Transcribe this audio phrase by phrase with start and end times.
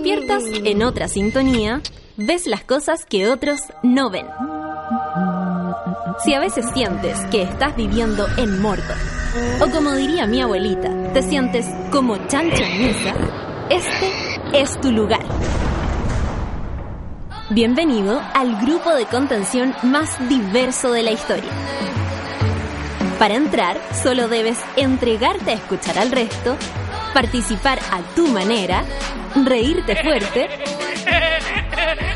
[0.00, 1.82] despiertas en otra sintonía,
[2.16, 4.26] ves las cosas que otros no ven.
[6.24, 8.96] Si a veces sientes que estás viviendo en Mordor,
[9.60, 13.14] o como diría mi abuelita, te sientes como chancho en misa,
[13.68, 15.24] este es tu lugar.
[17.50, 21.50] Bienvenido al grupo de contención más diverso de la historia.
[23.18, 26.56] Para entrar, solo debes entregarte a escuchar al resto,
[27.12, 28.84] participar a tu manera,
[29.44, 30.48] reírte fuerte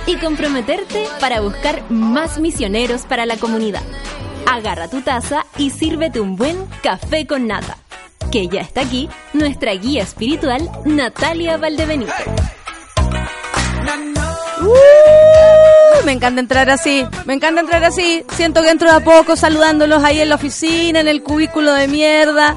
[0.06, 3.82] y comprometerte para buscar más misioneros para la comunidad.
[4.50, 7.78] Agarra tu taza y sírvete un buen café con nata.
[8.30, 12.12] Que ya está aquí nuestra guía espiritual, Natalia Valdebenito.
[14.60, 18.24] Uh, me encanta entrar así, me encanta entrar así.
[18.34, 21.88] Siento que entro de a poco saludándolos ahí en la oficina, en el cubículo de
[21.88, 22.56] mierda.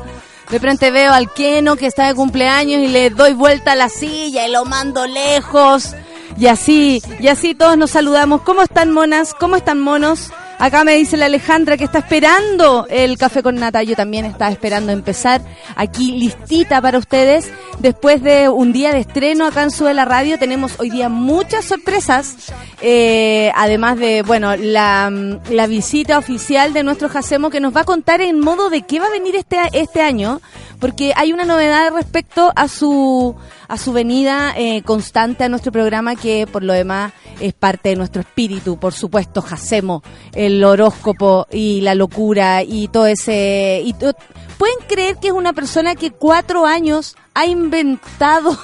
[0.50, 3.90] De frente veo al Keno que está de cumpleaños y le doy vuelta a la
[3.90, 5.94] silla y lo mando lejos.
[6.38, 8.42] Y así, y así todos nos saludamos.
[8.44, 9.34] ¿Cómo están monas?
[9.34, 10.32] ¿Cómo están monos?
[10.60, 13.84] Acá me dice la Alejandra que está esperando el café con nata.
[13.84, 15.42] Yo también estaba esperando empezar
[15.76, 17.52] aquí listita para ustedes.
[17.78, 21.66] Después de un día de estreno acá en Sube la Radio, tenemos hoy día muchas
[21.66, 22.52] sorpresas.
[22.82, 25.12] Eh, además de, bueno, la,
[25.52, 29.00] la, visita oficial de nuestro Jacemo que nos va a contar en modo de qué
[29.00, 30.42] va a venir este, este año.
[30.80, 33.36] Porque hay una novedad respecto a su,
[33.68, 37.96] a su venida eh, constante a nuestro programa que por lo demás es parte de
[37.96, 40.04] nuestro espíritu, por supuesto, Jacemo,
[40.48, 43.82] el horóscopo y la locura y todo ese...
[43.86, 48.58] Y ¿Pueden creer que es una persona que cuatro años ha inventado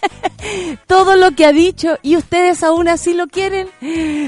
[0.86, 3.68] todo lo que ha dicho y ustedes aún así lo quieren?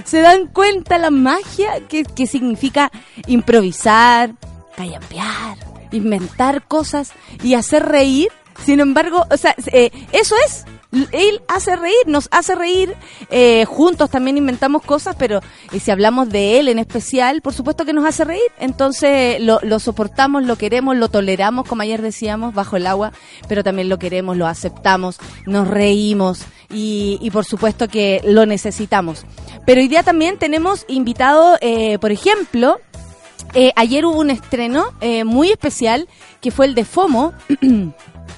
[0.05, 2.92] ¿Se dan cuenta la magia que, que significa
[3.27, 4.34] improvisar,
[4.77, 5.56] callampear,
[5.91, 8.28] inventar cosas y hacer reír?
[8.62, 10.67] Sin embargo, o sea, eh, eso es
[11.12, 12.95] él hace reír, nos hace reír,
[13.31, 15.41] eh, juntos también inventamos cosas, pero
[15.73, 19.79] eh, si hablamos de él en especial, por supuesto que nos hace reír, entonces lo,
[19.79, 23.13] soportamos, lo queremos, lo toleramos, como ayer decíamos, bajo el agua,
[23.48, 29.24] pero también lo queremos, lo aceptamos, nos reímos y, y por supuesto que lo necesitamos.
[29.67, 32.80] Pero hoy día también tenemos invitado, eh, por ejemplo,
[33.55, 36.08] eh, ayer hubo un estreno eh, muy especial
[36.41, 37.33] que fue el de FOMO.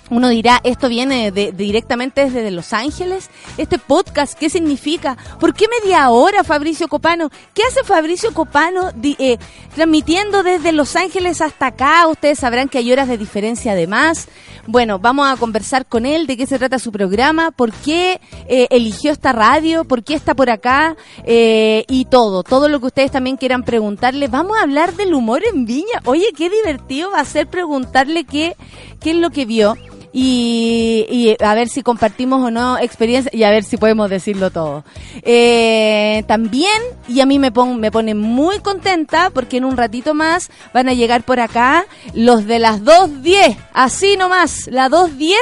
[0.08, 3.28] Uno dirá, esto viene directamente desde Los Ángeles.
[3.58, 5.16] Este podcast, ¿qué significa?
[5.40, 7.30] ¿Por qué media hora, Fabricio Copano?
[7.54, 9.38] ¿Qué hace Fabricio Copano eh,
[9.74, 12.06] transmitiendo desde Los Ángeles hasta acá?
[12.06, 14.28] Ustedes sabrán que hay horas de diferencia además.
[14.68, 18.66] Bueno, vamos a conversar con él de qué se trata su programa, por qué eh,
[18.70, 23.12] eligió esta radio, por qué está por acá eh, y todo, todo lo que ustedes
[23.12, 24.26] también quieran preguntarle.
[24.26, 26.00] Vamos a hablar del humor en Viña.
[26.04, 28.56] Oye, qué divertido va a ser preguntarle qué,
[29.00, 29.76] qué es lo que vio
[30.18, 34.82] y, a ver si compartimos o no experiencia y a ver si podemos decirlo todo.
[35.20, 40.88] Eh, también, y a mí me, pone muy contenta porque en un ratito más van
[40.88, 41.84] a llegar por acá
[42.14, 45.34] los de las 2.10, así nomás, la 2.10,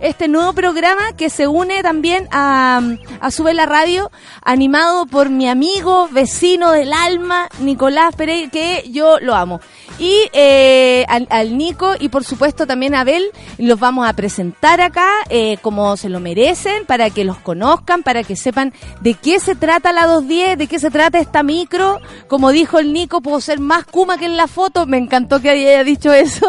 [0.00, 2.80] este nuevo programa que se une también a,
[3.20, 4.10] a Sube la Radio,
[4.42, 9.60] animado por mi amigo, vecino del alma, Nicolás Pereira, que yo lo amo.
[9.98, 14.80] Y eh, al, al, Nico y por supuesto también a Abel los vamos a presentar
[14.80, 19.40] acá eh, como se lo merecen, para que los conozcan, para que sepan de qué
[19.40, 21.98] se trata la 210, de qué se trata esta micro.
[22.28, 24.86] Como dijo el Nico, puedo ser más Kuma que en la foto.
[24.86, 26.46] Me encantó que haya dicho eso.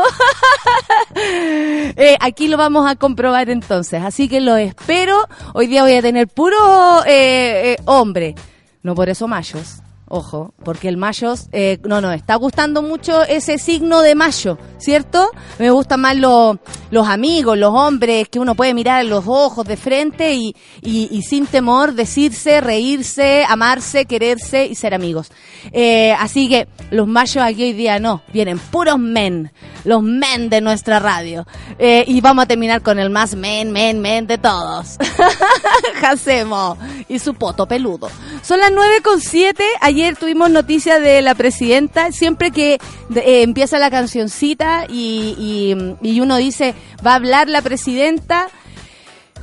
[1.15, 4.03] eh, aquí lo vamos a comprobar entonces.
[4.03, 5.27] Así que lo espero.
[5.55, 8.35] Hoy día voy a tener puro eh, eh hombre.
[8.83, 9.81] No por eso machos.
[10.15, 15.31] Ojo, porque el mayo, eh, no, no, está gustando mucho ese signo de mayo, ¿cierto?
[15.57, 16.57] Me gustan más los,
[16.91, 21.07] los amigos, los hombres, que uno puede mirar a los ojos de frente y, y,
[21.09, 25.31] y, sin temor decirse, reírse, amarse, quererse y ser amigos.
[25.71, 29.51] Eh, así que los mayos aquí hoy día no, vienen puros men,
[29.83, 31.47] los men de nuestra radio.
[31.79, 34.97] Eh, y vamos a terminar con el más men, men, men de todos.
[36.01, 36.77] Jacemo
[37.09, 38.09] y su poto peludo.
[38.43, 43.79] Son las nueve con siete, ayer tuvimos noticia de la presidenta, siempre que eh, empieza
[43.79, 45.73] la cancioncita y,
[46.19, 46.75] uno dice,
[47.07, 48.49] va a hablar la presidenta,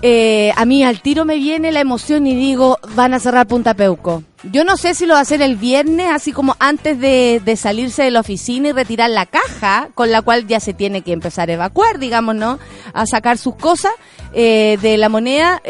[0.02, 3.72] eh, a mí al tiro me viene la emoción y digo, van a cerrar Punta
[3.72, 4.22] Peuco.
[4.52, 8.02] Yo no sé si lo va a hacer el viernes, así como antes de, salirse
[8.02, 11.48] de la oficina y retirar la caja, con la cual ya se tiene que empezar
[11.48, 12.58] a evacuar, digamos, ¿no?
[12.92, 13.92] A sacar sus cosas
[14.34, 15.62] eh, de la moneda.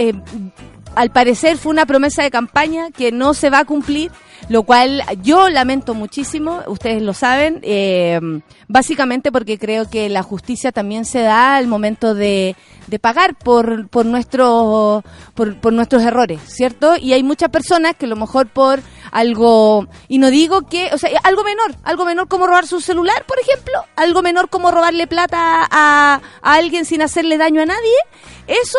[0.94, 4.10] Al parecer fue una promesa de campaña que no se va a cumplir,
[4.48, 8.18] lo cual yo lamento muchísimo, ustedes lo saben, eh,
[8.68, 12.56] básicamente porque creo que la justicia también se da al momento de,
[12.86, 15.04] de pagar por, por, nuestro,
[15.34, 16.96] por, por nuestros errores, ¿cierto?
[16.96, 18.80] Y hay muchas personas que a lo mejor por
[19.12, 23.24] algo, y no digo que, o sea, algo menor, algo menor como robar su celular,
[23.26, 27.96] por ejemplo, algo menor como robarle plata a, a alguien sin hacerle daño a nadie,
[28.46, 28.78] eso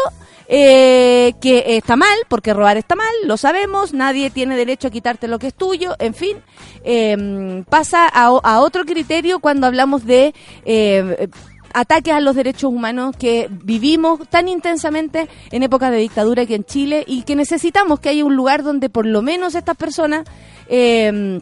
[0.53, 5.29] eh, que está mal, porque robar está mal, lo sabemos, nadie tiene derecho a quitarte
[5.29, 6.39] lo que es tuyo, en fin,
[6.83, 11.29] eh, pasa a, otro criterio cuando hablamos de eh,
[11.73, 16.65] ataques a los derechos humanos que vivimos tan intensamente en épocas de dictadura aquí en
[16.65, 20.25] Chile y que necesitamos que haya un lugar donde por lo menos estas personas...
[20.67, 21.39] Eh,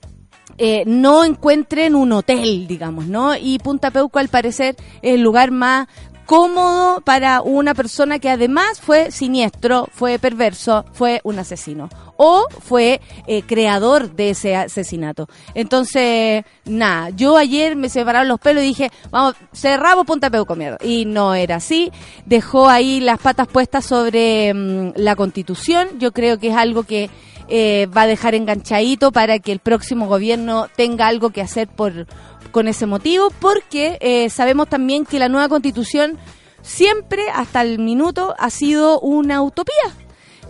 [0.62, 3.34] eh, no encuentren un hotel, digamos, ¿no?
[3.34, 5.88] Y Punta Peuco, al parecer, es el lugar más
[6.30, 13.02] cómodo para una persona que además fue siniestro, fue perverso, fue un asesino o fue
[13.26, 15.28] eh, creador de ese asesinato.
[15.56, 20.78] Entonces, nada, yo ayer me separaron los pelos y dije, vamos, cerramos Punta Peuco, miedo.
[20.84, 21.92] Y no era así.
[22.28, 25.88] Dejó ahí las patas puestas sobre mmm, la constitución.
[25.98, 27.10] Yo creo que es algo que
[27.48, 32.06] eh, va a dejar enganchadito para que el próximo gobierno tenga algo que hacer por
[32.52, 36.18] con ese motivo, porque eh, sabemos también que la nueva constitución
[36.62, 39.74] siempre, hasta el minuto, ha sido una utopía.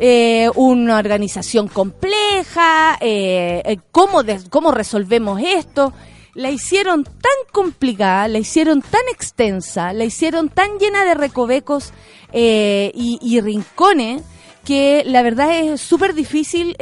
[0.02, 5.92] Eh, una organización compleja, eh, ¿cómo, cómo resolvemos esto.
[6.36, 7.12] La hicieron tan
[7.52, 11.92] complicada, la hicieron tan extensa, la hicieron tan llena de recovecos
[12.32, 14.22] y, y, rincones
[14.64, 16.78] que la verdad es súper difícil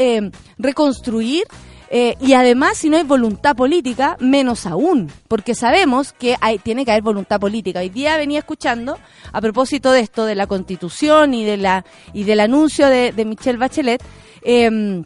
[0.59, 1.45] reconstruir
[1.89, 6.85] eh, y además, si no hay voluntad política, menos aún, porque sabemos que hay, tiene
[6.85, 7.79] que haber voluntad política.
[7.79, 8.97] Hoy día venía escuchando,
[9.31, 13.25] a propósito de esto, de la constitución y, de la, y del anuncio de, de
[13.25, 14.03] Michelle Bachelet,
[14.41, 15.03] eh,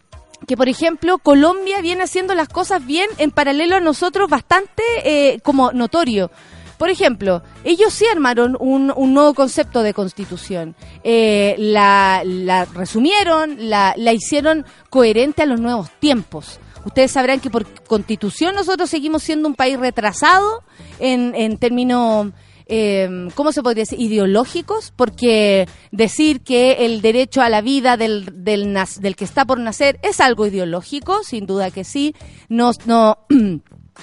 [0.48, 5.40] que por ejemplo Colombia viene haciendo las cosas bien en paralelo a nosotros bastante eh,
[5.42, 6.32] como notorio.
[6.78, 10.76] Por ejemplo, ellos sí armaron un, un nuevo concepto de constitución.
[11.04, 16.60] Eh, la, la, resumieron, la, la hicieron coherente a los nuevos tiempos.
[16.86, 20.64] Ustedes sabrán que por constitución nosotros seguimos siendo un país retrasado
[21.00, 22.30] en, en términos,
[22.66, 24.00] eh, ¿cómo se podría decir?
[24.00, 29.60] Ideológicos, porque decir que el derecho a la vida del, del, del que está por
[29.60, 32.16] nacer es algo ideológico, sin duda que sí.
[32.50, 33.20] No, no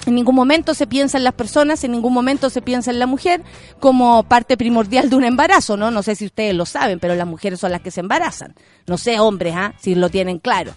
[0.05, 3.05] En ningún momento se piensa en las personas, en ningún momento se piensa en la
[3.05, 3.43] mujer
[3.79, 5.91] como parte primordial de un embarazo, ¿no?
[5.91, 8.55] No sé si ustedes lo saben, pero las mujeres son las que se embarazan.
[8.87, 9.73] No sé, hombres, ¿ah?
[9.77, 10.73] Si lo tienen claro.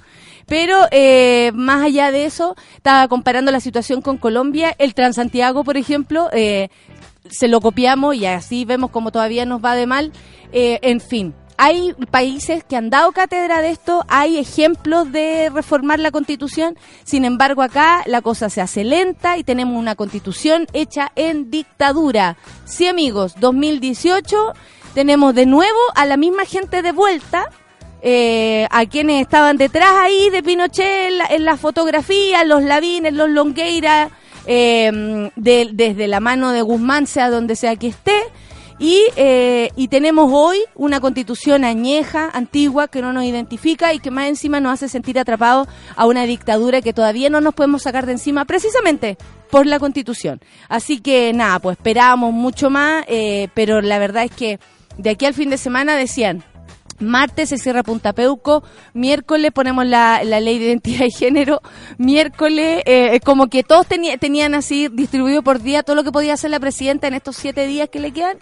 [0.47, 4.75] Pero eh, más allá de eso, estaba comparando la situación con Colombia.
[4.79, 6.69] El Transantiago, por ejemplo, eh,
[7.31, 10.13] se lo copiamos y así vemos como todavía nos va de mal.
[10.53, 16.01] Eh, en fin, hay países que han dado cátedra de esto, hay ejemplos de reformar
[16.01, 21.13] la constitución, sin embargo acá la cosa se hace lenta y tenemos una constitución hecha
[21.15, 22.37] en dictadura.
[22.65, 24.55] Sí amigos, 2018
[24.95, 27.49] tenemos de nuevo a la misma gente de vuelta,
[28.03, 33.13] eh, a quienes estaban detrás ahí de Pinochet en la, en la fotografía, los Lavines,
[33.13, 34.11] los Longueira,
[34.47, 38.21] eh, de, desde la mano de Guzmán, sea donde sea que esté.
[38.79, 44.11] Y, eh, y tenemos hoy una constitución añeja, antigua, que no nos identifica y que
[44.11, 48.07] más encima nos hace sentir atrapados a una dictadura que todavía no nos podemos sacar
[48.07, 49.17] de encima, precisamente
[49.53, 50.41] por la constitución.
[50.69, 54.59] Así que nada, pues esperábamos mucho más, eh, pero la verdad es que
[54.99, 56.43] de aquí al fin de semana decían,
[57.03, 58.63] Martes se cierra Punta Peuco,
[58.95, 61.61] miércoles ponemos la, la ley de identidad y género,
[61.99, 66.51] miércoles eh, como que todos tenían así distribuido por día todo lo que podía hacer
[66.51, 68.39] la presidenta en estos siete días que le quedan.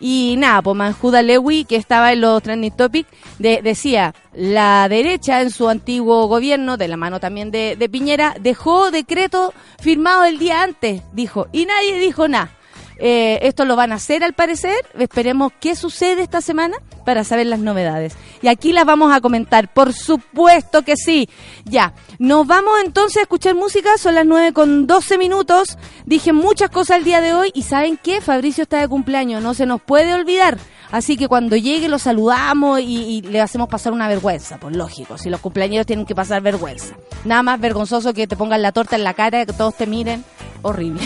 [0.00, 5.40] Y nada, pues Manjuda Lewy, que estaba en los trending topics, de, decía, la derecha
[5.40, 10.38] en su antiguo gobierno, de la mano también de, de Piñera, dejó decreto firmado el
[10.38, 12.50] día antes, dijo, y nadie dijo nada.
[12.98, 14.76] Eh, esto lo van a hacer al parecer.
[14.98, 18.16] Esperemos qué sucede esta semana para saber las novedades.
[18.42, 21.28] Y aquí las vamos a comentar, por supuesto que sí.
[21.64, 25.78] Ya, nos vamos entonces a escuchar música, son las 9 con 12 minutos.
[26.06, 28.20] Dije muchas cosas el día de hoy y ¿saben qué?
[28.20, 30.58] Fabricio está de cumpleaños, no se nos puede olvidar.
[30.94, 35.28] Así que cuando llegue lo saludamos y, le hacemos pasar una vergüenza, pues lógico, si
[35.28, 36.94] los cumpleaños tienen que pasar vergüenza.
[37.24, 40.24] Nada más vergonzoso que te pongan la torta en la cara, que todos te miren.
[40.62, 41.00] Horrible.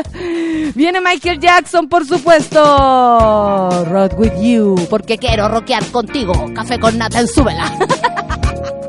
[0.74, 3.84] Viene Michael Jackson, por supuesto.
[3.84, 6.32] Road with you, porque quiero rockear contigo.
[6.54, 7.70] Café con nata en súbela.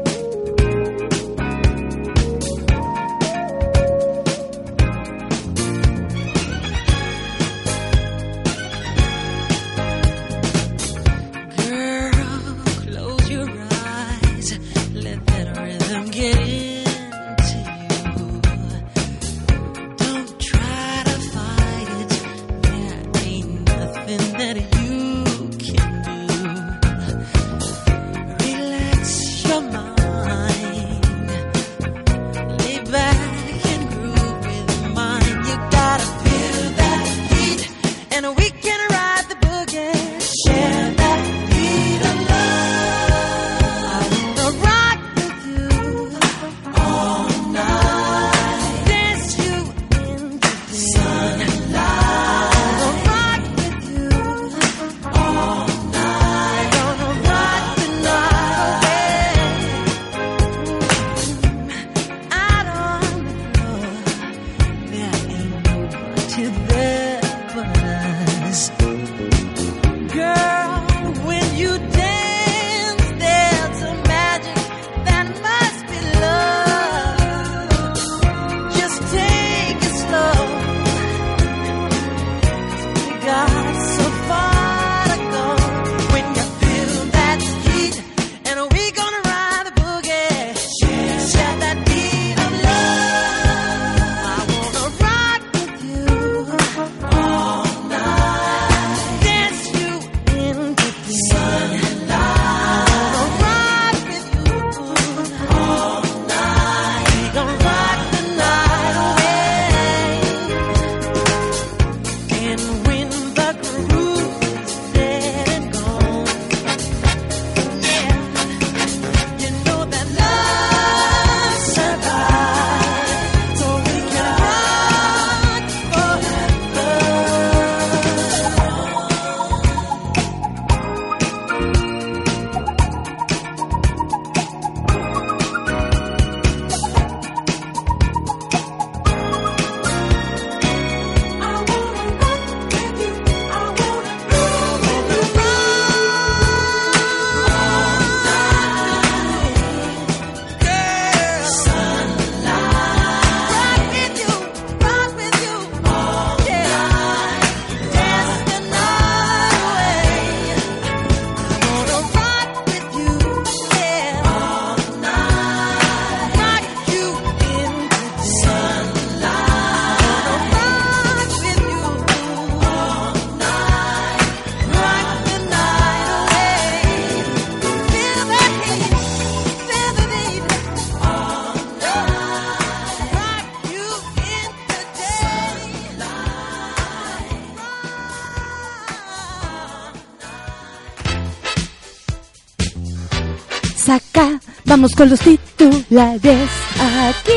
[194.83, 197.31] Vamos con los titulares aquí.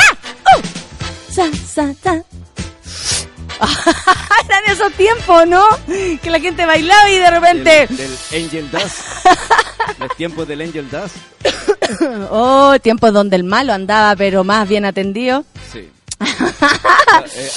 [0.00, 0.16] ¡Ah!
[0.56, 1.32] ¡Uh!
[1.32, 2.24] Sa, sa, sa.
[4.48, 5.62] Eran esos tiempos, ¿no?
[5.86, 7.86] Que la gente bailaba y de repente...
[7.86, 8.96] Del, Angel Dust.
[10.00, 11.14] los tiempos del Angel Dust.
[12.32, 15.44] oh, tiempos donde el malo andaba, pero más bien atendido.
[15.72, 15.88] Sí.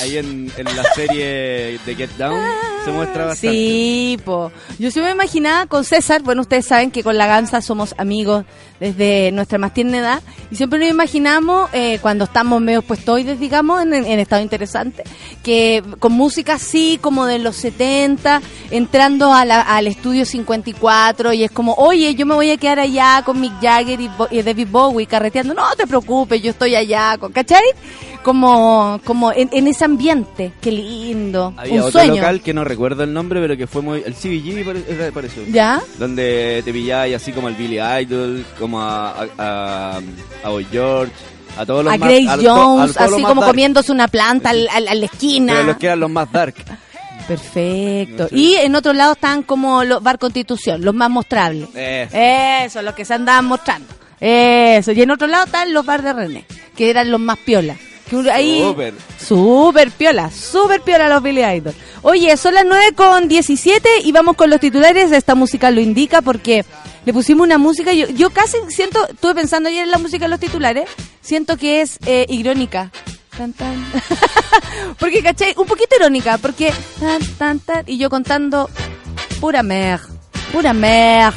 [0.01, 2.39] Ahí en, la serie de Get Down
[2.83, 3.55] se muestra bastante.
[3.55, 4.51] Sí, po.
[4.79, 8.45] Yo sí me imaginaba con César, bueno, ustedes saben que con la Gansa somos amigos
[8.79, 10.21] desde nuestra más tierna edad
[10.51, 15.03] y siempre nos imaginamos eh, cuando estamos medio puestoides, digamos, en, estado interesante,
[15.41, 21.73] que con música así como de los 70, entrando al estudio 54 y es como,
[21.75, 25.53] oye, yo me voy a quedar allá con Mick Jagger y, y David Bowie carreteando,
[25.53, 27.63] no te preocupes, yo estoy allá, con, ¿cachai?
[28.23, 30.53] Como, como en, ese ambiente.
[30.59, 31.53] Qué lindo.
[31.57, 34.03] Había un otro local que no recuerdo el nombre, pero que fue muy.
[34.03, 35.43] El CBG pareció.
[35.47, 35.81] ¿Ya?
[35.99, 40.01] Donde te pilláis así como el Billy Idol, como a, a,
[40.43, 41.13] a, Boy George.
[41.55, 45.53] A todos los a Grace Jones, así como comiéndose una planta al, a la esquina.
[45.53, 46.55] Pero los que eran los más dark.
[47.27, 48.27] Perfecto.
[48.31, 51.69] Y en otro lado están como los Bar Constitución, los más mostrables.
[51.75, 52.17] Eso.
[52.17, 53.87] Eso, los que se andaban mostrando.
[54.19, 54.91] Eso.
[54.93, 57.77] Y en otro lado están los Bar de René, que eran los más piolas
[58.31, 58.93] ahí, super.
[59.17, 61.73] Super piola, super piola los Billy Idol.
[62.01, 65.11] Oye, son las 9 con 17 y vamos con los titulares.
[65.11, 66.65] Esta música lo indica porque
[67.05, 67.93] le pusimos una música.
[67.93, 70.89] Yo, yo casi siento, estuve pensando ayer en la música de los titulares,
[71.21, 72.91] siento que es eh, irónica.
[74.99, 76.71] porque, caché, un poquito irónica, porque
[77.37, 78.69] tan, tan, y yo contando
[79.39, 79.99] pura mer,
[80.51, 81.33] pura mer.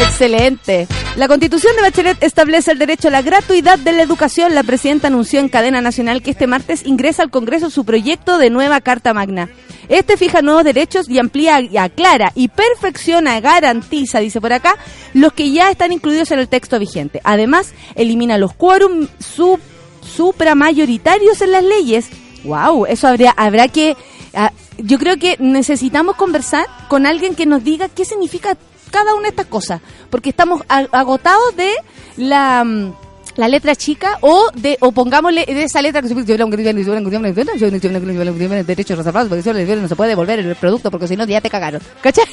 [0.00, 0.88] Excelente.
[1.16, 4.54] La constitución de Bachelet establece el derecho a la gratuidad de la educación.
[4.54, 8.50] La presidenta anunció en cadena nacional que este martes ingresa al Congreso su proyecto de
[8.50, 9.50] nueva Carta Magna.
[9.88, 14.76] Este fija nuevos derechos y amplía, y aclara y perfecciona, garantiza, dice por acá,
[15.14, 17.20] los que ya están incluidos en el texto vigente.
[17.24, 19.58] Además, elimina los quórum sub,
[20.00, 22.08] supramayoritarios en las leyes.
[22.44, 23.96] Wow, eso habría, habrá que
[24.34, 28.56] ah, yo creo que necesitamos conversar con alguien que nos diga qué significa
[28.90, 29.80] cada una de estas cosas,
[30.10, 31.72] porque estamos agotados de
[32.16, 32.92] la mm,
[33.36, 36.08] la letra chica o de o pongámosle de esa letra que
[38.66, 41.80] derechos reservados porque no se puede devolver el producto porque si no ya te cagaron
[42.02, 42.24] ¿cachai?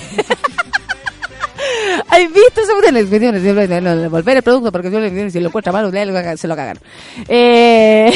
[2.10, 2.74] ¿Has visto esa
[3.96, 6.82] devolver el producto porque si lo encuentra malo se lo cagaron
[7.28, 8.12] eh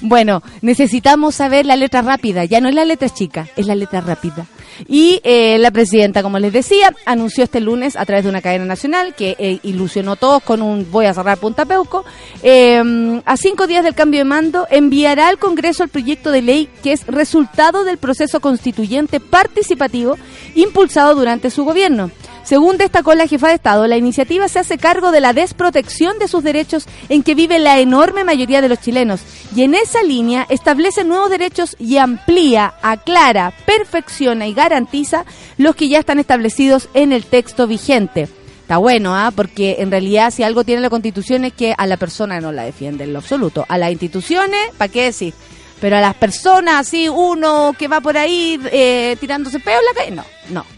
[0.00, 2.44] bueno, necesitamos saber la letra rápida.
[2.44, 4.46] Ya no es la letra chica, es la letra rápida.
[4.88, 8.64] Y eh, la presidenta, como les decía, anunció este lunes a través de una cadena
[8.64, 12.04] nacional que eh, ilusionó todos con un voy a cerrar Punta Peuco.
[12.42, 16.68] Eh, a cinco días del cambio de mando, enviará al Congreso el proyecto de ley
[16.82, 20.16] que es resultado del proceso constituyente participativo
[20.54, 22.10] impulsado durante su gobierno.
[22.46, 26.28] Según destacó la jefa de Estado, la iniciativa se hace cargo de la desprotección de
[26.28, 29.20] sus derechos en que vive la enorme mayoría de los chilenos
[29.56, 35.24] y en esa línea establece nuevos derechos y amplía, aclara, perfecciona y garantiza
[35.58, 38.28] los que ya están establecidos en el texto vigente.
[38.60, 39.32] Está bueno, ¿ah?
[39.34, 42.62] porque en realidad si algo tiene la Constitución es que a la persona no la
[42.62, 43.66] defiende en lo absoluto.
[43.68, 45.34] A las instituciones, ¿para qué decir?
[45.80, 50.12] Pero a las personas, así, uno que va por ahí eh, tirándose peo la calle,
[50.12, 50.75] no, no.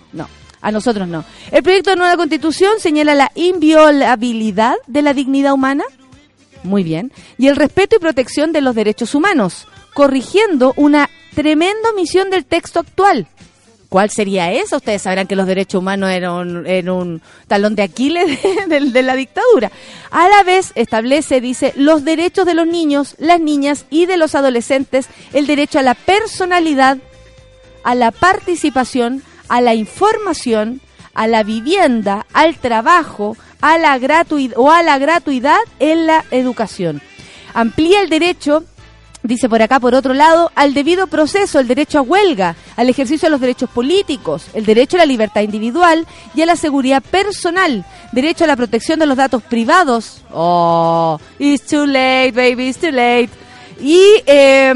[0.60, 1.24] A nosotros no.
[1.50, 5.84] El proyecto de nueva constitución señala la inviolabilidad de la dignidad humana.
[6.62, 7.12] Muy bien.
[7.36, 12.80] Y el respeto y protección de los derechos humanos, corrigiendo una tremenda omisión del texto
[12.80, 13.28] actual.
[13.88, 14.76] ¿Cuál sería eso?
[14.76, 18.38] Ustedes sabrán que los derechos humanos eran, un talón de Aquiles
[18.68, 19.70] de, de, la dictadura.
[20.10, 24.34] A la vez establece, dice, los derechos de los niños, las niñas y de los
[24.34, 26.98] adolescentes, el derecho a la personalidad,
[27.82, 30.80] a la participación, a la información,
[31.14, 37.02] a la vivienda, al trabajo, a la gratuidad o a la gratuidad en la educación.
[37.54, 38.64] Amplía el derecho
[39.22, 43.26] Dice por acá, por otro lado, al debido proceso, el derecho a huelga, al ejercicio
[43.26, 47.84] de los derechos políticos, el derecho a la libertad individual y a la seguridad personal,
[48.12, 50.22] derecho a la protección de los datos privados.
[50.32, 53.30] Oh, it's too late, baby, it's too late.
[53.80, 54.72] Y, eh,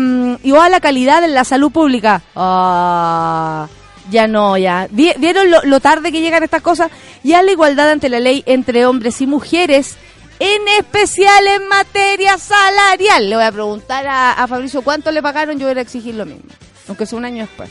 [0.61, 2.21] a la calidad en la salud pública.
[2.35, 3.69] Oh,
[4.11, 4.89] ya no, ya.
[4.91, 6.91] ¿Vieron lo, tarde que llegan estas cosas?
[7.23, 9.97] Y a la igualdad ante la ley entre hombres y mujeres,
[10.39, 13.31] en especial en materia salarial.
[13.31, 16.27] Le voy a preguntar a, a Fabricio cuánto le pagaron, yo voy a exigir lo
[16.27, 16.51] mismo,
[16.89, 17.71] aunque sea un año después.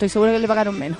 [0.00, 0.98] Estoy seguro que le pagaron menos.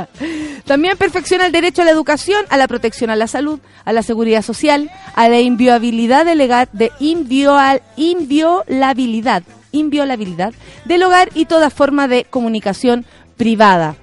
[0.64, 4.02] También perfecciona el derecho a la educación, a la protección a la salud, a la
[4.02, 10.54] seguridad social, a la inviolabilidad de, de inviolabilidad, inviolabilidad
[10.86, 13.04] del hogar y toda forma de comunicación
[13.36, 13.96] privada.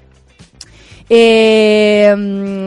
[1.09, 2.13] Eh,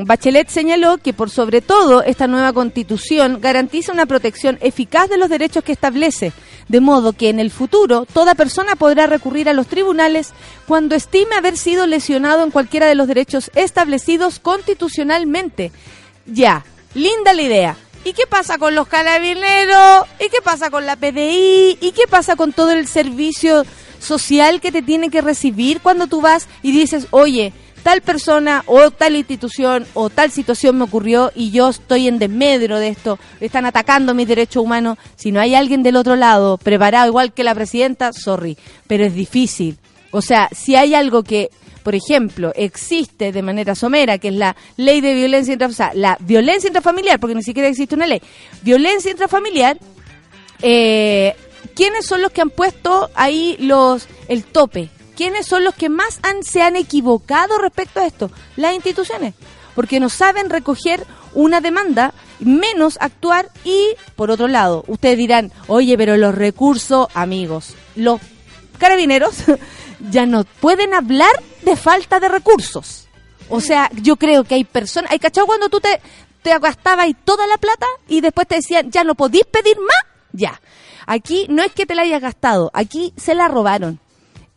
[0.07, 5.29] Bachelet señaló que por sobre todo esta nueva constitución garantiza una protección eficaz de los
[5.29, 6.33] derechos que establece,
[6.69, 10.33] de modo que en el futuro toda persona podrá recurrir a los tribunales
[10.67, 15.71] cuando estime haber sido lesionado en cualquiera de los derechos establecidos constitucionalmente.
[16.27, 17.77] Ya, linda la idea.
[18.05, 20.07] ¿Y qué pasa con los carabineros?
[20.19, 21.77] ¿Y qué pasa con la PDI?
[21.81, 23.67] ¿Y qué pasa con todo el servicio
[24.01, 28.91] social que te tiene que recibir cuando tú vas y dices, oye, tal persona o
[28.91, 33.67] tal institución o tal situación me ocurrió y yo estoy en desmedro de esto, están
[33.67, 37.55] atacando mis derechos humanos, si no hay alguien del otro lado preparado igual que la
[37.55, 39.79] presidenta, sorry, pero es difícil.
[40.11, 41.51] O sea, si hay algo que,
[41.83, 46.69] por ejemplo, existe de manera somera, que es la ley de violencia intrafamiliar, la violencia
[46.69, 48.21] intrafamiliar, porque ni siquiera existe una ley,
[48.63, 49.79] violencia intrafamiliar,
[50.63, 51.35] eh,
[51.75, 54.91] ¿quiénes son los que han puesto ahí los el tope?
[55.21, 58.31] ¿Quiénes son los que más han, se han equivocado respecto a esto?
[58.57, 59.35] Las instituciones,
[59.75, 65.99] porque no saben recoger una demanda, menos actuar y, por otro lado, ustedes dirán, oye,
[65.99, 68.19] pero los recursos, amigos, los
[68.79, 69.35] carabineros
[70.11, 71.33] ya no pueden hablar
[71.67, 73.07] de falta de recursos.
[73.51, 76.01] O sea, yo creo que hay personas, hay cachado cuando tú te,
[76.41, 80.59] te gastabas toda la plata y después te decían, ya no podís pedir más, ya.
[81.05, 84.01] Aquí no es que te la hayas gastado, aquí se la robaron.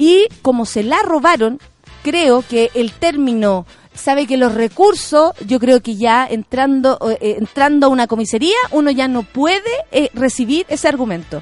[0.03, 1.59] Y como se la robaron,
[2.03, 7.87] creo que el término sabe que los recursos, yo creo que ya entrando, eh, entrando
[7.87, 9.61] a una comisaría, uno ya no puede
[9.93, 11.41] eh, recibir ese argumento.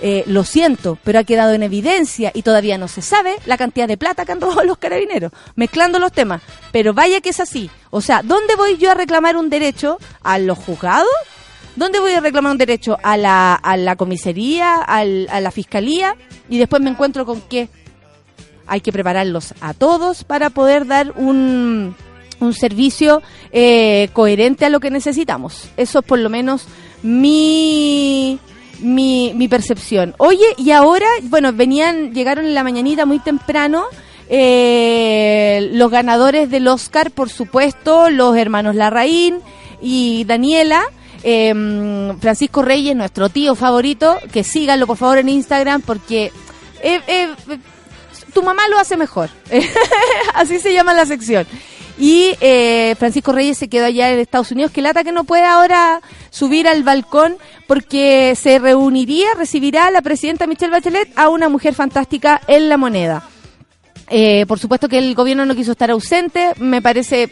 [0.00, 3.88] eh, lo siento, pero ha quedado en evidencia y todavía no se sabe la cantidad
[3.88, 6.42] de plata que han robado los carabineros, mezclando los temas.
[6.72, 7.70] Pero vaya que es así.
[7.90, 9.96] O sea, ¿dónde voy yo a reclamar un derecho?
[10.22, 11.08] ¿A los juzgados?
[11.76, 12.98] ¿Dónde voy a reclamar un derecho?
[13.02, 14.82] ¿A la, a la comisaría?
[14.82, 16.16] a la fiscalía?
[16.50, 17.70] Y después me encuentro con que
[18.66, 21.94] hay que prepararlos a todos para poder dar un,
[22.40, 23.22] un servicio
[23.52, 25.68] eh, coherente a lo que necesitamos.
[25.76, 26.66] Eso es por lo menos
[27.02, 28.38] mi,
[28.80, 30.14] mi, mi percepción.
[30.18, 33.84] Oye, y ahora, bueno, venían, llegaron en la mañanita muy temprano.
[34.28, 39.40] Eh, los ganadores del Oscar, por supuesto, los hermanos Larraín
[39.80, 40.82] y Daniela.
[41.26, 46.30] Em, Francisco Reyes, nuestro tío favorito, que síganlo por favor en Instagram porque
[46.82, 47.30] eh,
[48.34, 49.30] tu mamá lo hace mejor.
[50.34, 51.46] Así se llama la sección.
[51.96, 54.72] Y eh, Francisco Reyes se quedó allá en Estados Unidos.
[54.72, 60.02] Que lata que no puede ahora subir al balcón porque se reuniría, recibirá a la
[60.02, 63.22] presidenta Michelle Bachelet a una mujer fantástica en la moneda.
[64.10, 67.30] Eh, por supuesto que el gobierno no quiso estar ausente, me parece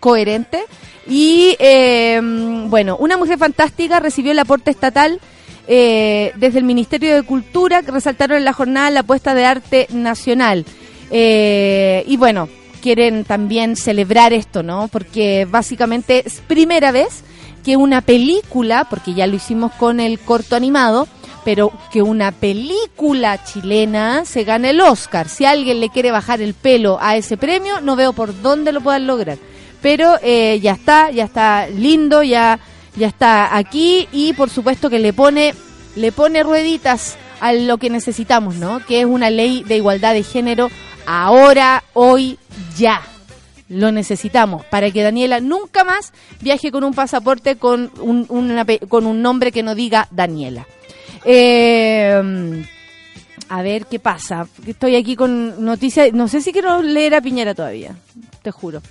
[0.00, 0.64] coherente.
[1.06, 2.20] Y eh,
[2.68, 5.20] bueno, una mujer fantástica recibió el aporte estatal
[5.66, 10.64] desde el Ministerio de Cultura, resaltaron en la jornada la apuesta de arte nacional.
[11.10, 12.48] y bueno,
[12.84, 14.88] quieren también celebrar esto, ¿no?
[14.88, 17.24] Porque básicamente es primera vez
[17.64, 21.08] que una película, porque ya lo hicimos con el corto animado,
[21.46, 25.30] pero que una película chilena se gane el Oscar.
[25.30, 28.82] Si alguien le quiere bajar el pelo a ese premio, no veo por dónde lo
[28.82, 29.38] puedan lograr.
[29.80, 32.58] Pero eh, ya está, ya está lindo, ya,
[32.96, 35.54] ya está aquí y por supuesto que le pone,
[35.96, 38.84] le pone rueditas a lo que necesitamos, ¿no?
[38.86, 40.70] Que es una ley de igualdad de género
[41.06, 42.38] ahora, hoy,
[42.76, 43.02] ya.
[43.68, 48.26] Lo necesitamos para que Daniela nunca más viaje con un pasaporte con un,
[48.88, 50.66] con un nombre que no diga Daniela.
[51.24, 52.64] Eh,
[53.48, 54.46] a ver qué pasa.
[54.66, 56.12] Estoy aquí con noticias.
[56.12, 57.94] No sé si quiero leer a Piñera todavía,
[58.42, 58.82] te juro.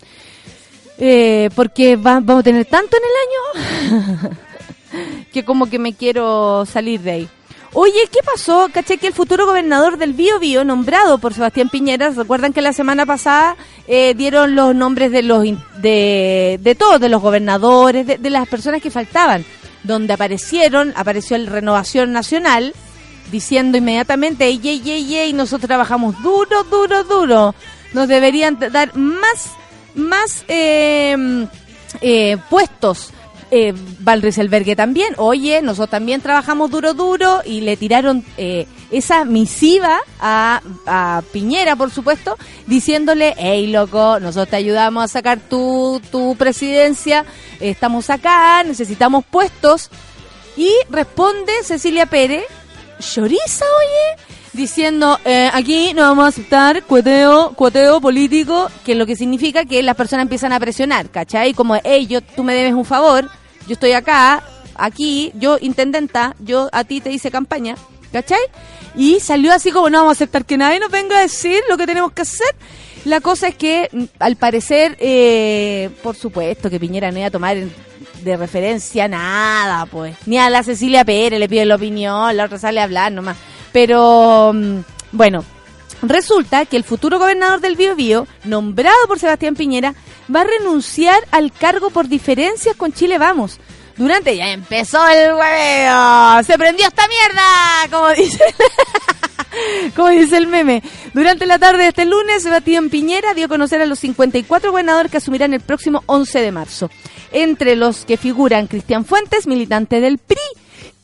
[0.97, 4.37] Eh, porque vamos a tener tanto en el año
[5.33, 7.29] que como que me quiero salir de ahí.
[7.75, 8.69] Oye, ¿qué pasó?
[8.71, 12.71] Caché que el futuro gobernador del Bío Bío, nombrado por Sebastián Piñera, recuerdan que la
[12.71, 13.55] semana pasada
[13.87, 15.43] eh, dieron los nombres de los
[15.81, 19.43] de, de todos, de los gobernadores, de, las personas que faltaban,
[19.81, 22.75] donde aparecieron, apareció el Renovación Nacional,
[23.31, 27.55] diciendo inmediatamente, ey, ey, ey, ey, nosotros trabajamos duro, duro, duro,
[27.93, 29.49] nos deberían dar más,
[29.95, 31.47] más eh,
[32.01, 33.13] eh, puestos
[33.55, 34.23] eh, Val
[34.75, 41.75] también, oye, nosotros también trabajamos duro, duro, y le tiraron eh, esa misiva a, Piñera,
[41.75, 47.25] por supuesto, diciéndole, hey, loco, nosotros te ayudamos a sacar tu, tu presidencia,
[47.59, 49.91] estamos acá, necesitamos puestos.
[50.57, 52.45] Y responde Cecilia Pérez,
[52.99, 54.23] lloriza, oye,
[54.53, 59.83] diciendo eh, aquí no vamos a aceptar cueteo, cueteo político, que lo que significa que
[59.83, 61.53] las personas empiezan a presionar, ¿cachai?
[61.53, 63.29] Como, hey, yo, tú me debes un favor,
[63.67, 64.43] yo estoy acá,
[64.75, 67.75] aquí, yo intendenta, yo a ti te hice campaña,
[68.11, 68.41] ¿cachai?
[68.95, 71.77] Y salió así como no vamos a aceptar que nadie nos venga a decir lo
[71.77, 72.55] que tenemos que hacer.
[73.05, 77.31] La cosa es que, mm, al parecer, eh, por supuesto, que Piñera no iba a
[77.31, 80.15] tomar de referencia nada, pues.
[80.25, 83.35] Ni a la Cecilia Pérez le pide la opinión, la otra sale a hablar nomás.
[83.73, 84.79] Pero, mm,
[85.11, 85.43] bueno,
[86.01, 89.95] resulta que el futuro gobernador del Bío nombrado por Sebastián Piñera,
[90.33, 93.59] va a renunciar al cargo por diferencias con Chile Vamos.
[93.97, 97.43] Durante ya empezó el hueveo, se prendió esta mierda,
[97.91, 98.43] como dice,
[99.95, 100.81] como dice el meme.
[101.13, 105.11] Durante la tarde de este lunes, Sebastián Piñera dio a conocer a los 54 gobernadores
[105.11, 106.89] que asumirán el próximo 11 de marzo.
[107.31, 110.37] Entre los que figuran Cristian Fuentes, militante del PRI,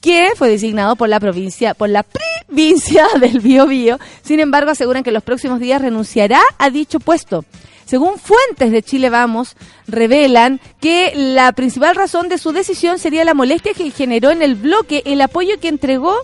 [0.01, 3.67] que fue designado por la provincia, por la provincia del Bío
[4.23, 7.45] Sin embargo, aseguran que en los próximos días renunciará a dicho puesto.
[7.85, 9.55] Según fuentes de Chile Vamos,
[9.87, 14.53] revelan que la principal razón de su decisión sería la molestia que generó en el
[14.53, 16.15] bloque el apoyo que entregó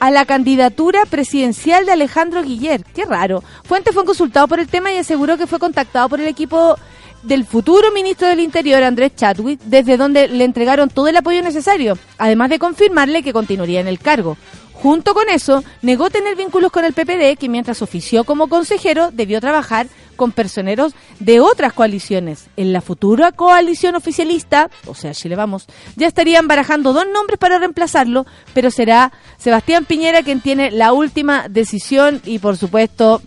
[0.00, 2.84] a la candidatura presidencial de Alejandro Guiller.
[2.94, 3.44] Qué raro.
[3.64, 6.76] Fuentes fue consultado por el tema y aseguró que fue contactado por el equipo
[7.24, 11.98] del futuro ministro del Interior, Andrés Chadwick, desde donde le entregaron todo el apoyo necesario,
[12.18, 14.36] además de confirmarle que continuaría en el cargo.
[14.72, 19.40] Junto con eso, negó tener vínculos con el PPD, que mientras ofició como consejero debió
[19.40, 22.48] trabajar con personeros de otras coaliciones.
[22.56, 27.58] En la futura coalición oficialista, o sea, Chile Vamos, ya estarían barajando dos nombres para
[27.58, 33.22] reemplazarlo, pero será Sebastián Piñera quien tiene la última decisión y por supuesto,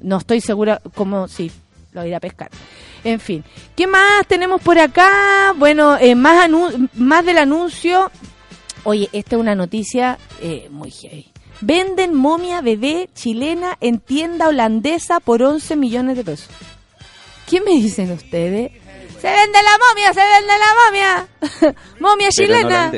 [0.00, 1.50] no estoy segura cómo, sí,
[1.92, 2.50] lo irá a pescar.
[3.04, 3.44] En fin,
[3.76, 5.54] ¿qué más tenemos por acá?
[5.56, 6.48] Bueno, eh, más,
[6.94, 8.10] más del anuncio.
[8.84, 11.32] Oye, esta es una noticia eh, muy heavy.
[11.60, 16.48] Venden momia bebé chilena en tienda holandesa por 11 millones de pesos.
[17.48, 18.72] ¿Qué me dicen ustedes?
[19.20, 20.12] ¡Se vende la momia!
[20.14, 21.74] ¡Se vende la momia!
[22.00, 22.92] ¡Momia chilena!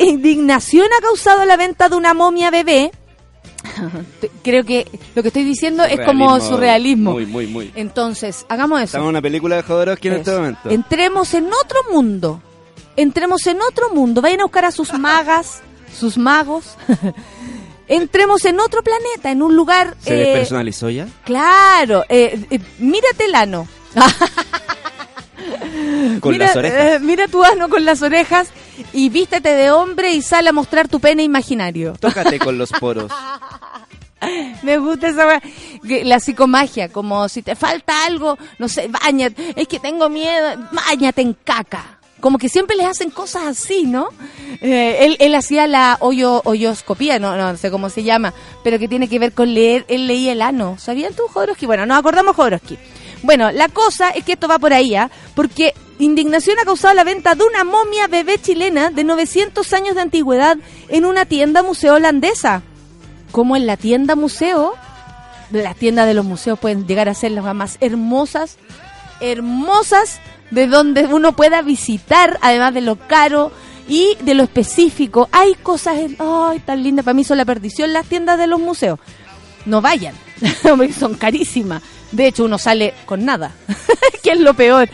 [0.00, 2.92] indignación ha causado la venta de una momia bebé.
[4.42, 7.12] Creo que lo que estoy diciendo es como surrealismo.
[7.12, 7.72] Muy, muy, muy.
[7.74, 8.84] Entonces, hagamos eso.
[8.84, 10.70] Estamos en una película de Jodorowsky en este momento.
[10.70, 12.42] Entremos en otro mundo.
[12.96, 14.20] Entremos en otro mundo.
[14.20, 15.62] Vayan a buscar a sus magas,
[15.98, 16.76] sus magos.
[17.88, 19.96] Entremos en otro planeta, en un lugar.
[20.00, 21.06] ¿Se eh, despersonalizó ya?
[21.24, 23.68] claro, eh, eh, mírate el ano.
[26.20, 27.02] Con mira, las orejas.
[27.02, 28.48] mira tu ano con las orejas
[28.92, 31.94] y vístete de hombre y sale a mostrar tu pene imaginario.
[31.98, 33.10] Tócate con los poros.
[34.62, 35.42] Me gusta esa
[36.04, 41.22] La psicomagia, como si te falta algo, no sé, bañate, es que tengo miedo, bañate
[41.22, 41.98] en caca.
[42.20, 44.10] Como que siempre les hacen cosas así, ¿no?
[44.60, 48.32] Eh, él, él hacía la hoyo, hoyoscopía, no, no sé cómo se llama,
[48.62, 50.76] pero que tiene que ver con leer, él leía el ano.
[50.78, 51.66] ¿Sabían tú, Jodorowsky?
[51.66, 52.78] Bueno, nos acordamos Jodorowsky.
[53.22, 55.10] Bueno, la cosa es que esto va por ahí, ¿ah?
[55.34, 60.00] Porque indignación ha causado la venta de una momia bebé chilena de 900 años de
[60.00, 60.56] antigüedad
[60.88, 62.62] en una tienda museo holandesa
[63.32, 64.74] como en la tienda museo,
[65.50, 68.58] las tiendas de los museos pueden llegar a ser las más hermosas,
[69.20, 73.50] hermosas, de donde uno pueda visitar, además de lo caro
[73.88, 75.28] y de lo específico.
[75.32, 79.00] Hay cosas, ay, tan lindas, para mí son la perdición las tiendas de los museos.
[79.64, 80.14] No vayan,
[80.98, 81.82] son carísimas.
[82.12, 83.52] De hecho, uno sale con nada,
[84.22, 84.88] que es lo peor.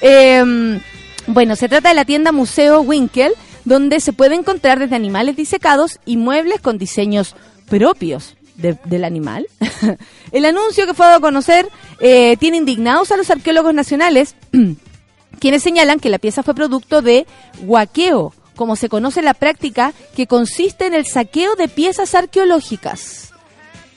[0.00, 0.78] Eh,
[1.26, 3.32] bueno, se trata de la tienda Museo Winkel,
[3.64, 7.34] donde se puede encontrar desde animales disecados y muebles con diseños
[7.68, 9.46] propios de- del animal.
[10.32, 11.68] El anuncio que fue dado a conocer
[12.00, 14.34] eh, tiene indignados a los arqueólogos nacionales,
[15.40, 17.26] quienes señalan que la pieza fue producto de
[17.62, 23.32] huaqueo, como se conoce la práctica que consiste en el saqueo de piezas arqueológicas.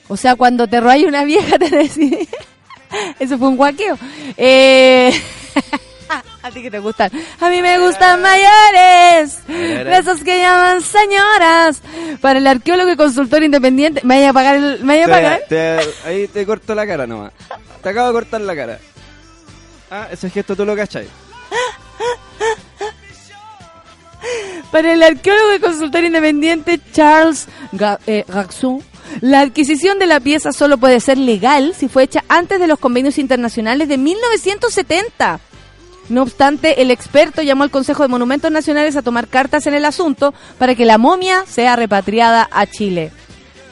[0.08, 2.28] O sea, cuando te roba una vieja, te decís.
[3.18, 3.98] Eso fue un guaqueo.
[4.36, 5.12] Eh,
[6.42, 7.10] a ti que te gustan.
[7.40, 9.46] A mí me gustan mayores.
[9.46, 11.80] De esos que llaman señoras.
[12.20, 14.00] Para el arqueólogo y consultor independiente.
[14.04, 15.40] ¿Me vaya a pagar el, me vaya a pagar?
[15.48, 17.32] Te- te- ahí te corto la cara nomás.
[17.82, 18.78] Te acabo de cortar la cara.
[19.90, 21.06] Ah, ese gesto tú lo cachai.
[24.72, 28.82] Para el arqueólogo y consultor independiente Charles Ga- eh, Gaxon,
[29.20, 32.78] la adquisición de la pieza solo puede ser legal si fue hecha antes de los
[32.78, 35.40] convenios internacionales de 1970.
[36.08, 39.84] No obstante, el experto llamó al Consejo de Monumentos Nacionales a tomar cartas en el
[39.84, 43.12] asunto para que la momia sea repatriada a Chile.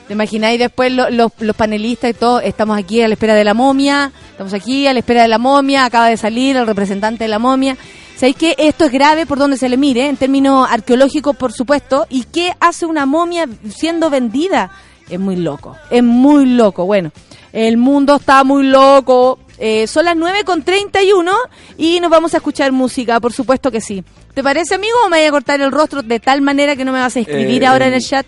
[0.07, 2.41] ¿Te imagináis después lo- lo- los panelistas y todo?
[2.41, 5.39] Estamos aquí a la espera de la momia, estamos aquí a la espera de la
[5.39, 7.77] momia, acaba de salir el representante de la momia.
[8.17, 12.07] ¿Sabéis que esto es grave por donde se le mire, en términos arqueológicos, por supuesto?
[12.09, 14.71] ¿Y qué hace una momia siendo vendida?
[15.09, 16.85] Es muy loco, es muy loco.
[16.85, 17.13] Bueno,
[17.53, 19.39] el mundo está muy loco.
[19.59, 21.33] Eh, son las 9 con 31
[21.79, 24.05] y nos vamos a escuchar música, por supuesto que sí.
[24.35, 26.93] ¿Te parece, amigo, o me voy a cortar el rostro de tal manera que no
[26.93, 28.27] me vas a escribir Eh, ahora en el chat?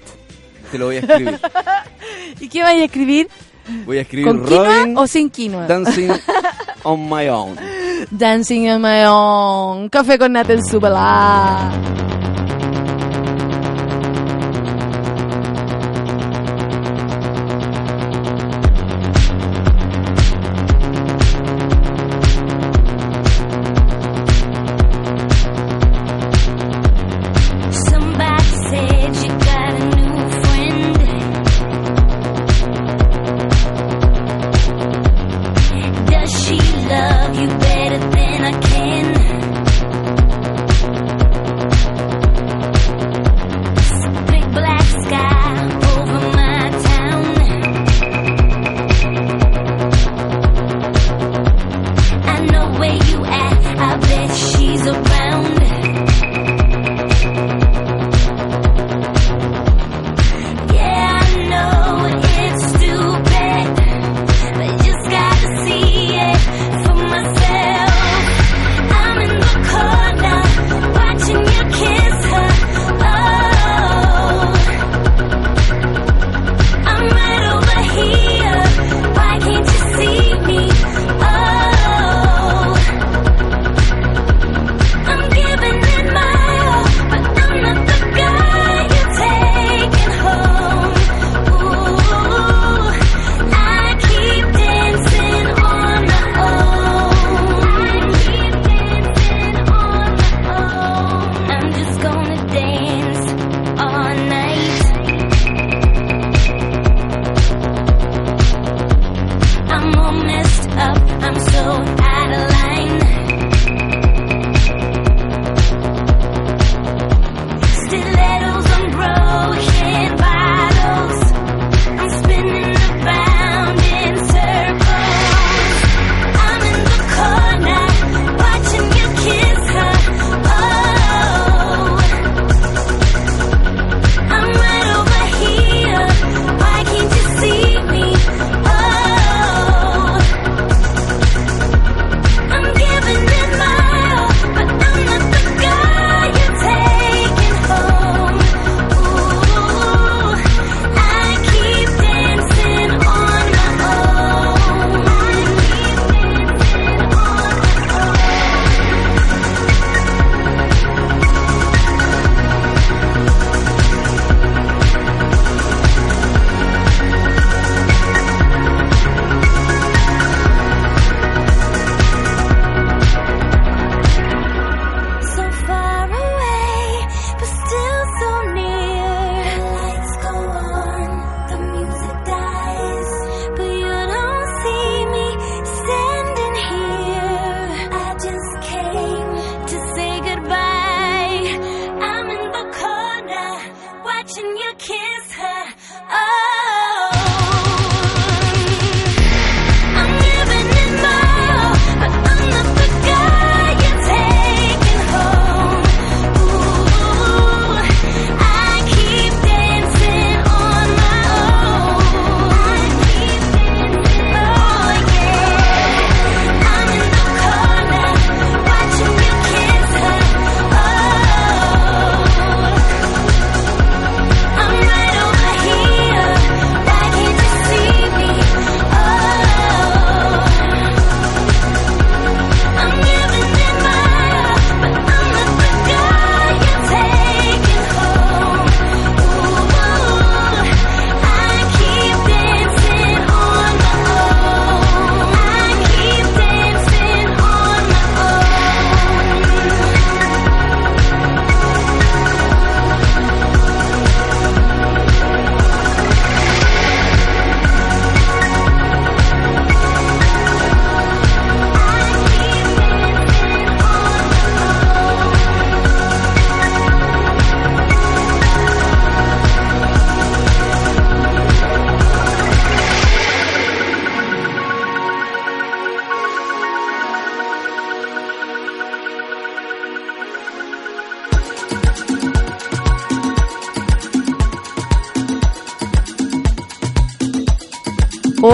[0.71, 1.39] Te lo voy a escribir.
[2.41, 3.29] ¿Y qué vas a escribir?
[3.85, 5.67] Voy a escribir ¿Con quinoa Robin o sin quinoa?
[5.67, 6.11] Dancing
[6.85, 7.57] on my own.
[8.11, 9.89] Dancing on my own.
[9.91, 10.81] Café con nata en su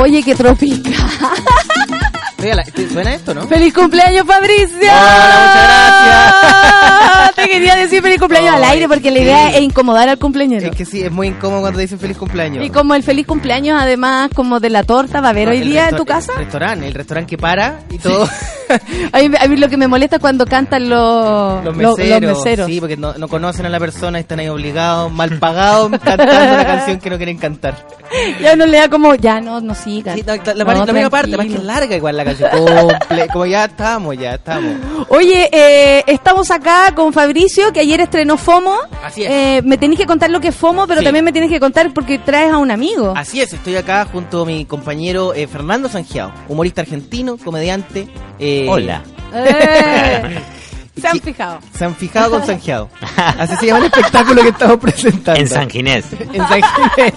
[0.05, 0.43] Oye, qué ¿te-
[2.91, 3.49] ¿Suena esto, no?
[3.49, 4.77] ¡Feliz cumpleaños, Fabricio!
[4.83, 6.35] Hola, muchas
[7.25, 7.35] gracias.
[7.37, 9.55] Te quería decir feliz cumpleaños al aire porque la idea sí.
[9.57, 10.71] es incomodar al cumpleañero.
[10.71, 12.67] Es que sí, es muy incómodo cuando dicen feliz cumpleaños.
[12.67, 15.89] Y como el feliz cumpleaños, además, como de la torta, ¿va a haber hoy día
[15.89, 16.33] en tu casa?
[16.33, 18.29] El restaurante, el restaurante que para y todo.
[19.13, 22.23] A mí, a mí lo que me molesta es cuando cantan los, Los lo- meseros,
[22.23, 22.67] los meseros.
[22.67, 26.65] sí, porque no, no conocen a la persona, están ahí obligados, mal pagados, cantando una
[26.67, 27.87] canción que no quieren cantar.
[28.41, 30.17] Ya uno le da como, ya no, no sigan.
[30.17, 32.49] Sí, no, la, No, parte- la primera parte, más que larga igual la canción.
[32.53, 34.73] Comple- como ya estamos, ya estamos.
[35.09, 38.77] Oye, eh, estamos acá con Fabricio, que ayer estrenó FOMO.
[39.15, 39.31] Así es.
[39.31, 41.05] Eh, me tenés que contar lo que es FOMO, pero Sí.
[41.05, 43.15] también me tienes que contar porque traes a un amigo.
[43.17, 48.09] Así es, estoy acá junto a mi compañero eh, Fernando Sangiao, humorista argentino, comediante.
[48.39, 49.03] eh, Hola.
[49.33, 50.41] Eh,
[51.01, 51.59] se han fijado.
[51.77, 52.89] Se han fijado con Sangiao.
[53.17, 55.41] Así se llama el espectáculo que estamos presentando.
[55.41, 56.07] En San Ginés.
[56.33, 57.15] En San Ginés.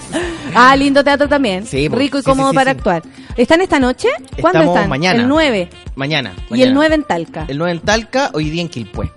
[0.55, 1.65] Ah, lindo teatro también.
[1.65, 2.77] Sí, pues, Rico y sí, cómodo sí, sí, para sí.
[2.77, 3.03] actuar.
[3.35, 4.09] ¿Están esta noche?
[4.41, 4.89] ¿Cuándo Estamos están?
[4.89, 5.19] mañana.
[5.21, 5.69] El 9.
[5.95, 6.33] Mañana.
[6.47, 6.67] Y mañana.
[6.69, 7.45] el 9 en Talca.
[7.47, 9.11] El 9 en Talca, hoy día en Quilpué.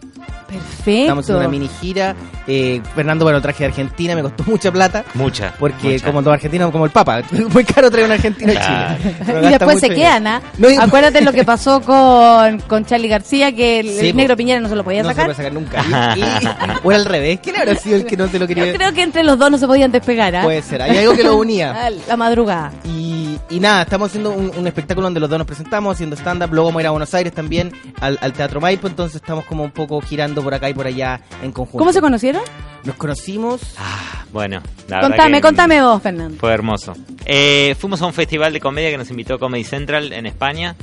[0.47, 0.91] Perfecto.
[1.03, 2.15] Estamos en una mini gira.
[2.53, 5.05] Eh, Fernando, bueno, traje de Argentina, me costó mucha plata.
[5.15, 5.53] Mucha.
[5.57, 6.07] Porque mucha.
[6.07, 8.97] como todo argentino, como el Papa, es muy caro traer un argentino a Claro.
[9.01, 9.15] Chile.
[9.25, 10.43] Pero Y después se quedan, ¿ah?
[10.59, 14.17] No, y- Acuérdate lo que pasó con, con Charlie García, que el, Sí, el po.
[14.17, 15.27] negro Piñera no se lo podía No se sacar.
[15.27, 16.15] puede sacar nunca.
[16.17, 16.49] Y, y-
[16.83, 17.39] o era al revés.
[17.41, 18.67] ¿Quién habrá sido el que no se lo quería?
[18.67, 20.43] Yo creo que entre los dos no se podían despegar, ¿ah?
[20.43, 20.83] Puede ser.
[20.83, 21.89] Hay algo que lo unía.
[22.09, 22.73] La madrugada.
[22.85, 26.51] Y, y nada, estamos haciendo un, un espectáculo donde los dos nos presentamos, haciendo stand-up.
[26.53, 28.89] Luego vamos a ir a Buenos Aires también, al, al Teatro Maipo.
[28.89, 31.79] Entonces estamos como un poco girando por acá y por allá en conjunto.
[31.79, 32.40] ¿Cómo se conocieron?
[32.85, 33.61] Nos conocimos.
[33.79, 36.39] Ah, bueno, la verdad Contame, que contame vos, Fernando.
[36.39, 36.95] Fue hermoso.
[37.27, 40.77] Eh, fuimos a un festival de comedia que nos invitó Comedy Central en España.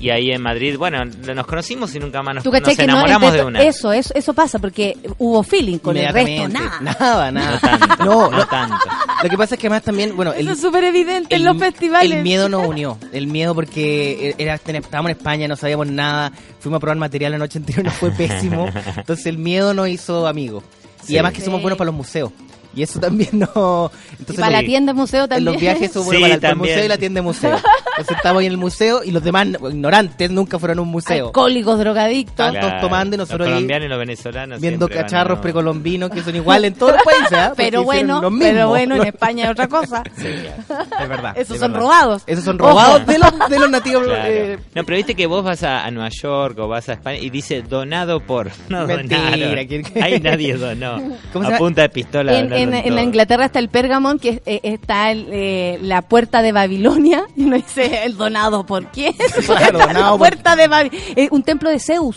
[0.00, 3.44] Y ahí en Madrid, bueno, nos conocimos y nunca más nos, no, enamoramos el de
[3.44, 3.62] una.
[3.62, 6.80] Eso, eso, eso pasa, porque hubo feeling con el resto, nada.
[6.80, 7.50] Nada, nada.
[7.52, 8.46] No tanto, No, no no.
[8.46, 8.76] tanto.
[9.22, 12.10] Lo que pasa es que además también, bueno, Eso es súper evidente en los festivales.
[12.18, 12.98] El miedo nos unió.
[13.12, 16.32] El miedo porque era, estábamos en España, no sabíamos nada.
[16.60, 18.68] Fuimos a probar material la noche anterior, nos fue pésimo.
[18.96, 20.64] Entonces el miedo nos hizo amigos.
[21.08, 22.32] Y además que somos buenos para los museos.
[22.76, 23.90] Y eso también no...
[24.10, 25.44] Y Entonces para la tienda museo en también.
[25.52, 27.56] los viajes somos Sí, para el- museo y la tienda de museo.
[27.96, 31.26] Entonces estamos ahí en el museo y los demás ignorantes nunca fueron a un museo.
[31.26, 32.34] Alcohólicos, drogadictos.
[32.36, 34.60] Tantos tomando y nosotros Los ahí colombianos y los venezolanos.
[34.60, 37.38] Viendo cacharros a- precolombinos que son iguales en todos los países.
[37.48, 38.44] Porque Pero bueno, lo mismo.
[38.52, 40.02] pero bueno, en España es otra cosa.
[40.16, 40.28] Sí,
[40.66, 40.84] claro.
[41.00, 41.32] Es verdad.
[41.36, 41.84] Esos es son verdad.
[41.86, 42.22] robados.
[42.26, 42.70] Esos son Ojo.
[42.70, 44.04] robados de los, de los nativos.
[44.04, 44.24] Claro.
[44.26, 47.18] eh, No, pero viste que vos vas a, a Nueva York o vas a España
[47.18, 48.50] y dice donado por.
[48.68, 49.66] No Mentira, donaron.
[49.66, 51.00] ¿quién- Ahí nadie donó.
[51.32, 52.38] ¿Cómo a punta de pistola.
[52.38, 53.02] En, en, en la.
[53.02, 57.24] Inglaterra está el Pergamon, que eh, está el, eh, la puerta de Babilonia.
[57.36, 59.14] Y uno dice, ¿el donado por quién?
[59.46, 61.28] Claro, la donado por- puerta de Babilonia.
[61.30, 62.16] un templo de Zeus.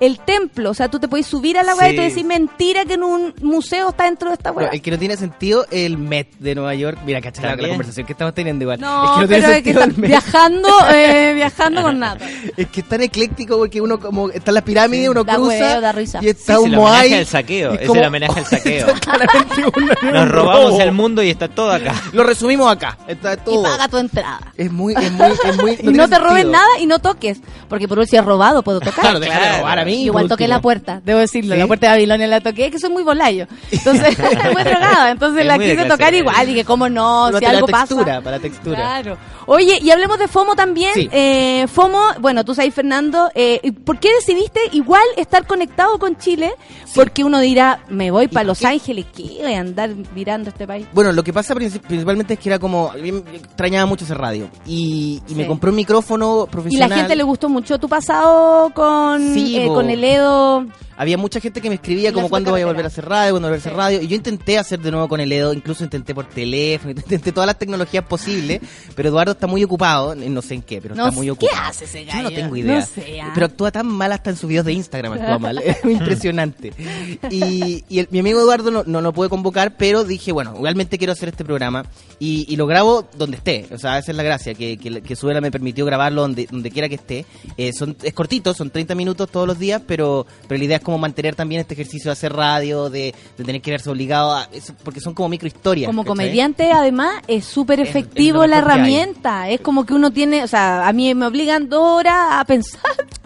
[0.00, 1.96] El templo, o sea, tú te puedes subir a la weá y Sí.
[1.96, 4.68] tú decís mentira que en un museo está dentro de esta weá.
[4.68, 6.98] El que no tiene sentido es el Met de Nueva York.
[7.04, 8.80] Mira, cachai, la, conversación que estamos teniendo igual.
[8.80, 10.08] No, es que no tiene pero es que sentido el Met.
[10.08, 12.18] viajando, eh, viajando con nada.
[12.56, 15.48] Es que es tan ecléctico porque uno como está en la pirámide, uno Da cruza
[15.50, 16.18] huevo, da risa.
[16.22, 17.14] y está Sí, es un el homenaje Moai.
[17.14, 18.86] al saqueo, y es como- el homenaje al saqueo.
[19.00, 20.80] Claramente un- Nos robamos robo.
[20.80, 21.94] el mundo y está todo acá.
[22.12, 22.96] Lo resumimos acá.
[23.06, 23.62] Está Y todo.
[23.64, 24.40] paga tu entrada.
[24.56, 25.72] Es muy, es muy, es muy.
[25.72, 26.52] y tiene no te roben sentido.
[26.52, 27.38] nada y no toques.
[27.68, 29.00] Porque por último, si es robado, puedo tocar.
[29.00, 29.89] Claro, déjame robar a mí.
[29.94, 30.56] Igual toqué último.
[30.56, 31.54] la puerta, debo decirlo.
[31.54, 31.60] ¿Sí?
[31.60, 33.46] La puerta de Babilonia la toqué, que soy muy volayo.
[33.70, 34.16] Entonces,
[34.52, 35.10] muy drogada.
[35.10, 36.46] Entonces Es la quise tocar igual.
[36.46, 37.28] Dije, ¿cómo no?
[37.28, 38.20] Si para algo textura, pasa.
[38.22, 38.76] para la textura.
[38.76, 39.18] Claro.
[39.46, 40.92] Oye, y hablemos de FOMO también.
[40.94, 41.08] Sí.
[41.12, 46.16] Eh, FOMO, bueno, tú sabes, Fernando, eh, ¿y ¿por qué decidiste igual estar conectado con
[46.18, 46.52] Chile?
[46.94, 48.64] Porque uno dirá, me voy para Los?
[48.64, 50.86] Ángeles, ¿qué voy a andar mirando este país?
[50.92, 52.90] Bueno, lo que pasa princip- principalmente es que era como.
[52.90, 54.48] a mí me extrañaba mucho hacer radio.
[54.66, 56.90] Y, y me compré un micrófono Y profesional.
[56.90, 59.74] la gente le gustó mucho tu pasado con, Sí, eh, po.
[59.80, 60.66] Con el Edo.
[61.00, 63.48] Había mucha gente que me escribía como cuándo voy a volver a hacer radio, cuándo
[63.48, 64.02] voy a volver a hacer radio.
[64.02, 67.46] Y yo intenté hacer de nuevo con el Edo, incluso intenté por teléfono, intenté todas
[67.46, 68.60] las tecnologías posibles.
[68.94, 71.52] Pero Eduardo está muy ocupado, no sé en qué, pero No está muy sé, ocupado.
[71.62, 72.36] ¿qué hace ese Yo no gallo?
[72.36, 72.80] tengo idea.
[72.80, 73.30] No sé, ah.
[73.32, 75.58] Pero actúa tan mal hasta en sus videos de Instagram, actúa mal.
[75.64, 76.72] Es impresionante.
[77.30, 80.98] Y, y el- mi amigo Eduardo no, no lo puede convocar, pero dije, bueno, realmente
[80.98, 81.84] quiero hacer este programa.
[82.18, 83.66] Y, y lo grabo donde esté.
[83.72, 86.70] O sea, esa es la gracia, que, que, que Suela me permitió grabarlo donde, donde
[86.70, 87.24] quiera que esté.
[87.56, 90.82] Eh, son, es cortito, son 30 minutos todos los días, pero, pero la idea es
[90.90, 94.48] como mantener también este ejercicio de hacer radio, de, de tener que verse obligado a...
[94.52, 95.86] eso, porque son como microhistorias.
[95.86, 96.16] Como ¿cachai?
[96.16, 99.48] comediante, además, es súper efectivo es la herramienta.
[99.48, 102.80] Es como que uno tiene, o sea, a mí me obligan dos horas a pensar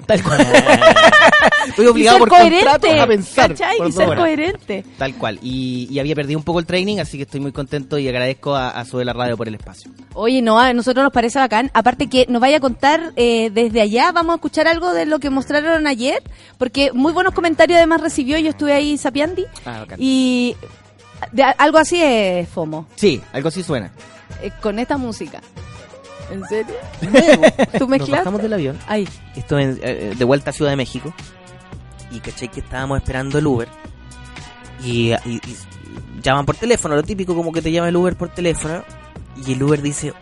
[0.07, 0.47] Tal cual.
[1.69, 3.51] Estoy y obligado ser por contrato a pensar.
[3.51, 3.79] ¿cachai?
[3.79, 4.85] por Y ser coherente.
[4.99, 5.39] Tal cual.
[5.43, 8.55] Y, y había perdido un poco el training, así que estoy muy contento y agradezco
[8.55, 9.91] a, a Sube la Radio por el espacio.
[10.15, 11.71] Oye, no, a nosotros nos parece bacán.
[11.75, 15.19] Aparte que nos vaya a contar eh, desde allá, vamos a escuchar algo de lo
[15.21, 16.23] que mostraron ayer,
[16.59, 19.99] porque muy buenos comentarios además recibió, yo estuve ahí sapiandi, Ah, bacán.
[20.01, 20.55] y
[21.33, 23.91] de- algo así es FOMO, Sí, algo así suena.
[24.43, 25.41] eh, con esta música.
[26.31, 26.75] ¿En serio?
[27.01, 28.11] ¿Tú nos mezclaste?
[28.17, 28.79] bajamos del avión.
[28.87, 31.13] Ay, Esto en- eh, de vuelta a Ciudad de México.
[32.11, 33.69] Y caché que estábamos esperando el Uber.
[34.83, 35.57] Y, y- y
[36.23, 38.83] llaman por teléfono, lo típico como que te llama el Uber por teléfono.
[39.47, 40.13] Y el Uber dice,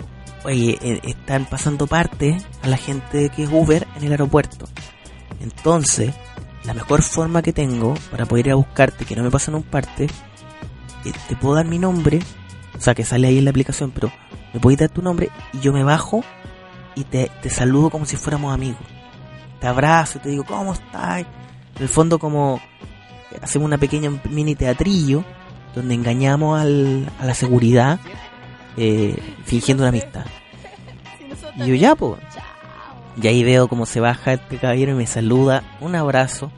[0.45, 4.67] oye, eh, están pasando parte a la gente que es Uber en el aeropuerto.
[5.41, 6.15] Entonces,
[6.65, 9.63] la mejor forma que tengo para poder ir a buscarte, que no me pasen un
[9.63, 10.05] parte,
[11.05, 12.21] eh, te puedo dar mi nombre,
[12.77, 14.13] o sea, que sale ahí en la aplicación, pero
[14.53, 16.25] me puedes dar tu nombre y yo me bajo
[16.95, 18.83] y te, te saludo como si fuéramos amigos.
[19.61, 21.21] Te abrazo te digo, ¿cómo estás?
[21.21, 22.61] En el fondo como
[23.41, 25.25] hacemos una pequeña mini teatrillo
[25.75, 27.99] donde engañamos al, a la seguridad
[28.77, 30.27] eh, fingiendo una amistad.
[31.57, 32.21] Y yo ya, pues.
[33.21, 35.63] Y ahí veo cómo se baja este caballero y me saluda.
[35.81, 36.51] Un abrazo.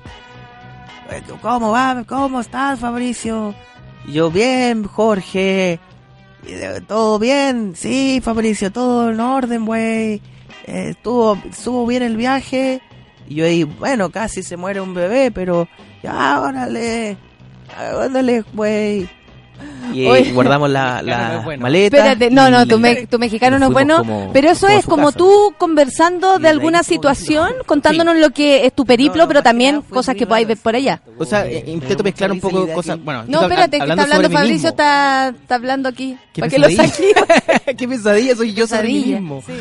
[1.42, 2.05] ¿Cómo va?
[2.07, 3.55] ¿Cómo estás, Fabricio?
[4.07, 5.80] Y yo, bien, Jorge.
[6.86, 7.74] ¿Todo bien?
[7.76, 10.20] Sí, Fabricio, todo en orden, güey.
[10.66, 12.80] Eh, estuvo, estuvo bien el viaje.
[13.28, 15.68] Y yo ahí, bueno, casi se muere un bebé, pero
[16.03, 17.16] ya, órale.
[17.76, 19.09] Ándale, güey.
[19.92, 20.32] Y Oye.
[20.32, 21.62] guardamos la, la no es bueno.
[21.62, 21.96] maleta.
[21.96, 25.07] espérate, no, no, tu, me- tu mexicano no es bueno, como- pero eso es como
[25.07, 25.18] casa.
[25.18, 29.82] tú conversando de alguna situación, contándonos lo que es tu periplo, No, no, pero también
[29.82, 31.00] cosas que podáis ver por allá.
[31.18, 32.98] O sea, eh, intento mezclar un poco cosas.
[33.05, 36.16] Bueno, No, espérate, que está hablando Fabricio, está, está hablando aquí.
[36.32, 37.14] Qué Para que lo pesadilla.
[37.55, 37.76] saque.
[37.76, 39.42] Qué pesadilla, soy yo sobre mí mismo.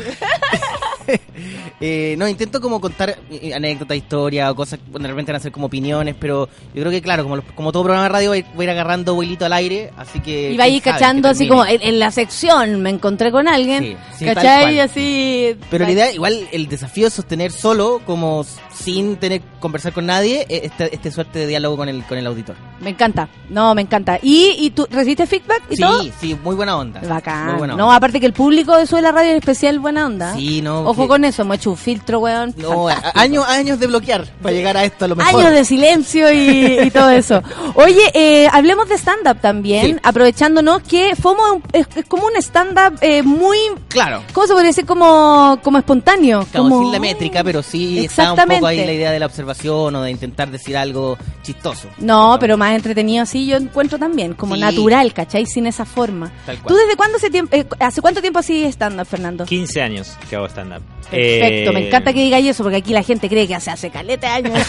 [1.80, 5.42] Eh, no, intento como contar eh, anécdotas, historias o cosas, bueno, de repente van a
[5.42, 8.30] ser como opiniones, pero yo creo que claro, como, los- como todo programa de radio
[8.30, 10.52] voy, voy a ir agarrando vuelito al aire, así que...
[10.52, 13.48] Y va a ir cachando que así como en, en la sección me encontré con
[13.48, 14.62] alguien, Sí, sí, ¿cachai?
[14.76, 14.80] cual.
[14.80, 15.56] Así.
[15.70, 20.06] Pero la idea, igual, el desafío es sostener solo, como sin tener que conversar con
[20.06, 22.56] nadie, eh, este, este suerte de diálogo con el, con el auditor.
[22.80, 24.18] Me encanta, no, me encanta.
[24.22, 26.02] ¿Y, y tú recibiste feedback y Sí, todo?
[26.20, 27.00] sí, muy buena onda.
[27.00, 27.46] Bacán.
[27.46, 27.96] Muy buena no, onda.
[27.96, 30.34] aparte que el público de Sube la Radio es especial buena onda.
[30.34, 30.84] Sí, no.
[30.94, 32.54] Ojo con eso, hemos hecho un filtro, weón.
[32.56, 35.40] No, años, años de bloquear para llegar a esto a lo mejor.
[35.42, 37.42] Años de silencio y, y todo eso.
[37.74, 39.96] Oye, eh, hablemos de stand-up también, Sí.
[40.02, 44.22] aprovechándonos que FOMO es, es como un stand-up eh, muy, Claro.
[44.32, 44.86] ¿cómo se podría decir?
[44.86, 46.46] Como, como espontáneo.
[46.52, 49.26] Como como, sin la métrica, pero sí está un poco ahí la idea de la
[49.26, 51.88] observación o de intentar decir algo chistoso.
[51.98, 54.60] No, pero más entretenido así yo encuentro también, como Sí.
[54.60, 55.46] natural, ¿cachai?
[55.46, 56.30] Sin esa forma.
[56.46, 56.68] Tal cual.
[56.68, 59.44] ¿Tú desde cuándo hace tiempo, eh, hace cuánto tiempo así stand-up, Fernando?
[59.44, 60.82] 15 años que hago stand-up.
[61.10, 63.90] Perfecto, Eh, me encanta que digáis eso, porque aquí la gente cree que hace hace
[63.90, 64.66] caleta de años.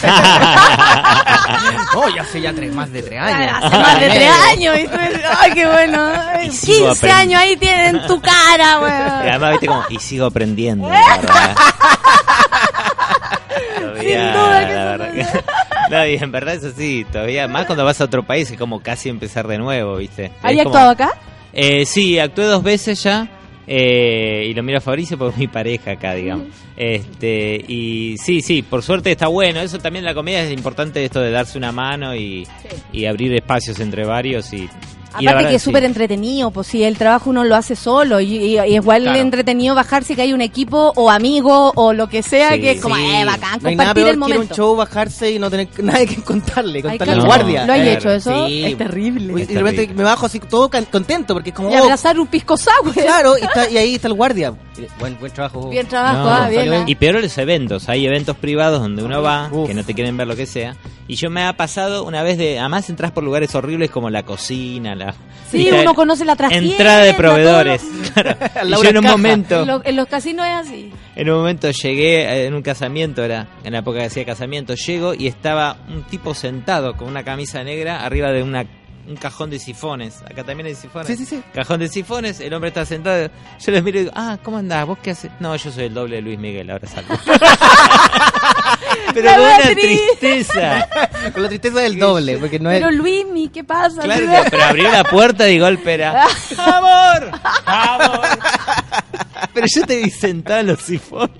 [1.94, 3.52] Oh, ya hace ya tres, más de tres años.
[3.62, 4.78] hace más de tres años.
[4.78, 4.86] Y
[5.40, 6.12] ay, qué bueno.
[6.34, 7.16] Ay, Y sigo 15 aprendiendo.
[7.16, 9.28] años ahí tienen tu cara, Y weón.
[9.30, 11.56] además, viste como, y sigo aprendiendo, la verdad.
[13.80, 15.44] Todavía, Sin duda que la eso verdad que-
[15.96, 18.80] No, y en verdad eso sí, todavía, más cuando vas a otro país es como
[18.80, 20.32] casi empezar de nuevo, ¿viste?
[20.42, 21.18] ¿Hay Es como- actuado acá?
[21.52, 23.26] Eh, sí, actué dos veces ya.
[23.66, 26.46] Eh, y lo miro a Fabricio porque es mi pareja acá, digamos.
[26.76, 29.60] Este, y sí, sí, por suerte está bueno.
[29.60, 32.46] Eso también en la comedia es importante esto de darse una mano y,
[32.92, 34.68] y abrir espacios entre varios y,
[35.12, 35.66] Aparte que es sí.
[35.70, 39.02] súper entretenido, pues si el trabajo uno lo hace solo y, y- y es igual
[39.02, 39.18] Claro.
[39.18, 42.80] entretenido bajarse que hay un equipo o amigo o lo que sea Sí, que es
[42.82, 43.02] como, Sí.
[43.06, 44.54] eh, bacán, No hay nada compartir peor el que ir a un momento.
[44.54, 47.66] show, bajarse y no tener nadie que contarle, contarle al cacho, guardia.
[47.66, 47.98] ¿Lo hay Claro.
[47.98, 48.46] hecho eso?
[48.46, 48.64] Sí.
[48.64, 49.32] Es terrible.
[49.34, 50.02] Uy, Es y de repente terrible.
[50.02, 52.92] me bajo así todo contento porque es como, Y oh, abrazar un pisco sour.
[52.92, 54.54] claro, y, está, y ahí está el guardia.
[55.00, 55.70] Buen, buen trabajo.
[55.70, 56.70] Bien trabajo, No, ah, bien.
[56.72, 56.84] ah.
[56.86, 59.66] Y peor los eventos, hay eventos privados donde uno va, Uf.
[59.68, 60.76] que no te quieren ver lo que sea.
[61.08, 64.24] Y yo me ha pasado una vez de, además entras por lugares horribles como la
[64.24, 65.14] cocina, la...
[65.50, 66.70] Sí, uno conoce la trastienda.
[66.72, 67.82] Entrada de proveedores.
[68.16, 68.36] Claro.
[68.66, 69.16] Y yo en un Caja.
[69.16, 69.60] momento...
[69.62, 70.90] En, lo- en los casinos es así.
[71.14, 74.74] En un momento llegué eh, en un casamiento, era en la época que hacía casamiento,
[74.74, 78.64] llego y estaba un tipo sentado con una camisa negra arriba de una
[79.08, 80.22] un cajón de sifones.
[80.22, 81.06] Acá también hay sifones.
[81.06, 81.42] Sí, sí, sí.
[81.54, 83.28] Cajón de sifones, el hombre está sentado.
[83.64, 84.86] Yo les miro y digo, ah, ¿cómo andás?
[84.86, 85.30] ¿Vos qué haces?
[85.40, 87.14] No, yo soy el doble de Luis Miguel, ahora salgo.
[89.14, 90.88] Pero con una tristeza.
[91.32, 92.78] Con la tristeza del doble, porque no es...
[92.80, 94.02] Pero Luismi, ¿qué pasa?
[94.02, 96.26] Claro, que- pero abrió la puerta y golpe era,
[96.58, 97.30] ¡Amor!
[97.64, 98.20] ¡Amor!
[99.54, 101.30] Pero yo te vi sentado en los sifones.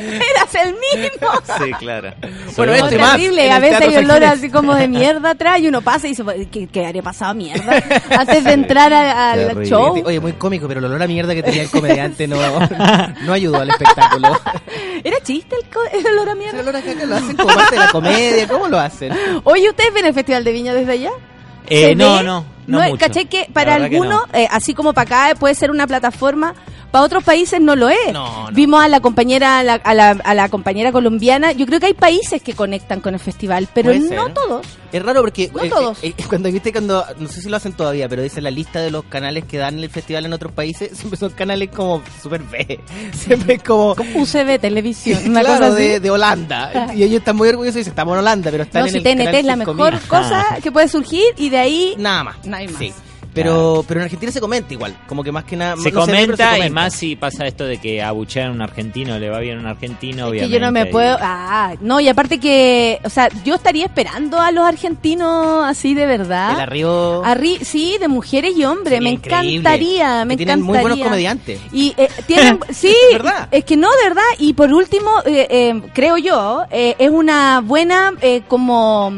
[0.00, 1.28] Eras el mismo.
[1.64, 2.12] Sí, claro.
[2.56, 5.58] Bueno, No, este más, terrible, a el veces hay olor así como de mierda atrás
[5.60, 7.82] y uno pasa y dice, ¿qué, qué pasado mierda?
[8.18, 9.66] Antes de entrar a- al Terrible.
[9.66, 10.02] show.
[10.04, 12.36] Oye, muy cómico, pero el olor a mierda que tenía el comediante no,
[13.22, 14.38] no ayudó al espectáculo.
[15.04, 16.60] ¿Era chiste el, co- el olor a El mierda?
[16.60, 19.12] olor a caca lo hacen como parte de la comedia, ¿cómo lo hacen?
[19.44, 21.10] Oye, ¿ustedes ven el Festival de Viña desde allá?
[21.68, 22.22] Eh, ¿Se no, ve?
[22.24, 22.96] no, no, mucho.
[22.98, 24.38] ¿Caché que La para verdad que algunos, no.
[24.38, 26.54] eh, así como para acá, puede ser una plataforma
[26.90, 28.12] para otros países no lo es.
[28.12, 28.52] No, no.
[28.52, 31.86] Vimos a la compañera a la, a, la, a la compañera colombiana, yo creo que
[31.86, 34.66] hay países que conectan con el festival, pero no todos.
[34.92, 36.02] Es raro porque No eh, todos.
[36.02, 38.80] eh, eh, cuando viste cuando no sé si lo hacen todavía, pero dice la lista
[38.80, 42.42] de los canales que dan el festival en otros países, siempre son canales como super
[42.42, 42.80] B,
[43.12, 45.82] siempre es como UCB Televisión, una claro, cosa así.
[45.84, 46.88] de, de Holanda.
[46.94, 48.98] Y ellos están muy orgullosos y dicen, estamos en Holanda, pero están No, en si
[48.98, 49.76] el TNT canal es la 5000.
[49.76, 52.36] mejor cosa que puede surgir y de ahí Nada más.
[52.52, 52.78] Hay más.
[52.78, 52.92] Sí.
[53.42, 55.76] Pero, pero en Argentina se comenta igual, como que más que nada...
[55.76, 56.74] Se no se ve, pero se comenta y comenta.
[56.74, 59.66] más si pasa esto de que abuchean a un argentino, le va bien a un
[59.66, 60.54] argentino, que obviamente.
[60.54, 61.16] yo no me puedo.
[61.20, 62.98] Ah, no, y aparte que.
[63.04, 66.54] O sea, yo estaría esperando a los argentinos así de verdad.
[66.54, 67.22] El arribo...
[67.24, 69.00] Arri sí, de mujeres y hombres.
[69.00, 69.56] Me increíble.
[69.58, 70.80] encantaría, me Que tienen encantaría.
[70.82, 71.60] muy buenos comediantes.
[71.72, 73.48] Y eh, tienen, sí, Es verdad.
[73.50, 74.22] es que no, de verdad.
[74.38, 79.12] Y por último, eh, eh, creo yo, eh, es una buena eh, como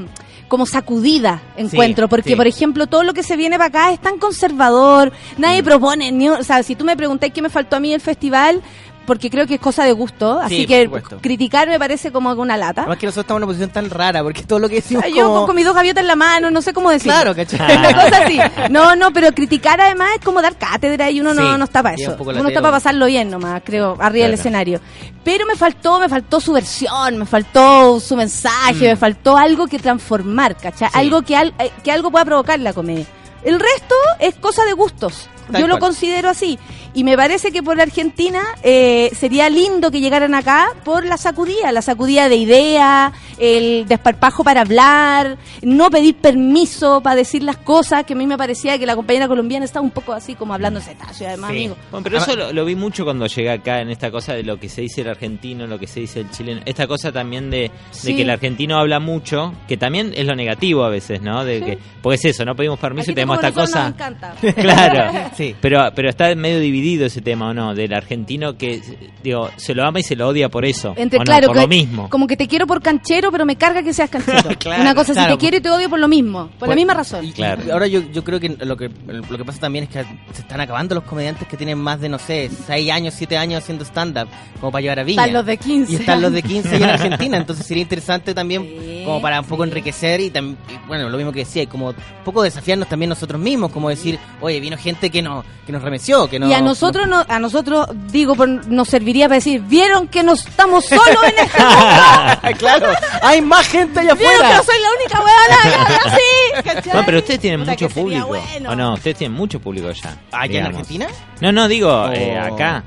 [0.52, 2.36] como sacudida encuentro, porque sí.
[2.36, 6.28] por ejemplo todo lo que se viene para acá es tan conservador, nadie propone, ni,
[6.28, 8.60] o sea, si tú me preguntáis qué me faltó a mí el festival,
[9.06, 11.18] porque creo que es cosa de gusto, así Sí, que supuesto.
[11.20, 12.82] criticar me parece como una lata.
[12.82, 15.04] Además que nosotros estamos en una posición tan rara, porque todo lo que O decimos
[15.04, 15.46] sea, yo como...
[15.46, 17.12] con mis dos gaviotas en la mano, no sé cómo decirlo.
[17.14, 17.76] Claro, ¿cachai?
[17.76, 18.38] Una cosa así.
[18.70, 21.82] No, no, pero criticar además es como dar cátedra y uno no, Sí, no está
[21.82, 22.16] para eso.
[22.18, 24.80] Uno está para pasarlo bien nomás, creo, arriba del escenario.
[25.24, 29.78] Pero me faltó, me faltó su versión, me faltó su mensaje, me faltó algo que
[29.78, 30.88] transformar, ¿cachai?
[30.88, 30.92] Mm.
[30.92, 30.98] Sí.
[30.98, 33.06] Algo que, al- eh, que algo pueda provocar la comedia.
[33.44, 35.28] El resto es cosa de gustos.
[35.50, 36.58] Tal Yo lo considero así.
[36.94, 41.72] Y me parece que por Argentina eh, sería lindo que llegaran acá por la sacudida,
[41.72, 48.04] la sacudida de ideas, el desparpajo para hablar, no pedir permiso para decir las cosas,
[48.04, 50.80] que a mí me parecía que la compañera colombiana estaba un poco así como hablando
[50.80, 51.56] cetáceo, además, Sí.
[51.56, 51.76] amigo.
[51.90, 54.58] Bueno, pero eso lo, lo vi mucho cuando llegué acá en esta cosa de lo
[54.58, 56.60] que se dice el argentino, lo que se dice el chileno.
[56.66, 58.14] Esta cosa también de, de Sí.
[58.14, 61.44] que el argentino habla mucho, que también es lo negativo a veces, ¿no?
[61.44, 61.64] De Sí.
[61.64, 63.84] que, porque es eso, no pedimos permiso Aquí y tenemos esta cosa.
[63.84, 64.34] nos encanta.
[64.56, 65.54] Claro, Sí.
[65.60, 67.74] pero pero está medio dividido ese tema, ¿o no?
[67.74, 68.80] Del argentino que,
[69.22, 70.94] digo, se lo ama y se lo odia por eso.
[70.96, 71.24] Entre, ¿o no?
[71.24, 72.08] claro, por que- lo mismo.
[72.10, 74.50] como que te quiero por canchero, pero me carga que seas canchero.
[74.58, 75.30] Claro, Una cosa, claro.
[75.30, 77.24] si te quiero y te odio por lo mismo, por la Pues, misma razón.
[77.24, 77.62] y- Claro.
[77.66, 80.02] y ahora yo, yo creo que lo, que lo que pasa también es que
[80.34, 83.62] se están acabando los comediantes que tienen más de, no sé, 6 años, 7 años
[83.62, 84.28] haciendo stand-up,
[84.60, 85.22] como para llevar a Viña.
[85.22, 88.34] Están los de 15 Y están los de 15 allá en Argentina, entonces sería interesante
[88.34, 89.70] también Sí, como para un poco sí.
[89.70, 93.08] enriquecer y, tam- y, bueno, lo mismo que decía, y como un poco desafiarnos también
[93.08, 96.48] nosotros mismos, como decir, oye, vino gente que no que nos remeció, que no...
[96.48, 100.32] y a nosotros, no, a nosotros, digo, por- nos serviría para decir, ¿vieron que no
[100.32, 102.58] estamos solos en este mundo?
[102.58, 102.86] claro,
[103.22, 104.56] hay más gente allá ¿Vieron que afuera.
[104.56, 106.62] no soy la única weona?
[106.64, 106.94] ¿Cachai?
[106.94, 108.26] No, pero ustedes tienen Puta, mucho que sería público.
[108.50, 108.70] bueno.
[108.70, 108.94] ¿O no?
[108.94, 110.16] Ustedes tienen mucho público allá.
[110.32, 110.68] ¿Allá en digamos.
[110.80, 111.06] Argentina?
[111.40, 112.82] No, no, digo, O- eh, acá.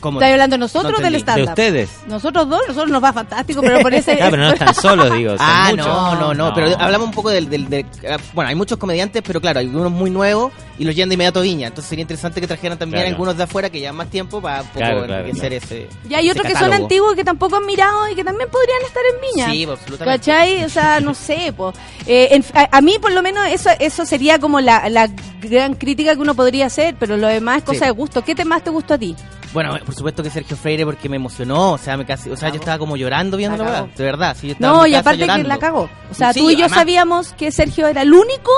[0.00, 0.18] ¿Cómo?
[0.20, 1.44] ¿Estás hablando nosotros No o del stand-up?
[1.44, 1.90] De ustedes.
[2.06, 4.16] Nosotros dos, nosotros nos va fantástico, pero por ese...
[4.20, 5.30] Claro, pero no están solos, digo.
[5.36, 5.86] son Ah, muchos.
[5.86, 9.22] no, no, no, pero hablamos un poco del, del, del- ah, Bueno, hay muchos comediantes,
[9.26, 11.68] pero claro, hay unos muy nuevos y los llevan de inmediato a Viña.
[11.68, 13.14] Entonces sería interesante que trajeran también Claro.
[13.14, 15.64] algunos de afuera que llevan más tiempo para un poco Claro, claro, enriquecer claro.
[15.66, 15.88] ese.
[16.08, 19.02] Y hay otros que son antiguos que tampoco han mirado y que también podrían estar
[19.14, 19.50] en Viña.
[19.52, 20.18] Sí, pues, absolutamente.
[20.20, 20.64] ¿Cachai?
[20.64, 21.72] O sea, no sé, po.
[22.06, 25.08] Eh, en- a, a mí por lo menos eso eso sería como la, la
[25.42, 27.84] gran crítica que uno podría hacer, pero lo demás es cosa Sí.
[27.86, 28.24] de gusto.
[28.24, 29.14] ¿Qué te más te gustó a ti?
[29.52, 32.50] Bueno, por supuesto que Sergio Freire porque me emocionó, o sea, me casi, o sea,
[32.50, 34.90] yo estaba como llorando viendo La weá, de verdad, sí, yo estaba No, en mi
[34.90, 35.88] y casa aparte que la cagó.
[36.10, 38.52] O sea, Sí, tú y yo además- sabíamos que Sergio era el único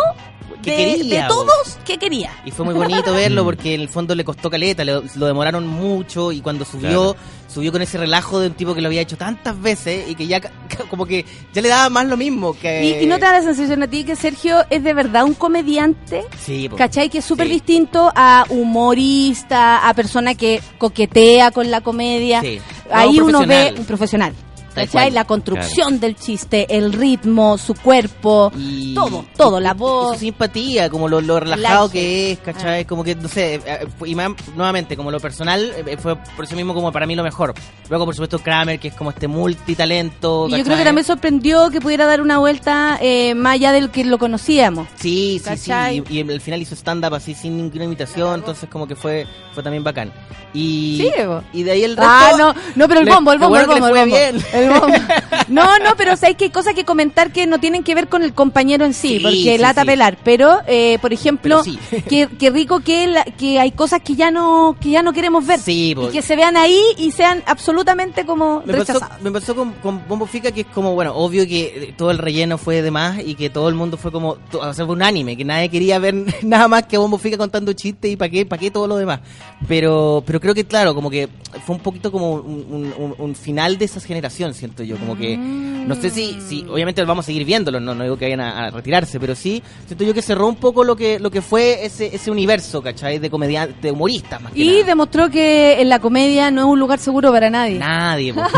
[0.63, 2.31] Que de, quería, de todos que quería.
[2.45, 5.67] Y fue muy bonito verlo porque en el fondo le costó caleta, le- lo demoraron
[5.67, 7.17] mucho y cuando subió, Claro.
[7.49, 10.27] subió con ese relajo de un tipo que lo había hecho tantas veces y que
[10.27, 10.51] ya ca-
[10.89, 13.01] como que ya le daba más lo mismo que...
[13.01, 15.35] Y, y no te da la sensación a ti que Sergio es de verdad un
[15.35, 16.77] comediante, Sí, po.
[16.77, 17.09] ¿cachai?
[17.11, 17.55] Que es súper Sí.
[17.55, 22.41] distinto a humorista, a persona que coquetea con la comedia.
[22.41, 22.61] Sí.
[22.89, 24.33] No, Ahí un uno ve un profesional.
[24.75, 25.11] ¿Cachai?
[25.11, 30.15] La construcción del chiste, el ritmo, su cuerpo, Y- todo, todo, la voz.
[30.15, 32.85] su simpatía, como lo, lo relajado que es, ¿cachai?
[32.85, 36.57] Como que, no sé, eh, y más- nuevamente, como lo personal, eh, fue por eso
[36.57, 37.55] mismo como para mí lo mejor.
[37.89, 40.47] Luego, por supuesto, Kramer, que es como este multitalento.
[40.49, 40.85] Y yo creo que ¿cachai?
[40.85, 44.89] también sorprendió que pudiera dar una vuelta eh, más allá del que lo conocíamos.
[44.97, 46.03] Sí, sí, ¿Cachai?
[46.07, 46.15] sí.
[46.19, 49.85] Y, al final hizo stand-up así sin ninguna imitación, entonces como que fue fue también
[49.85, 50.11] bacán.
[50.55, 51.11] Y, Sí,
[51.53, 52.11] y de ahí el resto...
[52.11, 54.17] Ah, no, no, pero el bombo, el bombo, el bombo.
[55.49, 58.33] No, no, pero que hay cosas que comentar que no tienen que ver con el
[58.33, 59.87] compañero en sí, Sí, porque sí, lata sí.
[59.89, 60.17] pelar.
[60.25, 64.31] Pero, eh, por ejemplo, Pero que, que rico que, la- que hay cosas que ya
[64.31, 65.61] no que ya no queremos ver.
[65.67, 69.21] Y que se vean ahí y sean absolutamente como Me pasó, rechazadas.
[69.23, 72.57] me pasó con, con Bombo Fica que es como, bueno, obvio que todo el relleno
[72.57, 75.37] fue de más y que todo el mundo fue como, o sea, fue un anime,
[75.37, 78.61] que nadie quería ver nada más que Bombo Fica contando chistes y para qué, para
[78.61, 79.21] qué todo lo demás.
[79.69, 81.29] Pero, pero creo que claro, como que
[81.67, 85.17] fue un poquito como un, un- un- un final de esa generación, siento yo, como
[85.17, 88.41] que No sé si, si obviamente vamos a seguir viéndolo, no, no digo que vayan
[88.41, 91.43] a, a retirarse, pero sí, siento yo que cerró un poco lo que, lo que
[91.43, 93.19] fue ese, ese universo, ¿cachai?
[93.19, 94.85] De comediantes, de humoristas más que Y nada.
[94.87, 97.79] demostró que en la comedia no es un lugar seguro para nadie.
[97.79, 98.43] Nadie, po.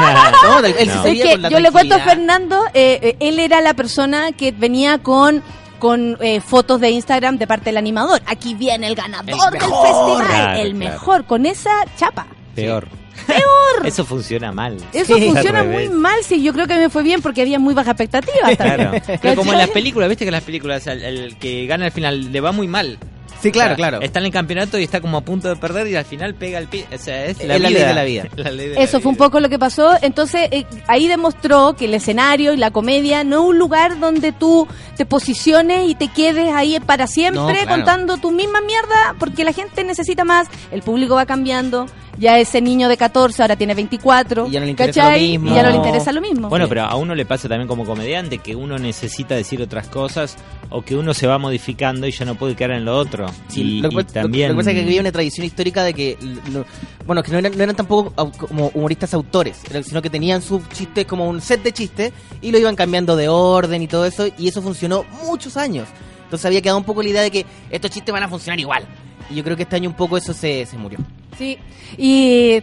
[0.45, 0.93] No, él se No.
[0.93, 1.99] Es seguía que con la yo le cuento a.
[2.01, 5.43] Fernando, eh, eh, él era la persona que venía con
[5.79, 8.23] con eh, fotos de Instagram de parte del animador.
[8.27, 9.83] Aquí viene el ganador El del mejor.
[9.87, 10.93] festival, Claro, el claro.
[10.93, 12.27] mejor, con esa chapa.
[12.55, 12.89] Peor.
[13.27, 13.87] Peor.
[13.87, 14.77] Eso funciona mal.
[14.93, 15.27] Eso Sí.
[15.27, 18.55] funciona muy mal, sí, yo creo que me fue bien porque había muy baja expectativa.
[18.57, 18.93] Claro.
[19.21, 22.33] Pero como en las películas, viste que las películas, el, el que gana al final
[22.33, 22.99] le va muy mal.
[23.43, 24.01] Sí, claro, O sea, claro.
[24.01, 26.59] Está en el campeonato y está como a punto de perder y al final pega
[26.59, 26.87] el pie.
[26.95, 27.79] O sea, es la, Es la vida.
[27.81, 28.25] ley de la vida.
[28.37, 29.99] La ley de la Eso fue un poco lo que pasó.
[30.01, 34.33] Entonces, eh, ahí demostró que el escenario y la comedia no es un lugar donde
[34.33, 34.67] tú
[34.97, 37.69] te posiciones y te quedes ahí para siempre No, claro.
[37.69, 41.85] contando tu misma mierda, porque la gente necesita más, el público va cambiando.
[42.17, 44.47] Ya ese niño de 14 ahora tiene 24.
[44.47, 45.21] Y ya no le interesa ¿cachai?
[45.21, 45.51] lo mismo.
[45.51, 46.49] Y ya no le interesa lo mismo.
[46.49, 50.37] Bueno, pero a uno le pasa también como comediante que uno necesita decir otras cosas
[50.71, 53.27] o que uno se va modificando y ya no puede quedar en lo otro.
[53.49, 54.49] Sí, y, lo, que, y también...
[54.51, 56.17] lo que pasa es que había una tradición histórica de que,
[56.53, 56.65] no-
[57.07, 61.07] bueno, que no eran, no eran tampoco como humoristas autores, sino que tenían sus chistes
[61.07, 64.49] como un set de chistes y lo iban cambiando de orden y todo eso, y
[64.49, 65.89] eso funcionó muchos años.
[66.25, 68.85] Entonces había quedado un poco la idea de que estos chistes van a funcionar igual.
[69.31, 70.99] Y yo creo que este año un poco eso se, se murió.
[71.39, 71.59] Sí.
[71.99, 72.63] Y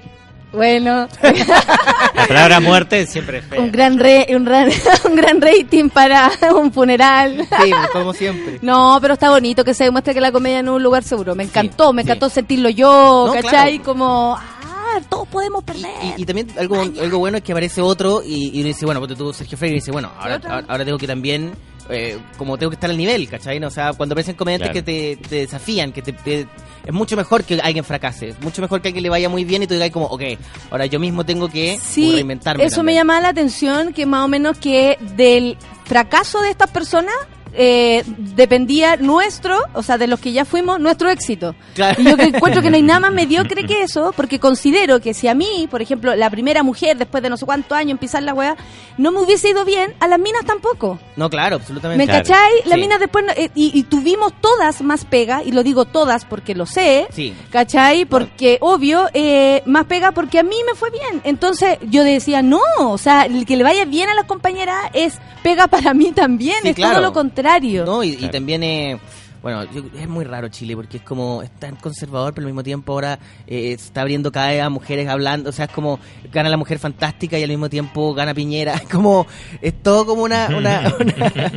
[0.54, 1.08] bueno,
[2.16, 3.60] La palabra muerte siempre es fea.
[3.62, 4.70] un gran re- un, gran,
[5.06, 7.48] un gran rating para un funeral.
[7.64, 8.60] Sí, como siempre.
[8.62, 11.36] No, pero está bonito que se demuestre que la comedia no es un lugar seguro.
[11.36, 12.10] Me encantó, me sí.
[12.10, 13.80] encantó sentirlo yo, No, ¿cachai?
[13.80, 13.84] claro.
[13.84, 15.92] Como, ah, todos podemos Y, perder.
[16.18, 19.16] y- y también algo, algo bueno es que aparece otro y, y dice, bueno, porque
[19.16, 21.54] tú, Sergio Freire, dice, bueno, ahora, ahora tengo que también,
[21.92, 23.60] eh, como tengo que estar al nivel, ¿cachai?
[23.60, 24.86] No, o sea, cuando aparecen comediantes Claro.
[24.86, 26.48] que te, te desafían, que te, te-
[26.86, 29.62] es mucho mejor que alguien fracase, es mucho mejor que alguien le vaya muy bien
[29.64, 30.22] y tú digas como, ok,
[30.72, 32.64] ahora yo mismo tengo que Sí, reinventarme.
[32.66, 37.14] eso me llamaba la atención que más o menos que del fracaso de estas personas
[37.54, 38.04] eh,
[38.36, 41.56] dependía nuestro, o sea, de los que ya fuimos, nuestro éxito.
[41.76, 42.02] Claro.
[42.02, 45.14] Y yo que encuentro que no hay nada más mediocre que eso, porque considero que
[45.14, 47.98] si a mí, por ejemplo, la primera mujer, después de no sé cuántos años en
[47.98, 48.56] pisar la weá,
[48.98, 51.00] no me hubiese ido bien, a las minas tampoco.
[51.16, 52.04] No, claro, absolutamente.
[52.04, 52.24] ¿Me Claro.
[52.26, 52.52] cachai?
[52.66, 52.82] Las Sí.
[52.82, 56.56] minas después, no- eh, y, y tuvimos todas más pega, y lo digo todas porque
[56.56, 57.34] lo sé, Sí.
[57.52, 58.06] ¿Cachai?
[58.06, 61.22] Porque, obvio, eh, más pega porque a mí me fue bien.
[61.24, 65.20] Entonces yo decía, no, o sea, el que le vaya bien a las compañeras es
[65.44, 66.96] pega para mí también, Sí, es claro.
[66.96, 67.41] todo lo contrario.
[67.86, 69.00] No, y, y también eh,
[69.42, 72.64] bueno, yo- es muy raro Chile porque es como es tan conservador, pero al mismo
[72.64, 73.18] tiempo ahora
[73.48, 76.00] eh, se está abriendo cada vez a mujeres hablando, o sea, es como
[76.32, 79.26] gana la mujer fantástica y al mismo tiempo gana Piñera, es como
[79.62, 81.52] es todo como una, una, una-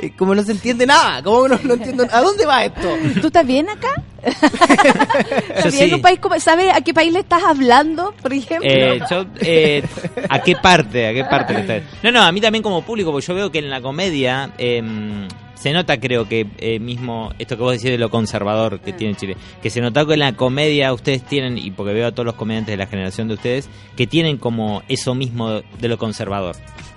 [0.00, 2.88] eh, como no se entiende nada, como no, no entiendo a dónde va esto.
[3.20, 4.02] ¿Tú estás bien acá?
[4.26, 5.82] ¿Estás bien sí.
[5.84, 8.68] en un país como- ¿Sabes a qué país le estás hablando, por ejemplo?
[8.70, 9.84] Eh, yo, eh,
[10.28, 11.06] ¿A qué parte?
[11.08, 13.50] ¿A qué parte le está- No, no, a mí también como público, porque yo veo
[13.50, 15.26] que en la comedia em,
[15.56, 19.16] se nota, creo que eh, mismo esto que vos decís de lo conservador que tiene
[19.16, 22.26] Chile, que se nota que en la comedia ustedes tienen, y porque veo a todos
[22.26, 26.56] los comediantes de la generación de ustedes, que tienen como eso mismo de lo conservador.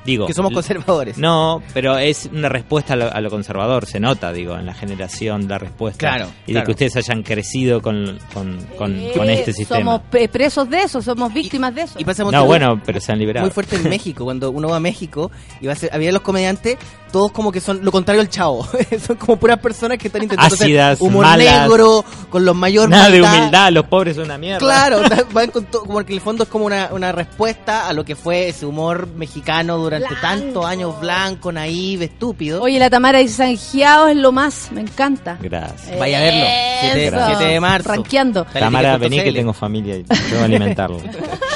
[0.10, 1.18] Digo, Que somos conservadores.
[1.18, 4.74] No, pero es una respuesta a lo, a lo conservador, se nota, digo, en la
[4.74, 6.00] generación la respuesta.
[6.00, 9.80] Claro, Y de que ustedes hayan crecido con, con, con, con Eh, este sistema.
[9.80, 10.02] Somos
[10.32, 12.00] presos de eso, somos víctimas de eso.
[12.00, 13.46] Y pasa No, muy- bueno, pero se han liberado.
[13.46, 15.30] muy fuerte en México, cuando uno va a México
[15.62, 16.78] y va a, ser, a ver a los comediantes,
[17.12, 18.68] todos como que son lo contrario al chavo.
[19.06, 21.62] son como puras personas que están intentando Ácidas, hacer humor malas.
[21.70, 24.60] negro, con los mayores Nada de humildad, los pobres son una mierda.
[24.60, 25.02] Claro,
[25.34, 28.16] van con to- como que el fondo es como una, una respuesta a lo que
[28.16, 30.16] fue ese humor mexicano durante Blanco.
[30.22, 32.62] tantos años blanco, naíve, estúpido.
[32.62, 35.38] Oye, la Tamara dice Sanjeado es lo más, me encanta.
[35.42, 35.98] Gracias.
[36.00, 36.46] Vaya a verlo.
[36.82, 37.18] Siete- Eso.
[37.28, 37.90] siete de marzo.
[37.90, 38.46] Ranqueando.
[38.46, 41.00] Tamara, vení que tengo familia y tengo que alimentarlo.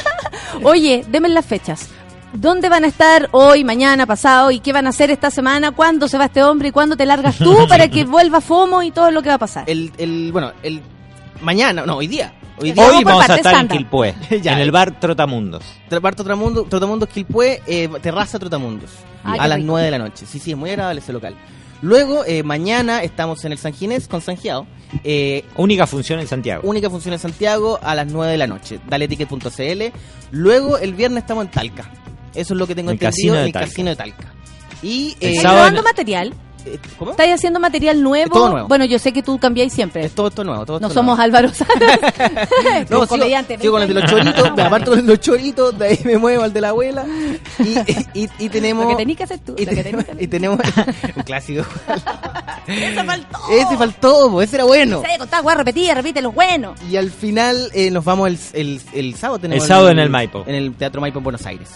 [0.64, 1.90] Oye, denme las fechas.
[2.34, 4.50] ¿Dónde van a estar hoy, mañana, pasado?
[4.50, 5.72] ¿Y qué van a hacer esta semana?
[5.72, 6.70] ¿Cuándo se va este hombre?
[6.70, 9.40] ¿Y cuándo te largas tú para que vuelva FOMO y todo lo que va a
[9.40, 9.66] pasar?
[9.68, 10.82] El, el, bueno, el
[11.42, 12.34] mañana, no, hoy día.
[12.60, 13.68] Hoy día Vamos Hoy vamos a estar en.
[13.68, 14.54] Quilpué, Ya.
[14.54, 15.64] en el bar Trotamundos.
[15.90, 18.92] Parto Trotamundo, Trotamundos Quilpué, eh, Terraza Trotamundos,
[19.24, 19.68] Ah, a las rico.
[19.72, 20.26] 9 de la noche.
[20.26, 21.36] Sí, sí, es muy agradable ese local.
[21.82, 24.66] Luego, eh, mañana estamos en el San Ginés con Sanjeado.
[25.04, 26.62] Eh, Única función en Santiago.
[26.68, 28.80] única función en Santiago a las 9 de la noche.
[28.88, 29.84] Daleticket.cl.
[30.32, 31.90] Luego, el viernes estamos en Talca.
[32.36, 33.68] Eso es lo que tengo El entendido en el Talca.
[33.68, 34.34] casino de Talca.
[34.82, 36.34] Y, eh, ¿Estás sábado grabando material?
[36.66, 37.12] Eh, ¿Cómo?
[37.12, 38.26] ¿Estáis haciendo material nuevo?
[38.26, 38.68] Es todo nuevo.
[38.68, 40.06] Bueno, yo sé que tú cambiáis siempre.
[40.06, 40.66] Es todo esto nuevo.
[40.66, 41.24] Todo No esto somos nuevo.
[41.24, 42.00] Álvaro Salas.
[42.90, 43.58] No, Un sigo, comediante.
[43.60, 46.00] sigo con el de los choritos, me aparto con el de los choritos, de ahí
[46.04, 47.06] me muevo al de la abuela.
[47.60, 48.84] Y, y, y tenemos.
[48.90, 49.56] Lo que tenés que hacer tú.
[49.58, 50.60] y, lo que tenemos, tenés que y tenemos
[51.16, 51.64] un clásico.
[52.68, 53.38] Ese faltó.
[53.52, 55.02] Ese faltó, po, ese era bueno.
[55.04, 56.76] Sí, contá, guay, repetí, repite lo bueno.
[56.90, 59.40] Y al final eh, nos vamos el, el, el sábado.
[59.40, 60.44] Tenemos El sábado en el Maipo.
[60.48, 61.70] En el Teatro Maipo en Buenos Aires.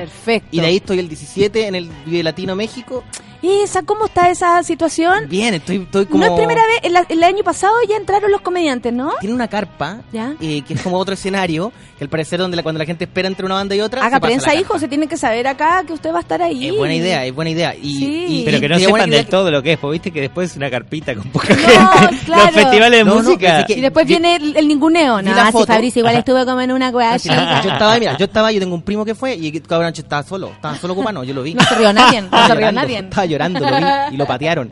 [0.00, 0.48] Perfecto.
[0.52, 3.04] Y de ahí estoy el 17 en el Vive Latino México.
[3.40, 5.28] ¿Y esa, cómo está esa situación?
[5.28, 6.24] Bien, estoy, estoy como...
[6.24, 9.12] No es primera vez, el, el año pasado ya entraron los comediantes, ¿no?
[9.20, 10.34] Tiene una carpa, Ya.
[10.40, 13.28] eh, que es como otro escenario, que al parecer donde la- cuando la gente espera
[13.28, 14.04] entre una banda y otra...
[14.04, 14.78] Haga prensa, hijo, carpa.
[14.80, 16.66] se tiene que saber acá que usted va a estar ahí.
[16.66, 17.76] Es buena idea, es buena idea.
[17.76, 18.26] Y, Sí.
[18.28, 20.50] y- Pero que no sepan del que- todo lo que es, porque viste que después
[20.50, 21.54] es una carpita con poca No,
[22.08, 22.16] gente.
[22.24, 22.44] claro.
[22.46, 23.64] Los festivales de No, música.
[23.66, 25.22] que- Y después Vi- viene el, el ninguneo.
[25.22, 25.64] No, la si.
[25.74, 26.90] Fabricio igual estuvo como en una
[27.20, 29.52] Sí, yo estaba, mira, yo estaba, yo tengo un primo que fue y
[29.86, 31.54] el cabrón estaba solo, estaba solo cubano, yo lo vi.
[31.58, 32.98] No se rió nadie, no se rió nadie.
[32.98, 34.70] Estaba llorando, lo vi y lo patearon.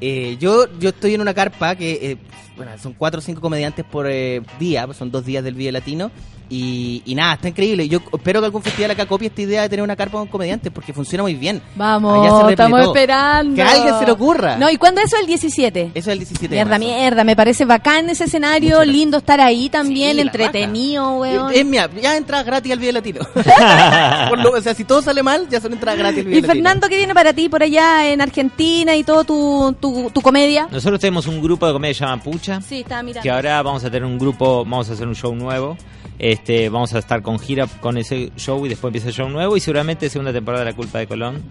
[0.00, 2.16] Eh, yo, yo estoy en una carpa que, eh,
[2.58, 5.72] bueno, son cuatro o cinco comediantes por eh, día, pues son dos días del Vive
[5.72, 6.10] Latino.
[6.50, 7.86] Y, y nada, está increíble.
[7.90, 10.72] Yo espero que algún festival acá copie esta idea de tener una carpa con comediantes
[10.72, 11.60] porque funciona muy bien.
[11.76, 13.54] Vamos, estamos esperando.
[13.54, 14.56] Que a alguien se le ocurra.
[14.56, 15.18] No, ¿y cuándo es eso?
[15.20, 15.90] El 17.
[15.94, 19.68] Eso es el 17 de Mierda, mierda, me parece bacán ese escenario, lindo estar ahí
[19.68, 21.52] también, Sí, entretenido, weón.
[21.52, 23.20] Es mía, ya entradas gratis al Vive Latino.
[24.30, 26.40] Por lo- o sea, si todo sale mal, ya son entradas gratis al Vive Y
[26.40, 26.54] Latino.
[26.54, 30.66] Fernando, ¿qué viene para ti por allá en Argentina y todo tu, tu, tu comedia?
[30.72, 32.04] Nosotros tenemos un grupo de comedia que se
[32.48, 32.68] llama Pucha.
[32.68, 33.22] Sí, estaba mirando.
[33.22, 35.76] que ahora vamos a tener un grupo, vamos a hacer un show nuevo.
[36.18, 39.56] Este, vamos a estar con gira con ese show y después empieza el show nuevo
[39.56, 41.42] y seguramente segunda temporada de La Culpa de Colón,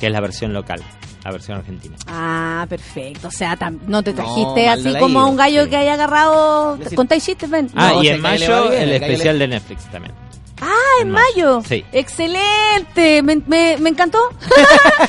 [0.00, 0.82] que es la versión local,
[1.24, 1.94] la versión argentina.
[2.08, 3.28] Ah, perfecto.
[3.28, 5.70] O sea, tam- no te No, trajiste así como a un gallo sí.
[5.70, 6.76] que haya agarrado.
[6.76, 7.70] Decir- ¿Contáis chistes, ven?
[7.76, 9.48] Ah, No, y si en acá le va mayo bien, el acá le- especial de
[9.48, 10.14] Netflix también.
[10.60, 11.62] Ah, en mayo.
[11.68, 11.84] Sí.
[11.92, 13.22] Excelente.
[13.22, 14.18] Me, me, me encantó.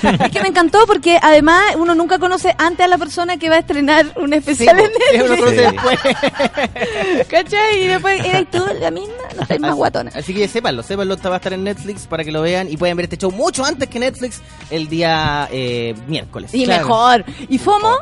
[0.26, 3.56] es que me encantó porque además uno nunca conoce antes a la persona que va
[3.56, 5.39] a estrenar un especial en sí, uno Netflix.
[5.39, 5.72] conoce Sí.
[5.72, 6.00] después.
[7.30, 7.84] ¿Cachai?
[7.84, 9.14] Y después, ¿eras tú la misma?
[9.36, 10.12] No estás más Así- guatona.
[10.14, 12.98] Así que sépanlo, sépanlo, va a estar en Netflix para que lo vean y pueden
[12.98, 16.54] ver este show mucho antes que Netflix el día eh, miércoles.
[16.54, 16.86] Y Claro.
[16.88, 17.26] mejor.
[17.50, 17.98] ¿Y FOMO?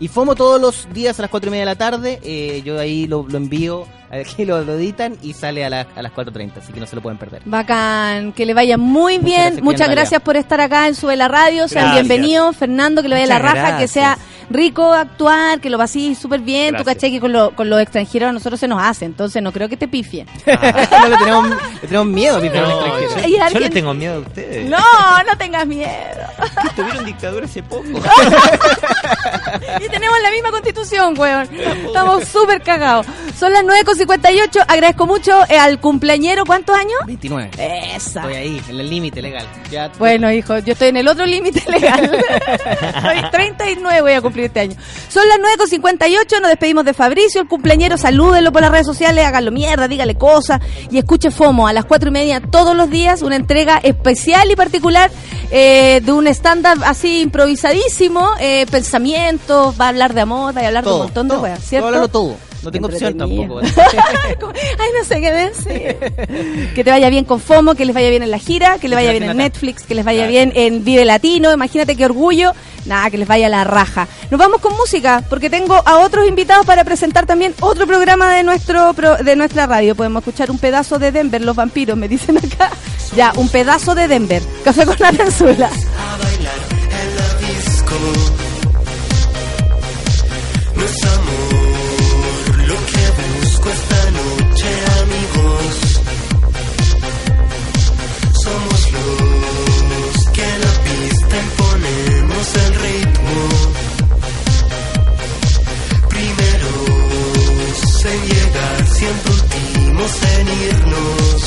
[0.00, 2.20] Y FOMO todos los días a las 4 y media de la tarde.
[2.22, 3.86] eh, yo ahí lo, lo envío,
[4.20, 6.96] aquí lo, lo editan y sale a, la- a las 4.30, así que no se
[6.96, 7.42] lo pueden perder.
[7.44, 9.40] Bacán, que le vaya muy bien.
[9.42, 11.68] gracias, Muchas gracias por estar acá en Sube la Radio.
[11.68, 12.06] Sean Gracias.
[12.08, 12.56] bienvenidos.
[12.56, 14.18] Fernando, que le vaya Muchas la raja, que sea
[14.50, 16.74] rico actuar, que lo pasís súper bien.
[16.74, 19.52] Tú caché que con, lo- con los extranjeros a nosotros se nos hace, entonces no
[19.52, 20.24] creo que te pifie.
[20.46, 23.28] no le tenemos, le tenemos miedo, mi No, yo, extranjero.
[23.28, 24.68] Y yo alguien- le tengo miedo a ustedes.
[24.70, 25.88] No, no tengas miedo.
[26.62, 27.84] Que tuvieron dictadura hace poco.
[29.80, 31.48] Y tenemos la misma constitución, weón.
[31.86, 33.06] Estamos súper cagados.
[33.38, 34.64] Son las 9.58.
[34.66, 36.44] Agradezco mucho eh, al cumpleañero.
[36.44, 36.98] ¿Cuántos años?
[37.06, 37.50] 29.
[37.94, 38.22] Esa.
[38.22, 39.46] Estoy ahí, en el límite legal.
[39.70, 42.10] Ya, Bueno, hijo, yo estoy en el otro límite legal.
[43.02, 44.76] Soy 39 voy a cumplir este año.
[45.08, 49.52] Son las 9.58, nos despedimos de Fabricio, el cumpleañero, salúdenlo por las redes sociales, háganlo
[49.52, 50.60] mierda, dígale cosas
[50.90, 54.56] y escuche FOMO a las 4 y media todos los días, una entrega especial y
[54.56, 55.10] particular
[55.50, 60.66] eh, de un stand-up así improvisadísimo, eh, pensamientos, va a hablar de amor, va a
[60.66, 61.86] hablar de un montón de todo, puedo ¿cierto?
[61.86, 62.47] hablarlo todo.
[62.62, 63.60] No tengo opción tampoco.
[64.78, 65.96] Ay, no sé qué decir.
[66.74, 68.96] Que te vaya bien con FOMO, que les vaya bien en la gira, que les
[68.96, 71.52] vaya bien en Netflix, que les vaya bien en Vive Latino.
[71.52, 72.52] Imagínate qué orgullo.
[72.86, 74.08] Nada, que les vaya la raja.
[74.30, 78.42] Nos vamos con música, porque tengo a otros invitados para presentar también otro programa de
[78.42, 79.94] nuestro pro- de nuestra radio.
[79.94, 82.70] Podemos escuchar un pedazo de Denver, los vampiros, me dicen acá.
[83.16, 84.42] Ya, un pedazo de Denver.
[84.64, 85.70] Café con Arenzula.
[90.76, 91.67] No es amor
[102.38, 103.48] el ritmo.
[106.08, 111.42] Primeros en llegar, siempre últimos en irnos.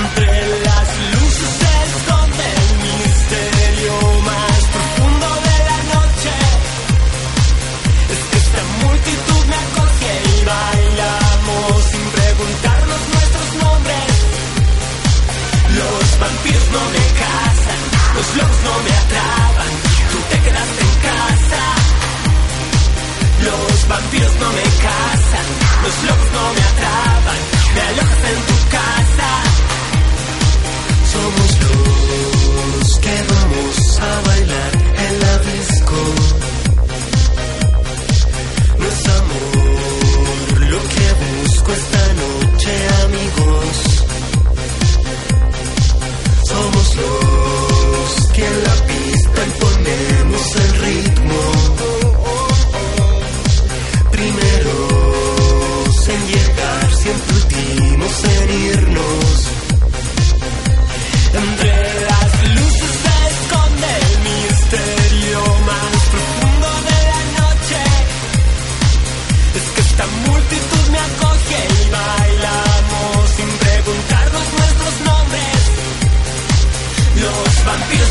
[0.00, 0.32] Entre
[0.64, 3.94] las luces se esconde el misterio
[4.24, 6.34] más profundo de la noche.
[8.14, 14.12] Es que esta multitud me acoge y bailamos sin preguntarnos nuestros nombres.
[15.76, 17.05] Los vampiros no
[18.26, 19.72] los lobos no me atrapan,
[20.10, 21.62] tú te quedaste en casa.
[23.46, 25.46] Los vampiros no me cazan,
[25.82, 27.38] los lobos no me atrapan,
[27.74, 29.30] me alojas en tu casa.
[31.12, 34.72] Somos los que vamos a bailar
[35.06, 35.98] en la disco.
[38.78, 42.72] No es amor lo que busco esta noche,
[43.04, 43.76] amigos.
[46.48, 47.25] Somos los
[48.36, 51.40] aquí en la pista y ponemos el ritmo.
[54.10, 59.25] Primeros en llegar, siempre últimos en irnos.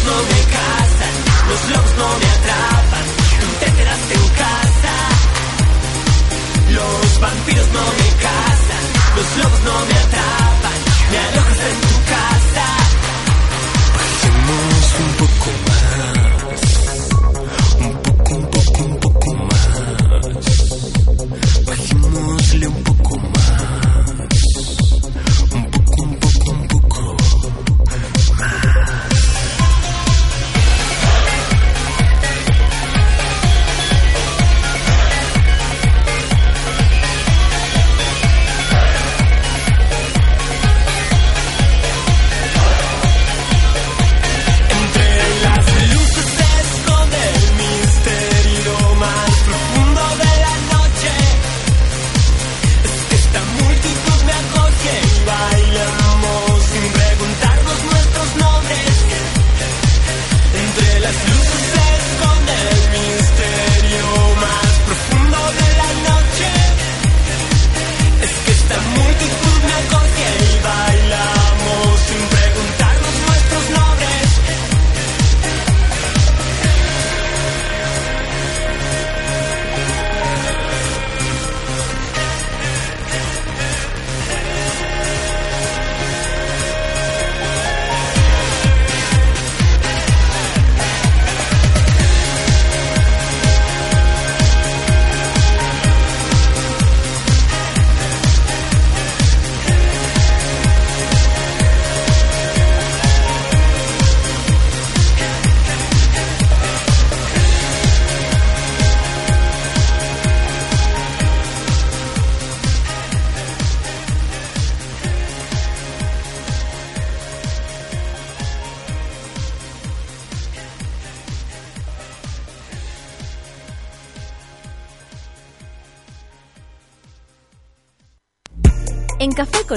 [0.06, 1.14] No me cazan,
[1.49, 3.06] los lobos no me atrapan,
[3.39, 4.93] tú te quedaste en casa.
[6.78, 8.84] Los vampiros no me cazan,
[9.18, 10.78] los lobos no me atrapan,
[11.12, 12.66] me alojas en tu casa.
[13.95, 15.84] Bajemos un poco más,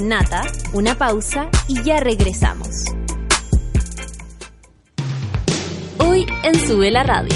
[0.03, 0.42] Nata,
[0.72, 2.84] una pausa y ya regresamos.
[5.99, 7.34] Hoy en Sube la Radio.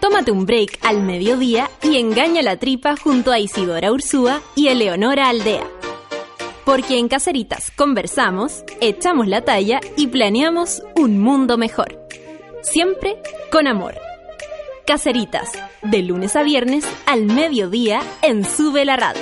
[0.00, 5.28] Tómate un break al mediodía y engaña la tripa junto a Isidora Ursúa y Eleonora
[5.28, 5.66] Aldea.
[6.64, 11.98] Porque en Caceritas conversamos, echamos la talla y planeamos un mundo mejor.
[12.62, 13.20] Siempre
[13.50, 14.05] con amor.
[14.86, 15.50] Caceritas,
[15.82, 19.20] de lunes a viernes al mediodía en Sube la Radio.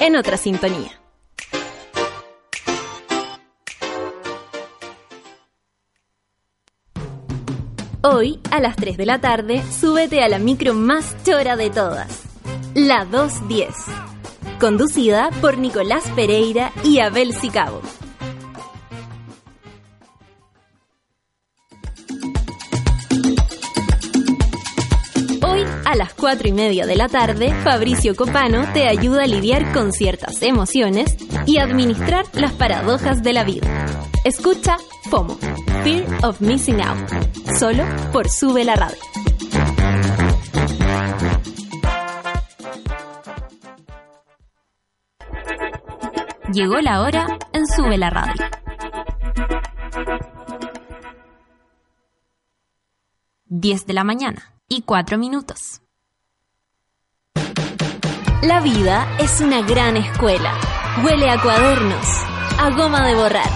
[0.00, 0.90] En otra sintonía.
[8.02, 12.22] Hoy, a las 3 de la tarde, súbete a la micro más chora de todas,
[12.74, 13.74] la 210,
[14.58, 17.82] conducida por Nicolás Pereira y Abel Sicabo.
[25.96, 29.92] A las 4 y media de la tarde, Fabricio Copano te ayuda a lidiar con
[29.92, 31.16] ciertas emociones
[31.46, 33.66] y administrar las paradojas de la vida.
[34.24, 34.76] Escucha
[35.08, 35.38] FOMO,
[35.84, 37.08] Fear of Missing Out,
[37.58, 38.98] solo por Sube la Radio.
[46.52, 48.44] Llegó la hora en Sube la Radio.
[53.46, 55.80] Diez de la mañana y cuatro minutos.
[58.42, 60.52] La vida es una gran escuela.
[61.02, 62.06] Huele a cuadernos,
[62.58, 63.48] a goma de borrar,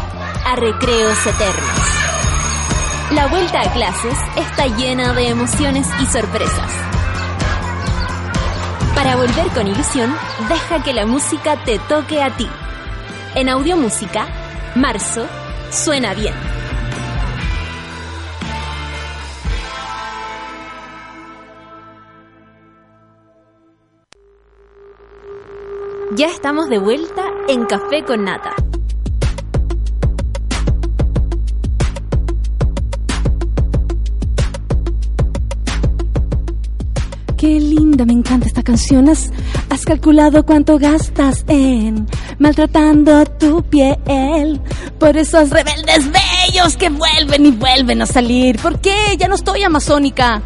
[0.47, 1.81] a recreos eternos.
[3.11, 6.73] La vuelta a clases está llena de emociones y sorpresas.
[8.95, 10.17] Para volver con ilusión,
[10.49, 12.49] deja que la música te toque a ti.
[13.35, 14.29] En Audiomúsica,
[14.75, 15.27] marzo,
[15.71, 16.60] suena bien.
[26.13, 28.70] Ya estamos de vuelta en Café con Nata.
[37.41, 39.09] Qué linda, me encanta esta canción.
[39.09, 39.31] ¿Has,
[39.71, 42.07] has calculado cuánto gastas en
[42.39, 44.61] maltratando tu piel?
[44.99, 48.59] Por esos rebeldes bellos que vuelven y vuelven a salir.
[48.59, 49.17] ¿Por qué?
[49.19, 50.43] Ya no estoy amazónica.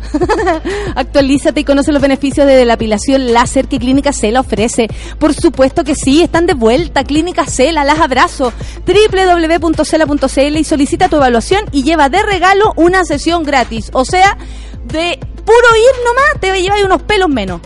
[0.95, 4.86] Actualízate y conoce los beneficios de la depilación láser que Clínica Cela ofrece.
[5.18, 7.03] Por supuesto que sí, están de vuelta.
[7.03, 8.53] Clínica Cela, las abrazo.
[8.86, 13.90] www.cela.cl y solicita tu evaluación y lleva de regalo una sesión gratis.
[13.95, 14.38] O sea,
[14.84, 17.61] de puro ir nomás, te llevas unos pelos menos.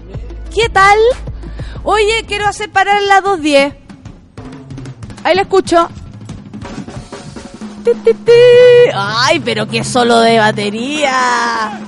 [0.55, 0.99] ¿Qué tal?
[1.85, 3.74] Oye, quiero hacer parar la 210.
[5.24, 5.89] Ahí la escucho.
[8.95, 11.81] Ay, pero qué solo de batería.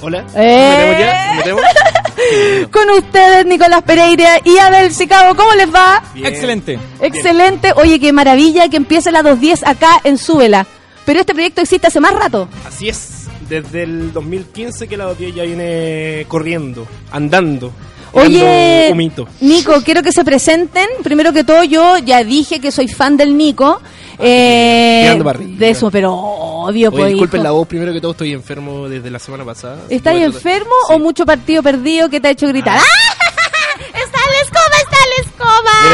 [0.00, 0.24] Hola.
[0.36, 0.68] Eh.
[0.68, 1.26] ¿Nos metemos ya?
[1.26, 1.62] ¿Nos metemos?
[2.70, 5.34] Con ustedes, Nicolás Pereira y Abel Sicabo.
[5.34, 6.02] ¿Cómo les va?
[6.14, 6.26] Bien.
[6.26, 6.78] Excelente.
[7.00, 7.72] Excelente.
[7.76, 10.66] Oye, qué maravilla que empiece la 210 acá en Súbela.
[11.04, 12.48] Pero este proyecto existe hace más rato.
[12.66, 13.17] Así es.
[13.48, 17.72] Desde el 2015 que la 210 ya viene corriendo, andando.
[18.12, 18.92] Oye.
[19.40, 20.86] Nico, quiero que se presenten.
[21.02, 23.80] Primero que todo, yo ya dije que soy fan del Nico.
[24.18, 25.58] Eh, para arriba.
[25.58, 27.06] de eso, pero obvio, pues.
[27.08, 29.78] disculpen la voz, primero que todo estoy enfermo desde la semana pasada.
[29.88, 30.94] ¿Estás enfermo Sí.
[30.94, 32.78] o mucho partido perdido que te ha hecho gritar?
[32.78, 33.07] ¡Ah!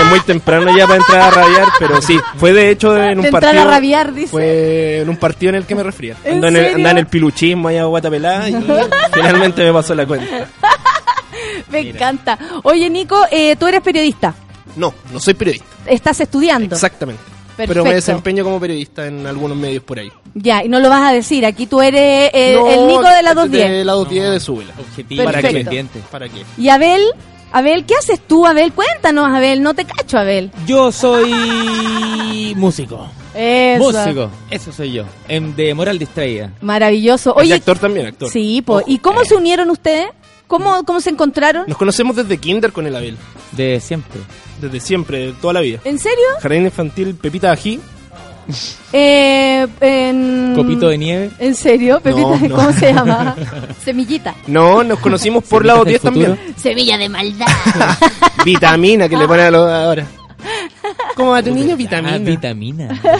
[0.04, 3.62] Muy temprano ya para entrar a rabiar, pero sí, fue de hecho en un partido.
[3.62, 4.28] a rabiar, dice.
[4.28, 6.16] Fue en un partido en el que me refría.
[6.24, 8.56] ¿En Andaba en, el, en el piluchismo allá a guatapelá y
[9.12, 10.48] finalmente me pasó la cuenta.
[11.70, 12.38] Me encanta.
[12.62, 14.34] Oye, Nico, eh, tú eres periodista.
[14.76, 15.66] No, no soy periodista.
[15.86, 16.74] Estás estudiando.
[16.74, 17.22] Exactamente.
[17.56, 20.10] Pero me desempeño como periodista en algunos medios por ahí.
[20.34, 21.46] Ya, y no lo vas a decir.
[21.46, 23.70] Aquí tú eres eh, No, el Nico de la 210.
[23.70, 24.74] De la 210 de Súbela.
[24.78, 25.86] Objetivo, ¿Para qué?
[26.10, 26.44] ¿Para qué?
[26.58, 27.02] Y Abel,
[27.54, 28.72] Abel, ¿qué haces tú, Abel?
[28.72, 29.62] Cuéntanos, Abel.
[29.62, 30.50] No te cacho, Abel.
[30.66, 33.08] Yo soy músico.
[33.32, 33.84] Eso.
[33.92, 35.04] Músico, eso soy yo.
[35.28, 36.50] En, de Moral Distraída.
[36.60, 37.32] Maravilloso.
[37.34, 38.28] Oye, actor también, actor.
[38.28, 38.82] sí, po.
[38.84, 40.08] ¿y cómo se unieron ustedes?
[40.48, 41.64] ¿Cómo, ¿Cómo se encontraron?
[41.68, 43.16] Nos conocemos desde kinder con el Abel.
[43.52, 44.20] De siempre.
[44.60, 45.78] Desde siempre, de toda la vida.
[45.84, 46.24] ¿En serio?
[46.40, 47.78] Jardín infantil Pepita Ají.
[48.92, 50.52] Eh, en...
[50.54, 51.30] Copito de nieve.
[51.38, 52.00] ¿En serio?
[52.00, 52.56] Pepita, No, no.
[52.56, 53.36] ¿cómo se llama?
[53.84, 54.34] Semillita.
[54.46, 56.34] No, nos conocimos por la 210 ¿Del futuro?
[56.36, 56.56] también.
[56.58, 57.46] Semilla de maldad.
[58.44, 60.06] Vitamina que le ponen a los ahora.
[61.16, 61.76] ¿Cómo va tu niño?
[61.76, 62.14] Vitamina.
[62.14, 63.00] Ah, vitamina.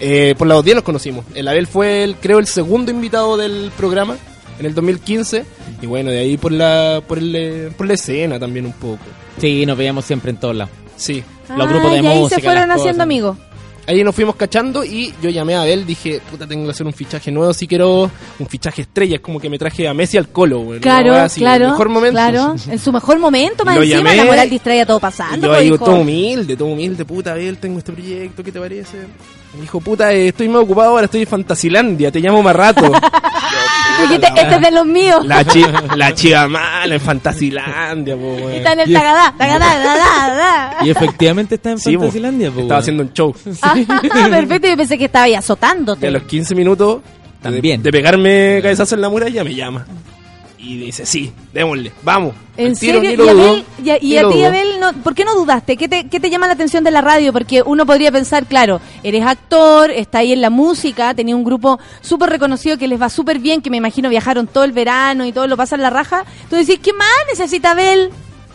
[0.00, 1.24] Eh, por la 210 nos conocimos.
[1.34, 4.16] El Abel fue, el, creo, el segundo invitado del programa
[4.58, 5.44] en el 2015.
[5.82, 8.98] Y bueno, de ahí por la, por, el, eh, por la escena también un poco.
[9.38, 10.72] Sí, nos veíamos siempre en todos lados.
[10.96, 11.22] Sí.
[11.56, 13.36] Los grupos de Ah, y ahí música, se fueron haciendo amigos.
[13.86, 16.94] Ahí nos fuimos cachando y yo llamé a Abel, dije, puta, tengo que hacer un
[16.94, 20.28] fichaje nuevo, si quiero un fichaje estrella, es como que me traje a Messi al
[20.28, 20.80] colo, güey.
[20.80, 21.66] Claro, weá así, claro.
[21.66, 22.14] el mejor momento.
[22.14, 25.46] Claro, en su mejor momento, más encima, llamé la moral distraía todo pasando.
[25.46, 25.78] yo pues, hijo.
[25.78, 28.96] todo humilde, todo humilde, puta, Abel, tengo este proyecto, ¿qué te parece?
[29.54, 32.90] Me dijo, puta, eh, estoy más ocupado ahora, estoy en Fantasilandia, te llamo más rato.
[34.02, 35.24] Dijiste, este es de los míos.
[35.26, 35.64] la, chi
[35.96, 38.56] la chiva mala en Fantasilandia, po, güey.
[38.58, 41.94] está en el tagadá, tagadá, tagadá, Y efectivamente está en Sí.
[41.96, 42.50] Fantasilandia.
[42.50, 43.34] po, Estaba haciendo un show.
[43.62, 43.74] Ah,
[44.30, 46.06] perfecto, yo pensé que estaba ahí azotándote.
[46.06, 47.82] Y a los 15 minutos de- También.
[47.82, 49.86] De, pegarme cabezazo en la muralla me llama.
[50.64, 52.34] Y dice, sí, démosle, vamos.
[52.56, 53.00] ¿En serio?
[53.02, 54.44] ni lo y, dudo, Abel, y a, y ni a lo ti.
[54.44, 55.76] Abel, no, ¿por qué no dudaste?
[55.76, 57.32] ¿Qué te, ¿Qué te llama la atención de la radio?
[57.32, 61.78] Porque uno podría pensar, claro, eres actor, está ahí en la música, tenía un grupo
[62.00, 65.32] súper reconocido que les va súper bien, que me imagino viajaron todo el verano y
[65.32, 66.24] todo lo pasan la raja.
[66.48, 68.10] Tú decís, ¿qué más necesita Abel?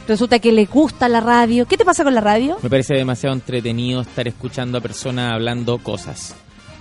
[0.07, 1.67] Resulta que le gusta la radio.
[1.67, 2.57] ¿Qué te pasa con la radio?
[2.63, 6.35] Me parece demasiado entretenido estar escuchando a personas hablando cosas.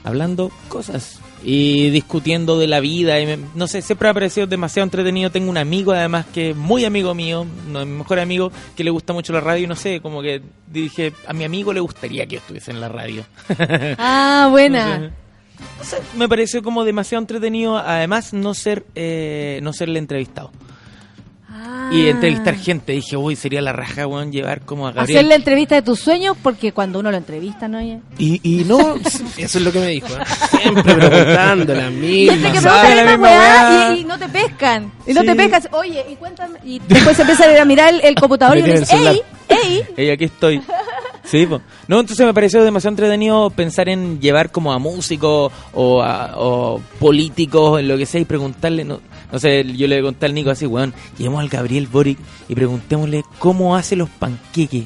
[0.04, 1.20] Hablando cosas.
[1.44, 3.20] Y discutiendo de la vida.
[3.20, 5.30] Y me- no sé, siempre ha parecido demasiado entretenido.
[5.30, 8.82] Tengo un amigo, además, que es muy amigo mío, uno de mis mejores amigos, que
[8.84, 9.64] le gusta mucho la radio.
[9.64, 12.80] Y no sé, como que dije, a mi amigo le gustaría que yo estuviese en
[12.80, 13.24] la radio.
[13.98, 15.12] Ah, buena.
[15.78, 20.52] No sé, me pareció como demasiado entretenido, además, no ser eh, no ser el entrevistado.
[21.60, 21.90] Ah.
[21.90, 22.92] Y entrevistar gente.
[22.92, 25.18] Dije, uy, sería la raja, weón, llevar como a Gabriel.
[25.18, 27.78] Hacer la entrevista de tus sueños, porque cuando uno lo entrevista, ¿no?
[27.78, 28.00] Oye?
[28.18, 28.96] Y, y no,
[29.38, 30.06] eso es lo que me dijo.
[30.08, 30.20] ¿eh?
[30.60, 32.32] Siempre preguntando la misma.
[32.34, 32.80] Gente que ¿sabes?
[32.80, 33.38] pregunta la misma weá
[33.88, 33.94] weá.
[33.96, 34.92] y, y no te pescan.
[35.06, 35.26] Y no Sí.
[35.26, 35.62] te pescan.
[35.72, 36.58] Oye, y cuéntame.
[36.64, 39.22] Y después se empieza a mirar el, el computador y Me uno dice, ¡Ey!
[39.48, 39.84] ¡Ey!
[39.96, 40.60] Ey, aquí estoy.
[41.30, 41.60] Sí, po.
[41.88, 46.80] No, entonces me pareció demasiado entretenido pensar en llevar como a músicos o, a, o
[46.98, 49.00] políticos, en lo que sea, y preguntarle, no,
[49.30, 52.18] no sé, yo le conté al Nico así, weón, llevemos al Gabriel Boric
[52.48, 54.84] y preguntémosle cómo hace los panqueques.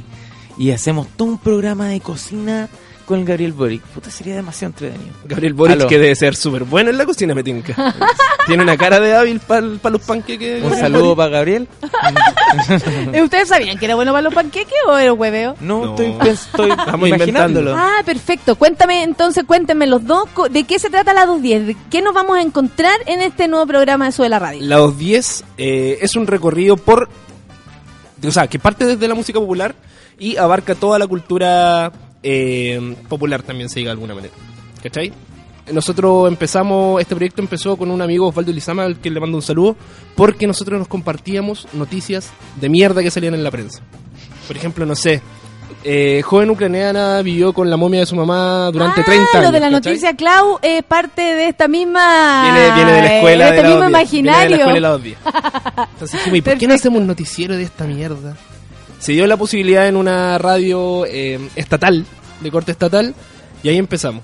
[0.59, 2.69] Y hacemos todo un programa de cocina
[3.13, 3.83] con el Gabriel Boric.
[3.83, 5.15] Puta, sería demasiado entretenido.
[5.25, 5.87] Gabriel Boric, Aló.
[5.89, 7.75] que debe ser súper bueno en la cocina, me tinca.
[8.47, 10.65] Tiene una cara de hábil para los panqueques.
[10.65, 11.69] Un saludo para Gabriel.
[13.13, 15.57] ¿Eh, ¿Ustedes sabían que era bueno para los panqueques o era un hueveo?
[15.61, 15.91] No, No.
[15.93, 17.71] estoy, estoy Estamos imaginándolo.
[17.71, 17.77] inventándolo.
[17.77, 18.57] Ah, perfecto.
[18.57, 20.29] Cuéntame, entonces, cuéntenme los dos.
[20.51, 21.67] ¿De qué se trata la 210?
[21.69, 24.61] ¿De ¿Qué nos vamos a encontrar en este nuevo programa de Sube la Radio?
[24.63, 27.09] La 210 eh, es un recorrido por.
[28.27, 29.75] O sea, que parte desde la música popular
[30.19, 31.91] y abarca toda la cultura
[32.23, 34.35] eh, popular también, se diga de alguna manera.
[34.83, 35.13] ¿Cachai?
[35.73, 39.43] Nosotros empezamos, este proyecto empezó con un amigo Osvaldo Lizama, al que le mando un
[39.43, 39.77] saludo,
[40.17, 43.81] porque nosotros nos compartíamos noticias de mierda que salían en la prensa.
[44.49, 45.23] Por ejemplo, no sé,
[45.85, 49.47] eh, joven ucraniana vivió con la momia de su mamá durante ah, 30 años.
[49.47, 49.93] lo de la ¿cachai?
[49.93, 52.43] noticia Clau es parte de esta misma...
[52.53, 54.57] Viene, viene de la escuela de de, este la mismo 210, viene de imaginario.
[54.57, 55.89] la escuela de la 210.
[55.93, 58.37] Entonces dijimos, ¿y por qué no hacemos un noticiero de esta mierda?
[59.03, 62.07] Se dio la posibilidad en una radio eh, estatal
[62.39, 63.17] de corte estatal,
[63.65, 64.23] y ahí empezamos.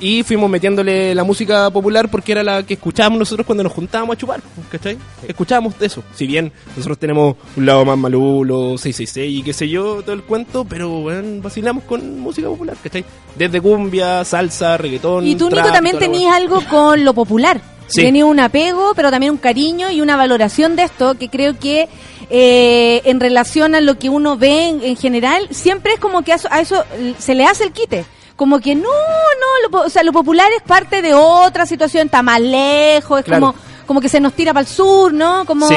[0.00, 4.14] Y fuimos metiéndole la música popular porque era la que escuchábamos nosotros cuando nos juntábamos
[4.14, 4.40] a chupar,
[4.70, 4.98] ¿cachai?
[5.26, 6.02] Escuchábamos de eso.
[6.16, 10.24] Si bien nosotros tenemos un lado más malulo, 666 y qué sé yo, todo el
[10.24, 13.04] cuento, pero bueno, vacilamos con música popular, ¿cachai?
[13.36, 15.26] Desde cumbia, salsa, reggaetón.
[15.26, 17.60] Y tú, Nico, trap, también toda la tenías algo con lo popular.
[17.88, 18.02] Sí.
[18.02, 21.88] Tenías un apego, pero también un cariño y una valoración de esto que creo que
[22.30, 26.32] eh, en relación a lo que uno ve en, en general, siempre es como que
[26.32, 26.84] a eso, a eso
[27.18, 28.04] se le hace el quite.
[28.36, 32.22] Como que no, no, lo, o sea, lo popular es parte de otra situación, está
[32.22, 33.46] más lejos, es Claro.
[33.48, 33.54] como,
[33.86, 35.44] como que se nos tira para el sur, ¿no?
[35.44, 35.74] Como, Sí.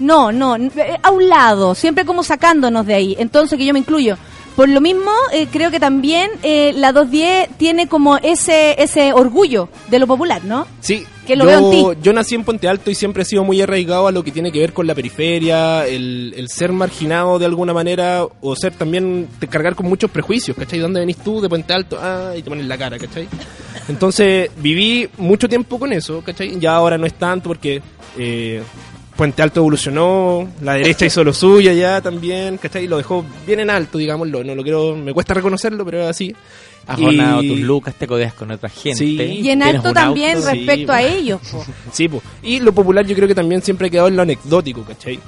[0.00, 3.16] no, no, eh, a un lado, siempre como sacándonos de ahí.
[3.20, 4.16] Entonces, que yo me incluyo.
[4.56, 9.68] Por lo mismo, eh, creo que también eh, la 210 tiene como ese ese orgullo
[9.88, 10.66] de lo popular, ¿no?
[10.80, 12.00] Sí, Que lo yo, veo en ti.
[12.02, 14.50] yo nací en Puente Alto y siempre he sido muy arraigado a lo que tiene
[14.50, 19.28] que ver con la periferia, el, el ser marginado de alguna manera o ser también,
[19.38, 20.80] te cargar con muchos prejuicios, ¿cachai?
[20.80, 21.40] ¿Dónde venís tú?
[21.40, 23.28] De Puente Alto, ah, y te pones la cara, ¿cachai?
[23.88, 26.58] Entonces viví mucho tiempo con eso, ¿cachai?
[26.58, 27.80] Ya ahora no es tanto porque
[28.18, 28.62] eh,
[29.22, 32.88] Puente Alto evolucionó, la derecha hizo lo suyo ya también, ¿cachai?
[32.88, 36.34] Lo dejó bien en alto, digámoslo, no lo quiero, me cuesta reconocerlo, pero es así.
[36.88, 38.98] Has Y- ganado tus lucas, te codeas con otra gente.
[38.98, 39.14] Sí.
[39.22, 40.50] Y en alto también auto.
[40.50, 40.98] respecto sí.
[40.98, 41.40] a ellos.
[41.52, 41.64] po.
[41.92, 42.20] Sí, po.
[42.42, 45.20] y lo popular yo creo que también siempre ha quedado en lo anecdótico, ¿cachai?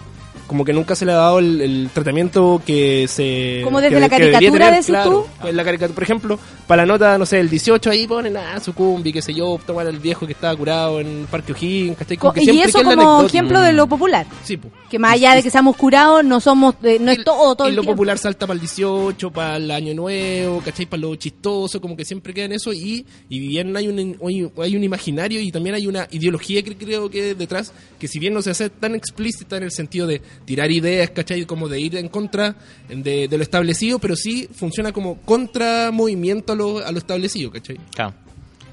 [0.46, 3.62] Como que nunca se le ha dado el, el tratamiento que se...
[3.64, 5.26] Como desde que- la que caricatura, decís claro.
[5.40, 8.60] Pues la caricatura, por ejemplo, para la nota, no sé, el 18 ahí ponen, ah,
[8.60, 12.16] sucumbi, qué sé yo, tomar al viejo que estaba curado en Parque O'Higgins, ¿cachai?
[12.18, 14.26] Como que y siempre eso lo como ejemplo de lo popular.
[14.42, 14.68] Sí, po.
[14.90, 17.74] Que más allá de que seamos curados, no somos, eh, no es todo, todo el
[17.74, 17.96] lo tiempo.
[17.96, 20.86] popular salta para el 18, para el año nuevo, ¿cachai?
[20.86, 22.72] Para lo chistoso, como que siempre queda en eso.
[22.72, 24.16] Y, y bien hay un,
[24.62, 28.34] hay un imaginario y también hay una ideología que creo que detrás, que si bien
[28.34, 31.44] no se hace tan explícita en el sentido de tirar ideas, ¿cachai?
[31.44, 32.56] Como de ir en contra
[32.88, 37.50] de, de lo establecido, pero sí funciona como contra movimiento a lo, a lo establecido,
[37.50, 37.78] ¿cachai?
[37.94, 38.14] Claro.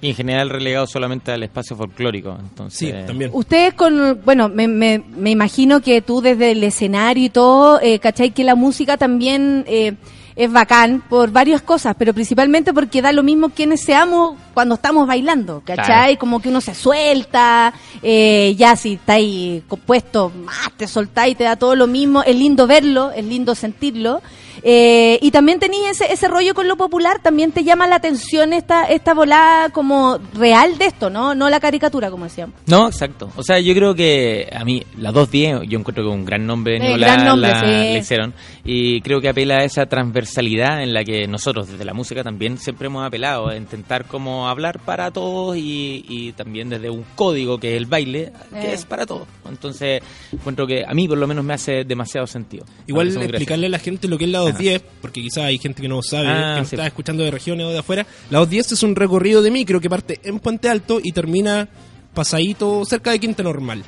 [0.03, 2.35] Y en general relegado solamente al espacio folclórico.
[2.39, 3.29] Entonces, Sí, también.
[3.33, 7.99] Ustedes con, bueno, me, me, me imagino que tú desde el escenario y todo, eh,
[7.99, 8.31] ¿cachai?
[8.31, 9.93] Que la música también eh,
[10.35, 15.07] es bacán por varias cosas, pero principalmente porque da lo mismo quienes seamos cuando estamos
[15.07, 15.85] bailando, ¿cachai?
[15.85, 16.19] Claro.
[16.19, 21.55] Como que uno se suelta, eh, ya si estáis compuesto, más te soltáis, te da
[21.55, 24.21] todo lo mismo, es lindo verlo, es lindo sentirlo.
[24.63, 28.53] Eh, y también tenías ese, ese rollo con lo popular, también te llama la atención
[28.53, 31.35] esta, esta volada como real de esto, ¿no?
[31.35, 32.55] No la caricatura, como decíamos.
[32.67, 33.29] No, exacto.
[33.35, 36.77] O sea, yo creo que a mí, la 210, yo encuentro que un gran nombre
[36.77, 37.65] Eh, Nicolás gran nombre, la, sí.
[37.65, 38.33] la hicieron.
[38.63, 42.57] Y creo que apela a esa transversalidad en la que nosotros, desde la música, también
[42.57, 43.47] siempre hemos apelado.
[43.49, 47.85] A intentar como hablar para todos y, y también desde un código que es el
[47.85, 48.73] baile, que Eh.
[48.73, 49.27] es para todos.
[49.49, 50.01] Entonces,
[50.31, 52.65] encuentro que a mí, por lo menos, me hace demasiado sentido.
[52.87, 55.87] Igual explicarle a la gente lo que es la 210, porque quizás hay gente que
[55.87, 56.75] no sabe, Ah, que sí.
[56.75, 58.05] está escuchando de regiones o de afuera.
[58.29, 61.67] La 210 es un recorrido de micro que parte en Puente Alto y termina
[62.13, 63.83] pasadito cerca de Quinta Normal.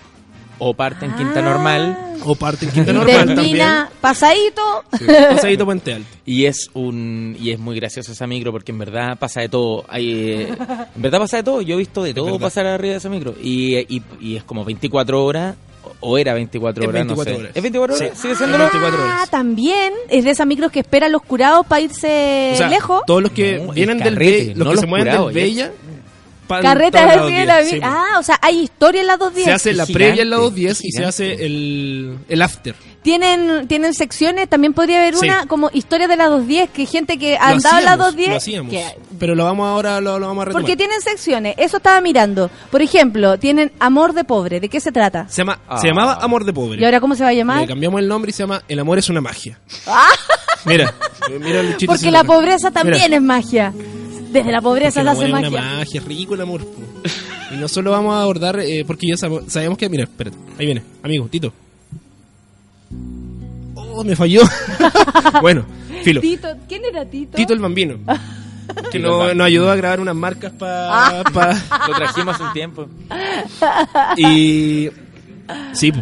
[0.59, 1.41] O parte en Quinta Ah.
[1.41, 1.97] Normal.
[2.25, 4.61] O parte en Quinta Y Normal termina pasadito.
[4.97, 6.07] Sí, pasadito Puente Alto.
[6.25, 9.83] Y es un y es muy gracioso esa micro porque en verdad pasa de todo.
[9.89, 10.47] Hay, eh,
[10.95, 11.61] en verdad pasa de todo.
[11.61, 13.35] Yo he visto de todo pasar arriba de esa micro.
[13.41, 15.55] Y, y, y es como 24 horas.
[15.99, 17.43] O era 24 Es horas, 24 no sé.
[17.43, 17.55] horas.
[17.55, 18.09] ¿Es 24 horas?
[18.13, 18.21] Sí.
[18.21, 19.29] ¿Sigue siendo 24 Ah, horas.
[19.29, 23.01] también es de esas micros que esperan los curados para irse O sea, lejos.
[23.07, 25.33] todos los que No, vienen del carrete, Be- los no que los se mueven curados,
[25.33, 25.43] del.
[25.43, 25.71] Bella,
[26.47, 27.87] Carretas la de 210, la sí, mi- po.
[27.89, 29.55] Ah, o sea, hay historia en las dos Se días.
[29.55, 32.75] hace la Gigante, previa en la 210 y se hace el, el after.
[33.03, 35.25] Tienen, tienen secciones, también podría haber Sí.
[35.27, 38.29] una como historia de la 210, que gente que ha andado en la hacíamos, 210.
[38.29, 38.71] Lo hacíamos.
[38.71, 38.85] que-
[39.19, 40.61] Pero lo vamos ahora, lo, lo vamos a retomar.
[40.63, 42.49] porque tienen secciones, eso estaba mirando.
[42.71, 45.27] Por ejemplo, tienen Amor de Pobre, ¿de qué se trata?
[45.27, 45.77] Se, llama, Ah.
[45.79, 46.79] se llamaba Amor de Pobre.
[46.81, 47.61] ¿Y ahora cómo se va a llamar?
[47.61, 49.59] Le cambiamos el nombre y se llama El amor es una magia.
[50.65, 50.93] Mira,
[51.41, 53.73] mira el chiste Porque la pobreza también Mira, es magia.
[54.31, 55.61] Desde la pobreza se hace es una magia.
[55.61, 56.61] magia, es rico el amor.
[56.65, 56.81] po.
[57.53, 60.65] Y no solo vamos a abordar, eh, porque ya sab- sabemos que, mira, espérate, ahí
[60.65, 61.53] viene, amigo, Tito.
[63.75, 64.41] Oh, me falló.
[65.41, 65.65] bueno,
[66.03, 66.21] filo.
[66.21, 67.35] Tito, ¿quién era Tito?
[67.35, 67.97] Tito el Bambino.
[68.91, 69.35] Que el no- Bambino.
[69.35, 71.19] nos ayudó a grabar unas marcas para...
[71.19, 71.23] Ah.
[71.87, 72.87] Lo trajimos hace un tiempo.
[74.17, 74.89] y...
[75.73, 75.99] Sí, po.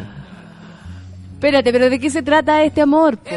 [1.33, 3.17] Espérate, pero ¿de qué se trata este amor?
[3.17, 3.29] po?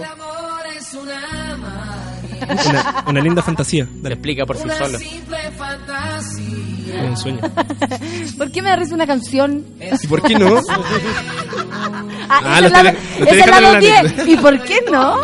[2.69, 3.85] Una, una linda fantasía.
[3.87, 4.99] Se Dale, explica por sí solo.
[7.09, 7.41] un sueño.
[8.39, 9.65] ¿Por qué me da risa una canción?
[10.03, 10.61] ¿Y por qué no?
[12.29, 12.83] Ah, Ah, es la, estoy-
[13.19, 14.29] lo estoy esa es la dejando en la 210.
[14.29, 15.17] ¿Y por qué no?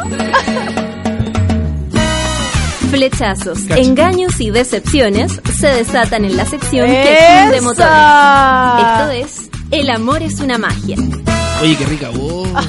[2.90, 3.80] Flechazos, Cacho.
[3.80, 7.88] engaños y decepciones se desatan en la sección que funde motores.
[8.80, 10.96] Esto es El amor es una magia.
[11.62, 12.48] Oye, qué rica voz.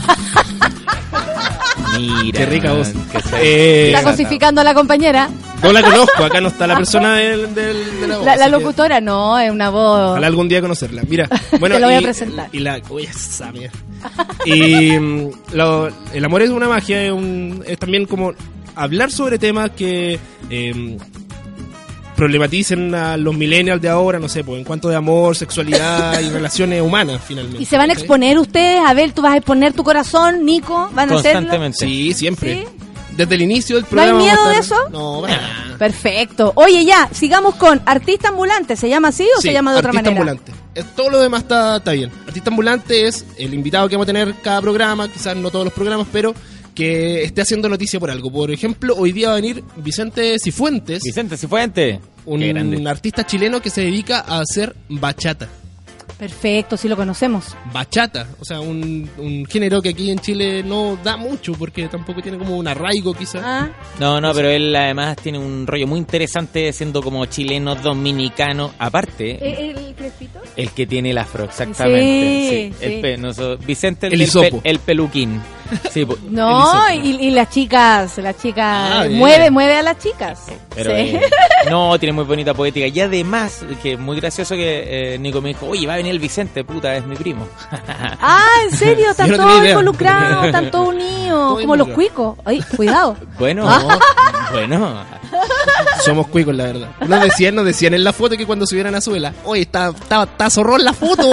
[2.00, 2.40] Mira.
[2.40, 2.90] Qué rica voz.
[3.12, 5.30] que se- Eh, Está cosificando a la compañera.
[5.64, 8.26] no la conozco, acá no está la persona del, del- de la voz.
[8.26, 10.12] La, la así que locutora no, es una voz.
[10.12, 11.04] Ojalá algún día conocerla.
[11.08, 11.28] Mira,
[11.60, 12.50] bueno, Te lo voy a y- presentar.
[12.52, 13.78] Y la, uy, esa mierda.
[14.46, 18.34] Y mm, lo- el amor es una magia, es, un- es también como
[18.76, 20.18] hablar sobre temas que
[20.50, 20.98] eh,
[22.22, 26.30] problematicen a los millennials de ahora, no sé, pues en cuanto de amor, sexualidad y
[26.30, 27.64] relaciones humanas, finalmente.
[27.64, 28.80] ¿Y se van a exponer ustedes?
[28.86, 31.40] Abel, tú vas a exponer tu corazón, Nico, ¿van a hacerlo?
[31.40, 31.78] Constantemente.
[31.80, 32.58] Sí, siempre.
[32.60, 32.64] ¿Sí?
[33.18, 34.20] Desde el inicio del ¿No hay programa.
[34.20, 34.76] miedo a de eso?
[34.92, 35.78] No, para nada.
[35.80, 36.54] Perfecto.
[36.56, 38.76] Oye, ya, sigamos con Artista Ambulante.
[38.76, 40.32] ¿Se llama así o Sí, se llama de otra artista manera?
[40.34, 40.52] ambulante.
[40.76, 42.12] Eh, Todo lo demás está, está bien.
[42.28, 45.74] Artista ambulante es el invitado que vamos a tener cada programa, quizás no todos los
[45.74, 46.36] programas, pero
[46.74, 48.32] que esté haciendo noticia por algo.
[48.32, 52.00] Por ejemplo, hoy día va a venir Vicente Cifuentes, Vicente Cifuente.
[52.26, 55.48] Un artista chileno que se dedica a hacer bachata.
[56.22, 57.56] Perfecto, sí lo conocemos.
[57.74, 62.22] Bachata, o sea, un, un género que aquí en Chile no da mucho porque tampoco
[62.22, 63.42] tiene como un arraigo quizás.
[63.44, 63.70] Ah,
[64.00, 68.70] No, no, pero él además tiene un rollo muy interesante siendo como chileno, dominicano.
[68.78, 69.32] Aparte,
[69.72, 70.40] ¿El, el crespito?
[70.56, 72.72] el que tiene el afro, exactamente.
[72.80, 73.44] Sí, El sí.
[73.66, 75.42] Vicente el, El pe- el peluquín.
[75.90, 79.18] Sí, po- No, El y, y las chicas, las chicas, Ah, bien.
[79.18, 80.48] mueve, mueve a las chicas.
[80.76, 80.98] Pero, Sí.
[81.16, 81.22] eh,
[81.72, 82.88] no, tiene muy bonita poética.
[82.88, 86.11] Y además, que es muy gracioso que eh, Nico me dijo, oye, va a venir
[86.12, 87.48] el Vicente, puta, es mi primo.
[88.24, 89.10] Ah, ¿en serio?
[89.12, 92.38] Están todos involucrados, están todos unidos, como los cuicos.
[92.46, 93.18] Ay, cuidado.
[93.40, 93.98] bueno, Ah.
[94.52, 95.04] bueno.
[96.06, 96.90] Somos cuicos, la verdad.
[97.08, 100.24] Nos decían, nos decían en la foto que cuando subieran a Suela, oye, está, está,
[100.24, 101.30] está zorrón la foto.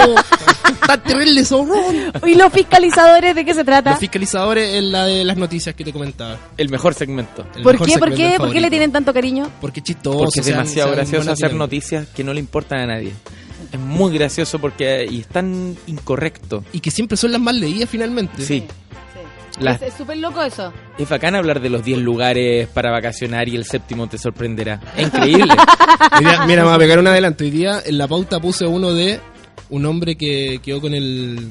[0.81, 2.11] está terrible zorrón.
[2.25, 3.91] ¿Y los fiscalizadores de qué se trata?
[3.91, 6.37] Los fiscalizadores en la de las noticias que te comentaba.
[6.57, 7.45] El mejor segmento.
[7.55, 7.97] El ¿Por mejor qué?
[7.99, 8.35] ¿Por qué?
[8.37, 9.49] ¿Por qué le tienen tanto cariño?
[9.61, 10.19] Porque es chistoso.
[10.19, 13.13] Porque es demasiado gracioso hacer noticias que no le importan a nadie.
[13.71, 16.63] Es muy gracioso porque y es tan incorrecto.
[16.73, 18.41] Y que siempre son las más leídas finalmente.
[18.43, 18.63] Sí.
[19.59, 20.71] La- Es- Es súper loco eso.
[20.97, 24.79] es bacán hablar de los 10 lugares para vacacionar y el séptimo te sorprenderá.
[24.95, 25.53] Es increíble.
[26.19, 27.43] Día- mira, me voy a pegar un adelante.
[27.43, 29.19] Hoy día en la pauta puse uno de
[29.69, 31.49] un hombre que quedó con el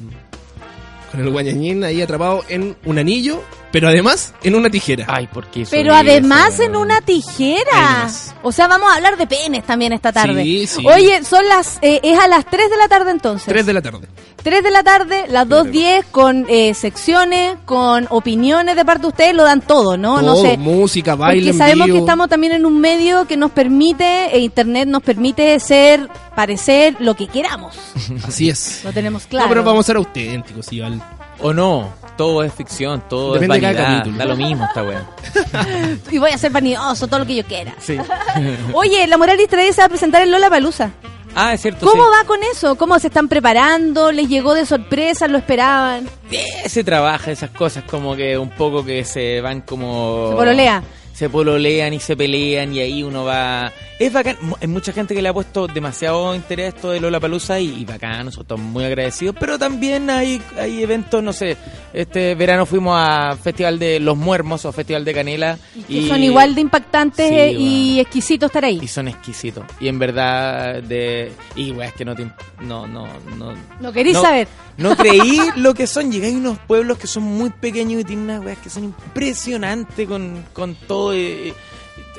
[1.11, 3.41] con el guañañín ahí atrapado en un anillo,
[3.71, 5.05] pero además en una tijera.
[5.07, 8.09] Ay, ¿por qué hizo Pero eso, además en una tijera.
[8.41, 10.43] O sea, vamos a hablar de penes también esta tarde.
[10.43, 10.85] Sí, sí.
[10.85, 13.47] Oye, son las eh, es a las 3 de la tarde entonces.
[13.47, 14.07] 3 de la tarde.
[14.41, 19.35] 3 de la tarde, las 2.10 con eh, secciones, con opiniones de parte de ustedes,
[19.35, 20.21] lo dan todo, ¿no?
[20.21, 20.57] no sé.
[20.57, 21.97] música, baile Porque en sabemos vivo.
[21.97, 26.95] que estamos también en un medio que nos permite, e internet nos permite ser, parecer
[26.99, 27.75] lo que queramos.
[28.27, 28.81] Así es.
[28.83, 29.47] Lo tenemos claro.
[29.47, 31.03] No, pero vamos a ser auténticos, Iván.
[31.41, 34.05] O no, todo es ficción, todo Depende es vanidad.
[34.05, 35.09] Da lo mismo esta weá.
[36.11, 37.73] Y voy a ser vanidoso, todo lo que yo quiera.
[37.79, 37.97] Sí.
[38.73, 40.91] Oye, la Moral Distraída se va a presentar en Lola Palusa.
[41.35, 41.85] Ah, es cierto.
[41.85, 42.09] ¿Cómo sí.
[42.19, 42.75] va con eso?
[42.75, 44.11] ¿Cómo se están preparando?
[44.11, 45.27] ¿Les llegó de sorpresa?
[45.27, 46.09] ¿Lo esperaban?
[46.31, 50.29] Eh, Se trabaja esas cosas como que un poco que se van como...
[50.31, 50.83] Se pololea.
[51.13, 53.71] Se pololean y se pelean y ahí uno va...
[53.99, 54.37] Es bacán.
[54.61, 57.81] Hay mucha gente que le ha puesto demasiado interés a esto de Lola Palusa y,
[57.81, 59.35] y bacán, nosotros estamos muy agradecidos.
[59.37, 61.57] Pero también hay, hay eventos, no sé,
[61.93, 65.59] este verano fuimos a Festival de Los Muermos o Festival de Canela.
[65.87, 68.79] Que son igual de impactantes Sí, eh, y exquisitos estar ahí.
[68.81, 69.65] Y son exquisitos.
[69.81, 71.33] Y en verdad, de.
[71.57, 72.25] Y weá, es que no te.
[72.61, 73.05] No, no,
[73.37, 73.53] no.
[73.81, 74.47] ¿No saber?
[74.77, 76.09] No creí lo que son.
[76.09, 80.07] Llegué a unos pueblos que son muy pequeños y tienen unas weas que son impresionantes
[80.07, 81.13] con, con todo.
[81.13, 81.19] y-
[81.49, 81.53] y-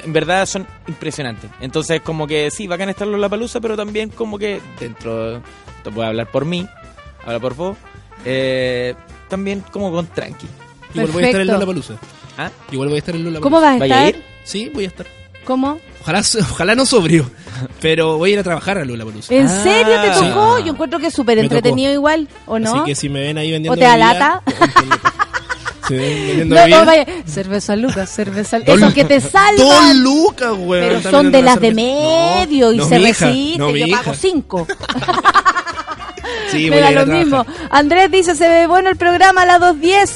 [0.05, 1.51] en verdad son impresionantes.
[1.61, 5.43] Entonces, como que sí, bacán estar en la palusa, pero también como que dentro.
[5.83, 6.67] Te puedo hablar por mí,
[7.25, 7.77] habla por vos.
[8.25, 8.95] eh,
[9.29, 10.47] también como con tranqui.
[10.95, 11.95] Igual voy a estar en Palusa.
[12.37, 12.51] ¿Ah?
[12.73, 14.21] Igual voy a estar en Lola ¿Cómo vas a ¿Vaya a estar?
[14.21, 14.25] ir?
[14.45, 15.07] Sí, voy a estar.
[15.45, 15.79] ¿Cómo?
[16.03, 16.21] Ojalá,
[16.51, 17.31] ojalá no sobrio,
[17.81, 19.33] pero voy a ir a trabajar a Lola Palusa.
[19.33, 20.29] ¿En Ah, serio te sí.
[20.29, 20.59] tocó?
[20.65, 22.75] Yo encuentro que es súper entretenido igual, ¿o no?
[22.75, 24.43] Así que si me ven ahí vendiendo ¿O te alata?
[25.91, 27.07] No, no, vaya.
[27.27, 30.03] Cerveza Lucas, cerveza Dos Eso que te Dos salvan.
[30.03, 30.81] lucas, güey.
[31.01, 33.59] Pero son de las de medio y no, se resiste.
[33.59, 34.03] no, yo hija.
[34.03, 34.67] pago cinco.
[36.51, 37.47] Sí, Me da lo mismo.
[37.71, 40.11] Andrés dice, se ve bueno el programa a las 2.10.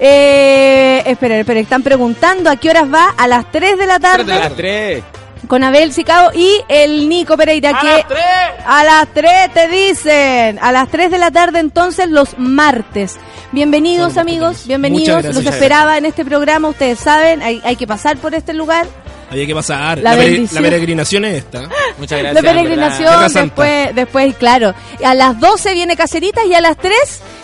[0.00, 3.08] Eh, esperen, esperen, están preguntando a qué horas va.
[3.16, 4.32] A las 3 de la tarde.
[4.32, 5.02] A las tres.
[5.46, 7.70] Con Abel Sicao y el Nico Pereira.
[7.70, 8.18] ¡A que las tres!
[8.66, 10.58] A las 3 te dicen.
[10.60, 13.16] A las 3 de la tarde entonces los martes.
[13.52, 15.22] Bienvenidos amigos, bienvenidos.
[15.22, 15.34] Gracias.
[15.34, 18.86] Los esperaba en este programa, ustedes saben, hay, hay que pasar por este lugar.
[19.30, 19.98] Ahí hay que pasar.
[19.98, 21.68] La peregrinación es esta.
[21.98, 22.34] Muchas gracias.
[22.34, 24.74] La peregrinación, después, después, claro.
[25.04, 26.94] A las 12 viene Caceritas y a las 3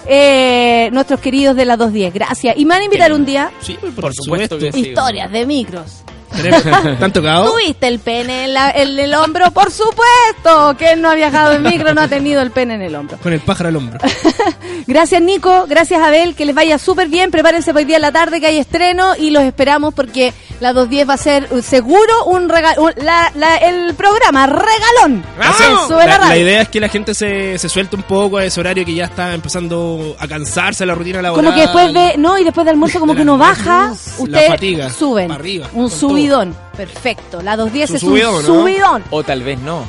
[0.06, 2.12] eh, nuestros queridos de las 2.10.
[2.12, 2.56] Gracias.
[2.56, 4.88] Y me van a invitar un día Sí, por, Por supuesto que sí.
[4.88, 6.04] historias de micros.
[6.98, 7.50] ¿Te han tocado?
[7.52, 9.50] ¿Tuviste el pene en, la- en el hombro?
[9.50, 10.76] Por supuesto.
[10.78, 13.18] Que no ha viajado en micro no ha tenido el pene en el hombro.
[13.22, 13.98] Con el pájaro al hombro.
[14.86, 17.30] Gracias Nico, gracias Abel, que les vaya súper bien.
[17.30, 20.72] Prepárense para hoy día en la tarde que hay estreno y los esperamos porque la
[20.74, 22.90] 210 va a ser uh, seguro un regalo,
[23.62, 25.24] el programa regalón.
[25.38, 26.42] La La, la radio.
[26.42, 29.04] idea es que la gente se, se suelte un poco a ese horario que ya
[29.06, 31.44] está empezando a cansarse la rutina laboral.
[31.46, 34.90] Como que después de, no, y después de almuerzo como que uno baja, ustedes fatiga,
[34.90, 35.28] suben.
[35.28, 35.90] para arriba, un
[36.24, 36.56] subidón.
[36.76, 37.42] Perfecto.
[37.42, 38.46] La 210 Su es subidón, un ¿no?
[38.62, 39.04] subidón.
[39.10, 39.84] O tal vez no.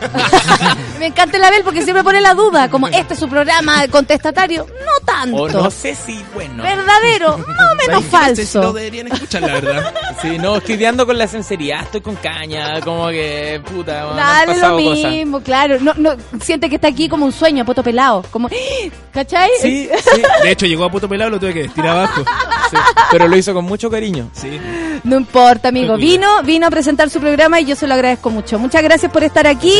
[0.98, 4.66] Me encanta el Abel porque siempre pone la duda, como este es su programa contestatario.
[4.66, 5.36] No tanto.
[5.36, 6.62] O no sé si, bueno.
[6.62, 7.44] Verdadero, no
[7.86, 8.08] menos sé
[8.46, 8.72] si lo falso.
[8.72, 9.94] deberían escuchar, la verdad.
[10.22, 14.56] Sí, no, estoy lidiando con la sinceridad, estoy con caña, como que, puta, han Dale
[14.56, 15.10] lo cosas.
[15.12, 15.76] mismo, claro.
[15.80, 18.24] No, no, siente que está aquí como un sueño, poto pelado.
[18.30, 18.48] Como,
[19.12, 19.50] ¿cachai?
[19.60, 22.24] Sí, sí, De hecho, llegó a puto pelado y lo tuve que vestir abajo.
[22.70, 22.76] sí,
[23.10, 24.30] pero lo hizo con mucho cariño.
[24.32, 24.58] Sí.
[25.04, 25.96] No importa, amigo.
[25.96, 28.58] Vino, vino a presentar su programa y yo se lo agradezco mucho.
[28.58, 29.74] Muchas gracias por estar aquí.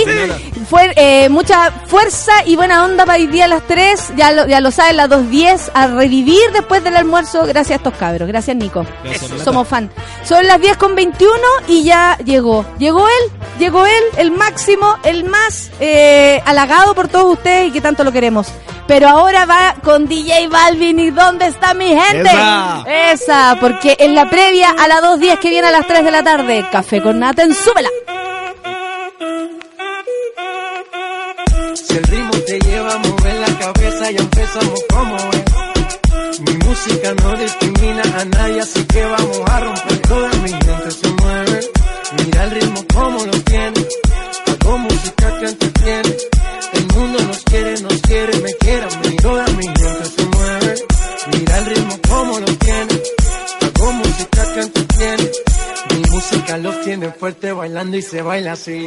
[0.68, 4.14] Fue eh, mucha fuerza y buena onda para hoy día a las 3.
[4.16, 7.44] Ya lo, ya lo saben, las 2.10 a revivir después del almuerzo.
[7.46, 8.28] Gracias a estos cabros.
[8.28, 8.86] Gracias, Nico.
[9.04, 9.42] Gracias.
[9.42, 9.90] Somos fan.
[10.24, 11.34] Son las 10 con 21
[11.68, 12.64] y ya llegó.
[12.78, 17.80] Llegó él, llegó él, el máximo, el más eh, halagado por todos ustedes y que
[17.80, 18.48] tanto lo queremos.
[18.90, 22.22] Pero ahora va con DJ Balvin y ¿dónde está mi gente?
[22.28, 22.84] Esa.
[23.12, 26.24] Esa, porque en la previa a las 2.10 que viene a las 3 de la
[26.24, 27.88] tarde, Café con Nata en Súbela.
[31.72, 36.40] Si el ritmo te lleva a mover la cabeza, ya empezamos como es.
[36.40, 39.98] Mi música no discrimina a nadie, así que vamos a romper.
[40.00, 41.60] Toda mi gente se mueve.
[42.24, 43.86] Mira el ritmo como lo tiene.
[44.70, 46.16] Hago música que entretiene.
[46.74, 49.16] El mundo nos quiere, nos quiere, me quiere a mí.
[49.16, 50.74] Toda mi gente se mueve.
[51.32, 53.02] Mira el ritmo como lo tiene.
[53.62, 55.30] Hago música que entretiene.
[55.92, 58.86] Mi música los tiene fuerte bailando y se baila así.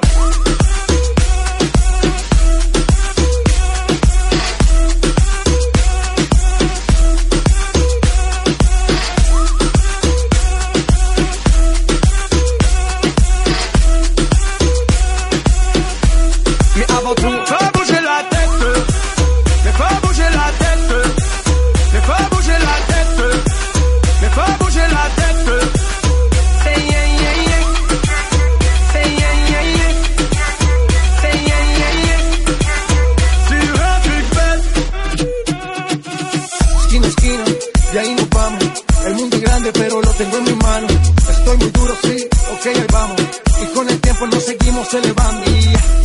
[39.72, 40.88] Pero lo tengo en mi mano.
[41.30, 43.22] Estoy muy duro, sí, ok, ahí vamos.
[43.62, 45.46] Y con el tiempo nos seguimos elevando.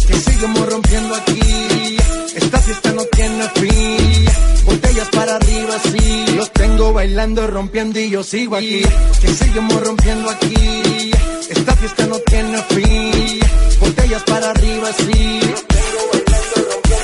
[0.06, 1.96] Que seguimos rompiendo aquí.
[2.36, 4.24] Esta fiesta no tiene fin.
[4.64, 6.26] Botellas para arriba, sí.
[6.36, 8.82] Los tengo bailando, rompiendo y yo sigo aquí.
[9.20, 11.10] Que seguimos rompiendo aquí.
[11.50, 13.40] Esta fiesta no tiene fin.
[13.80, 15.40] Botellas para arriba, sí.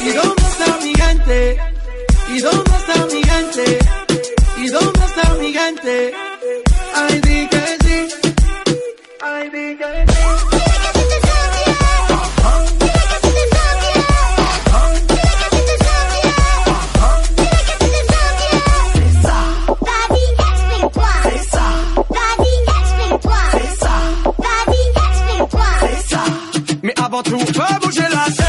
[0.07, 1.59] ¿Y dónde está mi gente?
[2.29, 3.79] ¿Y dónde está mi gente?
[4.59, 6.15] ¿Y dónde está mi gente?
[27.15, 27.37] Avant tout,
[27.81, 28.44] bouger la.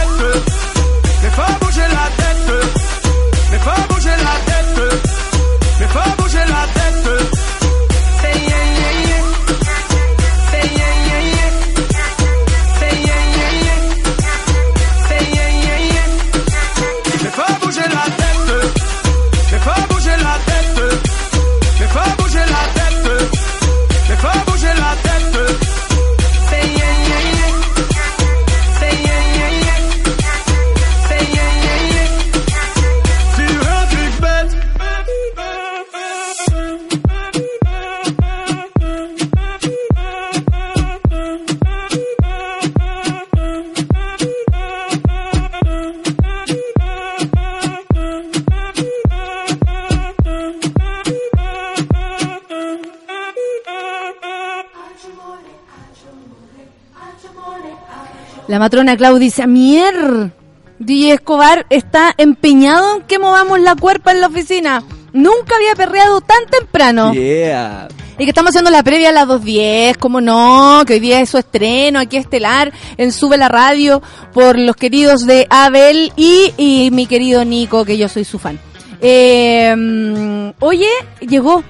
[58.48, 60.32] La matrona Clau dice, mier,
[60.78, 64.84] DJ Escobar está empeñado en que movamos la cuerpa en la oficina.
[65.14, 67.14] Nunca había perreado tan temprano.
[67.14, 67.88] Yeah.
[68.20, 71.30] Y que estamos haciendo la previa a las 2.10, como no, que hoy día es
[71.30, 74.02] su estreno aquí estelar en Sube la Radio
[74.32, 78.60] por los queridos de Abel y, y mi querido Nico, que yo soy su fan.
[79.02, 80.90] Eh, mm, oye,
[81.20, 81.64] llegó,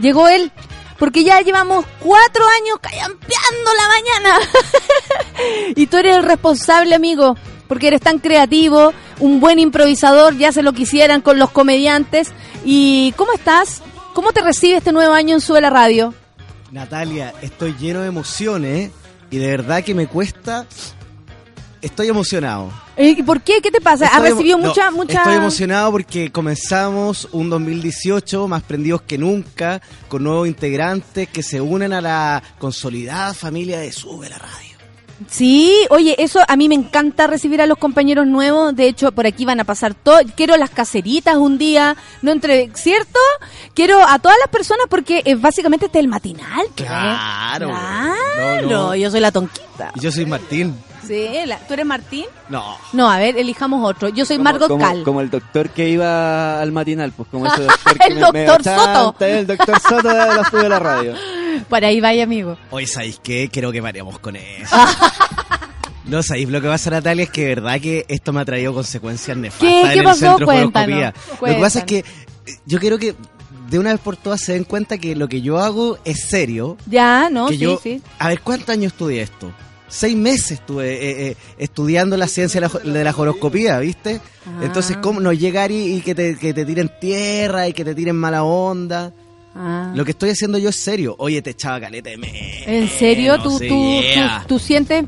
[0.00, 0.50] llegó él.
[0.98, 4.38] Porque ya llevamos cuatro años callampeando la mañana.
[5.76, 7.36] y tú eres el responsable, amigo,
[7.68, 12.32] porque eres tan creativo, un buen improvisador, ya se lo quisieran con los comediantes.
[12.64, 13.82] ¿Y cómo estás?
[14.14, 16.14] ¿Cómo te recibe este nuevo año en Sube la Radio?
[16.72, 18.90] Natalia, estoy lleno de emociones
[19.30, 20.66] y de verdad que me cuesta.
[21.80, 22.70] Estoy emocionado.
[22.96, 23.60] Eh, ¿Y por qué?
[23.62, 24.06] ¿Qué te pasa?
[24.08, 25.18] ¿Has recibido no, mucha, mucha...
[25.18, 31.60] Estoy emocionado porque comenzamos un 2018 más prendidos que nunca, con nuevos integrantes que se
[31.60, 34.68] unen a la consolidada familia de Sube la Radio.
[35.28, 38.74] Sí, oye, eso a mí me encanta recibir a los compañeros nuevos.
[38.76, 40.18] De hecho, por aquí van a pasar todo.
[40.36, 43.18] Quiero las caseritas un día, no entre, ¿cierto?
[43.74, 46.66] Quiero a todas las personas porque eh, básicamente este es el matinal.
[46.76, 46.88] pues.
[46.88, 47.66] Claro.
[47.68, 48.94] Claro, No, no.
[48.94, 49.90] yo soy la tonquita.
[49.96, 50.74] Y yo soy Martín.
[51.08, 52.24] Sí, la- ¿tú eres Martín?
[52.48, 52.76] No.
[52.92, 54.08] No, a ver, elijamos otro.
[54.10, 55.02] Yo soy Como- Margot como, Cal.
[55.02, 58.58] Como el doctor que iba al matinal, pues como ese doctor que El me- doctor
[58.58, 58.92] me Soto.
[59.12, 61.14] chanta, El doctor Soto de la, de la radio.
[61.68, 62.56] Por ahí vaya, amigo.
[62.70, 63.48] Hoy, ¿sabéis qué?
[63.52, 64.76] Creo que paremos con eso.
[66.04, 66.48] No, ¿sabéis?
[66.48, 69.68] Lo que pasa, Natalia, es que de verdad que esto me ha traído consecuencias nefastas
[69.68, 69.82] ¿Qué?
[69.82, 70.20] en ¿Qué el pasó?
[70.20, 71.46] centro de Cuéntanos, horoscopía.
[71.48, 72.26] Lo que pasa es que cuéntanos.
[72.46, 73.14] eh, yo quiero que
[73.68, 76.78] de una vez por todas se den cuenta que lo que yo hago es serio.
[76.86, 77.48] Ya, ¿no?
[77.48, 78.00] que sí, yo, sí.
[78.18, 79.52] A ver, ¿cuántos años estudié esto?
[79.88, 84.20] Seis meses estuve eh, eh, estudiando la ciencia de la, jo- de la horoscopía, ¿viste?
[84.46, 84.60] Ah.
[84.62, 87.94] Entonces, ¿cómo no llegar y, y que, te, que te tiren tierra y que te
[87.94, 89.12] tiren mala onda?
[89.56, 89.90] Ah.
[89.94, 91.14] Lo que estoy haciendo yo es serio.
[91.18, 92.64] Oye, te echaba caleta de me.
[92.66, 93.40] ¿En serio?
[93.42, 94.42] ¿Tú, tú, yeah.
[94.46, 95.04] tú, tú sientes?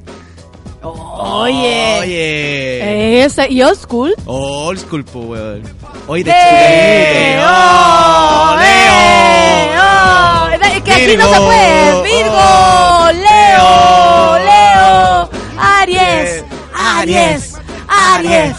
[0.82, 1.98] Oye.
[2.00, 3.22] Oye.
[3.24, 4.14] Esa, ¿Y old school?
[4.24, 5.62] Old school, po, weón.
[6.06, 7.42] Oye, te ¡Leo!
[7.44, 10.48] ¡Oh, ¡Leo!
[10.74, 12.02] Es que aquí no se puede.
[12.02, 13.12] ¡Virgo!
[13.12, 14.38] ¡Leo!
[14.38, 14.59] ¡Leo!
[15.58, 16.44] ¡Aries!
[16.74, 17.54] ¡Aries!
[17.88, 18.56] ¡Aries!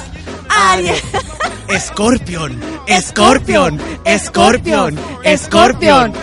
[0.49, 1.03] ¡Aries!
[1.79, 2.59] Scorpion,
[3.01, 3.79] Scorpion,
[4.17, 4.97] Scorpion,
[5.37, 6.13] Scorpion.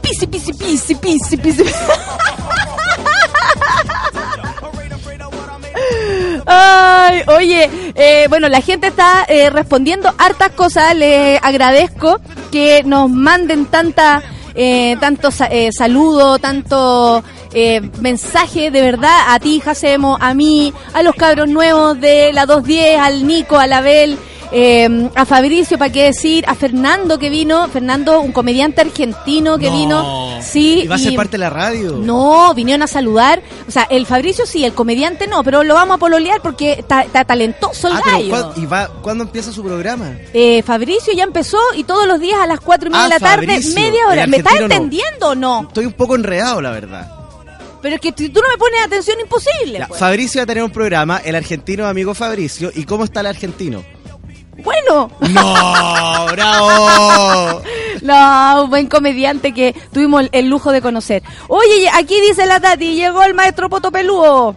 [0.00, 1.64] Pisi, pisi, pisi, pisi, pisi.
[6.46, 10.96] Ay, oye, eh, bueno, la gente está eh, respondiendo hartas cosas.
[10.96, 12.20] Les agradezco
[12.50, 14.22] que nos manden tanta,
[14.54, 17.22] eh, tanto eh, saludo, tanto
[17.54, 22.46] eh, mensaje de verdad a ti, Jacemo, a mí, a los cabros nuevos de la
[22.46, 24.18] 210, al Nico, a la Bel.
[24.52, 29.70] Eh, a Fabricio, para qué decir, a Fernando que vino, Fernando, un comediante argentino que
[29.70, 29.76] No.
[29.76, 31.96] vino, sí, ¿Y va a ser parte de la radio?
[31.96, 33.42] no, vinieron a saludar.
[33.66, 37.02] O sea, el Fabricio sí, el comediante no, pero lo vamos a pololear porque está,
[37.02, 38.30] está talentoso el Ah, pero gallo.
[38.30, 40.12] ¿cuándo, ¿y va, cuándo empieza su programa?
[40.34, 43.14] Eh, Fabricio ya empezó y todos los días a las cuatro y media Ah, de
[43.14, 44.26] la tarde, Fabricio, media hora.
[44.26, 45.62] ¿Me estás entendiendo o no?
[45.68, 47.10] Estoy un poco enredado, la verdad.
[47.80, 49.80] Pero es que si tú no me pones atención, imposible.
[49.80, 49.98] Ya, pues.
[49.98, 52.70] Fabricio va a tener un programa, el argentino amigo Fabricio.
[52.74, 53.82] ¿Y cómo está el argentino?
[54.58, 56.26] Bueno, ¡No!
[56.30, 57.62] ¡Bravo!
[58.02, 61.22] no, un buen comediante que tuvimos el, lujo de conocer.
[61.48, 64.54] Oye, aquí dice la Tati, llegó el maestro Potopelúo.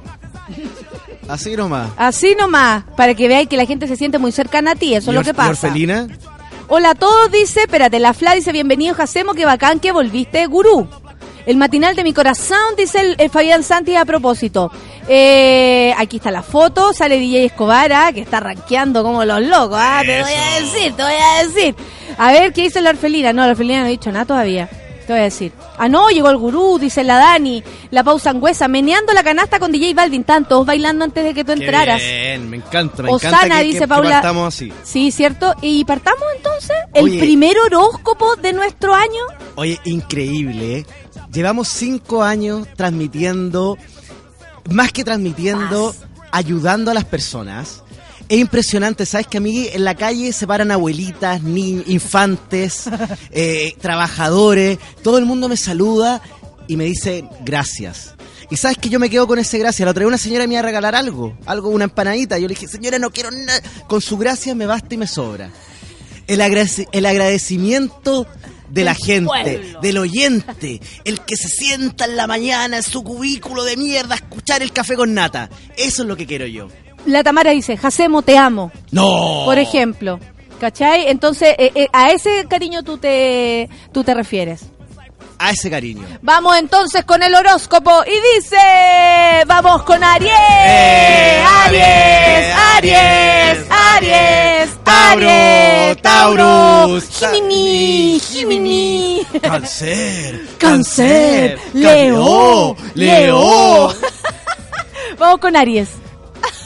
[1.27, 1.89] Así nomás.
[1.97, 5.11] Así nomás, para que veáis que la gente se siente muy cercana a ti, eso
[5.11, 5.51] es lo ¿Y que pasa.
[5.51, 6.07] Orfelina?
[6.67, 10.87] Hola a todos, dice, espérate, la Fla dice, bienvenido Jacemo, qué bacán que volviste, gurú.
[11.45, 14.71] El matinal de mi corazón, dice el, el Fabián Santi a propósito.
[15.07, 19.77] Eh, aquí está la foto, sale DJ Escobar, ah, que está rankeando como los locos,
[19.79, 21.75] ah, te voy a decir, te voy a decir.
[22.17, 23.31] A ver, ¿qué dice la orfelina?
[23.31, 24.67] No, la orfelina no ha dicho nada todavía.
[25.05, 25.51] Te voy a decir.
[25.77, 27.63] Ah, no, llegó el gurú, dice la Dani.
[27.91, 30.21] La pausa angüesa, meneando la canasta con DJ Balvin.
[30.21, 32.01] Están todos bailando antes de que tú Qué entraras.
[32.01, 34.09] bien, me encanta, me Osana, encanta que, dice que- Paula.
[34.09, 34.73] partamos así.
[34.81, 35.53] Sí, ¿cierto?
[35.61, 36.75] Y partamos entonces.
[36.95, 39.21] El primer horóscopo de nuestro año.
[39.53, 40.85] Oye, increíble, ¿eh?
[41.35, 43.77] Llevamos cinco años transmitiendo,
[44.71, 45.93] más que transmitiendo,
[46.31, 47.83] ayudando a las personas.
[48.29, 52.83] Es impresionante, ¿sabes que a mí en la calle se paran abuelitas, ni infantes,
[53.31, 56.21] eh, trabajadores, todo el mundo me saluda
[56.69, 58.15] y me dice gracias.
[58.49, 59.83] Y sabes que yo me quedo con ese gracias.
[59.85, 62.39] La otra vez una señora me iba a regalar algo, algo, una empanadita.
[62.39, 63.61] Yo le dije, señora, no quiero nada.
[63.87, 65.51] Con su gracia me basta y me sobra.
[66.27, 68.25] El agradecimiento
[68.69, 69.81] de la gente, pueblo.
[69.81, 74.17] del oyente, el que se sienta en la mañana en su cubículo de mierda a
[74.17, 75.49] escuchar el café con nata.
[75.77, 76.67] Eso es lo que quiero yo.
[77.05, 78.71] La Tamara dice, Jacemo, te amo.
[78.91, 79.43] No.
[79.45, 80.19] Por ejemplo.
[80.59, 81.09] ¿Cachai?
[81.09, 84.71] Entonces, eh, eh, a ese cariño tú te, tú te refieres.
[85.37, 86.07] A ese cariño.
[86.21, 88.57] Vamos entonces con el horóscopo y dice,
[89.45, 101.59] vamos con Aries, Eh, Aries, Aries, Aries, Tauro, Aries, Taurus, Jimini, Jimini, Cáncer, Cáncer, Cáncer,
[101.73, 103.93] Leo, Leo.
[105.19, 105.89] Vamos con Aries.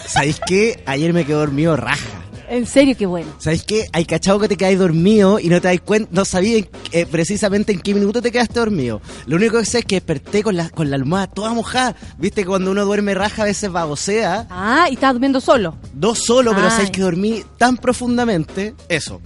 [0.07, 0.81] ¿Sabéis qué?
[0.85, 2.18] Ayer me quedé dormido raja.
[2.49, 3.31] En serio, qué bueno.
[3.37, 3.87] ¿Sabes qué?
[3.93, 7.71] Hay cachado que te quedáis dormido y no te das cuenta, no sabías eh, precisamente
[7.71, 9.01] en qué minuto te quedaste dormido.
[9.27, 11.95] Lo único que sé es que desperté con la, con la almohada toda mojada.
[12.17, 14.47] Viste que cuando uno duerme raja a veces babosea.
[14.49, 15.75] Ah, y estás durmiendo solo.
[15.93, 16.71] No solo, pero Ay.
[16.71, 18.73] sabes que dormí tan profundamente.
[18.89, 19.21] Eso.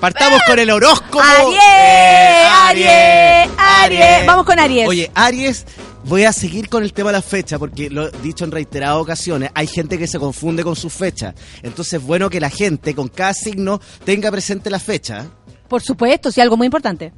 [0.00, 1.20] Partamos con el horóscopo.
[1.20, 1.58] ¡Aries!
[1.62, 3.50] Eh, ¡Aries!
[3.56, 4.26] ¡Aries!
[4.26, 4.88] Vamos con Aries.
[4.88, 5.64] Oye, Aries,
[6.04, 8.98] voy a seguir con el tema de la fecha, porque lo he dicho en reiteradas
[8.98, 11.34] ocasiones, hay gente que se confunde con sus fechas.
[11.62, 15.26] Entonces es bueno que la gente con cada signo tenga presente la fecha.
[15.68, 17.12] Por supuesto, sí, algo muy importante.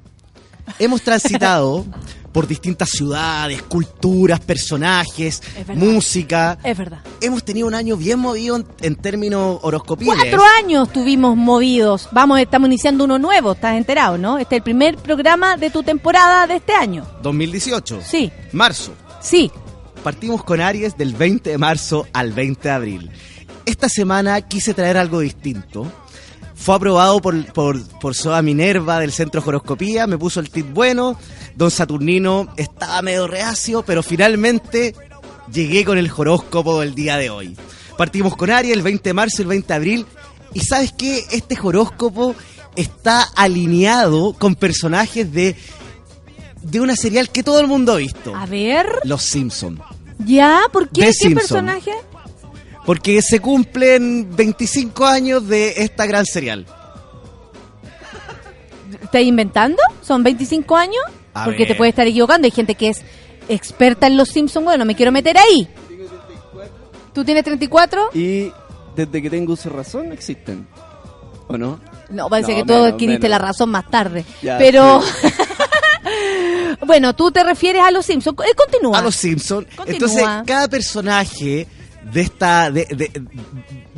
[0.78, 1.84] Hemos transitado
[2.32, 5.82] por distintas ciudades, culturas, personajes, Es verdad.
[5.82, 6.58] música.
[6.62, 6.98] Es verdad.
[7.22, 10.14] Hemos tenido un año bien movido en, en términos horoscopiles.
[10.14, 12.08] Cuatro años tuvimos movidos.
[12.12, 14.36] Vamos, estamos iniciando uno nuevo, estás enterado, ¿no?
[14.38, 17.06] Este es el primer programa de tu temporada de este año.
[17.22, 18.00] 2018.
[18.04, 18.92] Sí, Marzo.
[19.20, 19.50] sí.
[20.02, 23.10] Partimos con Aries del 20 de marzo al 20 de abril.
[23.64, 25.90] Esta semana quise traer algo distinto.
[26.56, 30.72] Fue aprobado por, por, por Soa Minerva del Centro de Horoscopía, me puso el tip
[30.72, 31.16] bueno.
[31.54, 34.94] Don Saturnino estaba medio reacio, pero finalmente
[35.52, 37.56] llegué con el horóscopo del día de hoy.
[37.96, 40.06] Partimos con Aries el 20 de marzo y el 20 de abril.
[40.54, 41.24] Y sabes qué?
[41.30, 42.34] Este horóscopo
[42.74, 45.56] está alineado con personajes de,
[46.62, 48.34] de una serial que todo el mundo ha visto.
[48.34, 48.86] A ver.
[49.04, 49.80] Los Simpson.
[50.18, 50.62] ¿Ya?
[50.72, 51.02] ¿Por qué?
[51.02, 51.66] ¿Qué Simpson.
[51.66, 51.92] personaje?
[52.86, 56.64] Porque se cumplen 25 años de esta gran serial.
[59.02, 59.82] ¿Estás inventando?
[60.02, 61.02] ¿Son 25 años?
[61.34, 61.68] A Porque ver.
[61.68, 62.46] te puedes estar equivocando.
[62.46, 63.02] Hay gente que es
[63.48, 64.64] experta en los Simpsons.
[64.64, 65.68] Bueno, me quiero meter ahí.
[67.12, 68.10] ¿Tú tienes 34?
[68.14, 68.52] Y
[68.94, 70.66] desde que tengo de razón existen.
[71.48, 71.80] ¿O no?
[72.10, 73.30] No, parece No, que tú menos, adquiriste menos.
[73.40, 74.24] la razón más tarde.
[74.42, 75.00] Ya, Pero.
[76.86, 78.38] bueno, tú te refieres a los Simpsons.
[78.40, 78.98] Eh, Continúa.
[78.98, 79.64] A los Simpson.
[79.76, 79.92] Continúa.
[79.92, 81.66] Entonces, cada personaje
[82.12, 83.22] de esta de, de-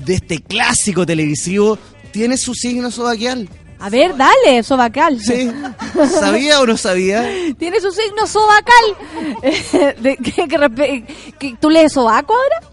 [0.04, 1.78] de este clásico televisivo
[2.12, 3.48] tiene su signo zodiacal.
[3.80, 5.20] A ver, dale, sobacal.
[5.20, 5.50] Sí.
[6.18, 7.24] ¿Sabía o no sabía?
[7.58, 8.84] Tiene su signo sobacal.
[10.02, 11.06] De- respe-
[11.38, 12.72] que- ¿Tú lees sobaco ahora?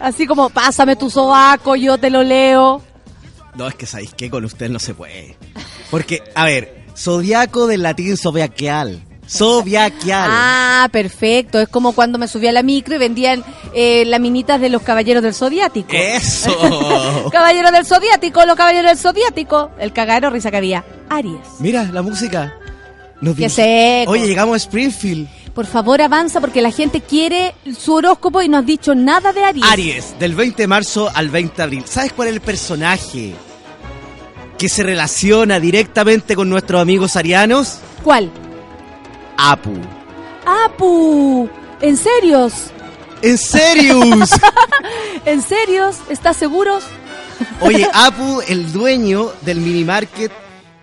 [0.00, 2.82] Así como, pásame tu sobaco, yo te lo leo.
[3.54, 5.36] No, es que sabéis que con usted no se puede.
[5.90, 9.00] Porque, a ver, zodiaco del latín zodiacal.
[9.32, 10.30] Zodiacal.
[10.32, 11.58] Ah, perfecto.
[11.60, 13.42] Es como cuando me subí a la micro y vendían
[13.74, 15.88] eh, laminitas de los caballeros del zodiático.
[15.92, 17.28] Eso.
[17.32, 19.70] Caballeros del zodiático, los caballeros del zodiático.
[19.78, 20.84] El cagaro risa que había.
[21.08, 21.40] Aries.
[21.60, 22.54] Mira, la música.
[23.20, 24.12] Nos dirige- seco.
[24.12, 25.28] Oye, llegamos a Springfield.
[25.54, 29.44] Por favor, avanza porque la gente quiere su horóscopo y no has dicho nada de
[29.44, 29.64] Aries.
[29.70, 31.84] Aries, del 20 de marzo al 20 de abril.
[31.86, 33.34] ¿Sabes cuál es el personaje
[34.58, 37.78] que se relaciona directamente con nuestros amigos arianos?
[38.02, 38.30] ¿Cuál?
[39.44, 39.72] Apu.
[40.46, 41.48] Apu.
[41.80, 42.52] ¿En serios?
[43.22, 44.00] ¿En serio?
[45.24, 45.96] ¿En serios?
[46.08, 46.84] ¿Estás seguros?
[47.60, 50.30] Oye, Apu, el dueño del mini market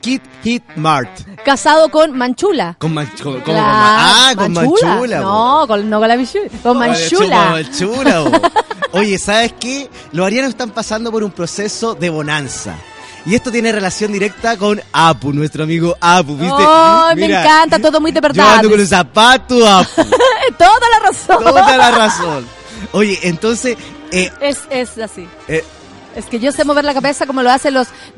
[0.02, 1.10] Kit Hit Mart.
[1.46, 2.76] Casado con Manchula.
[2.80, 5.20] Con, Man- con- ¿cómo con Claro, Ma- ah, con Manchula.
[5.22, 6.50] No, con, no con la Manchula.
[6.64, 7.50] Con Manchula.
[7.52, 8.42] Manchula.
[8.92, 9.90] Oye, ¿sabes qué?
[10.12, 12.76] Los arianos están pasando por un proceso de bonanza.
[13.26, 16.54] Y esto tiene relación directa con Apu, nuestro amigo Apu, ¿viste?
[16.58, 18.56] Oh, me encanta, todo muy de Yo verdad.
[18.58, 19.90] ando con el zapato Apu.
[20.58, 21.44] Toda la razón.
[21.44, 22.48] Toda la razón.
[22.94, 23.78] Oye, entonces,
[24.12, 25.28] eh, Es, es así.
[25.48, 25.64] eh,
[26.16, 27.88] Es que yo sé mover la cabeza como lo hacen los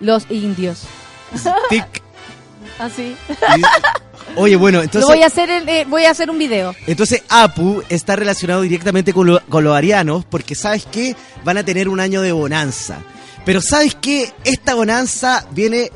[0.00, 0.82] los indios.
[1.68, 1.84] tic.
[2.78, 3.14] Así.
[4.36, 5.06] Oye, bueno, Lo entonces...
[5.06, 6.74] voy a hacer en- eh, voy a hacer un video.
[6.86, 11.14] Entonces Apu está relacionado directamente con, lo- con los arianos porque sabes que
[11.44, 12.98] van a tener un año de bonanza.
[13.44, 15.90] Pero sabes que esta bonanza viene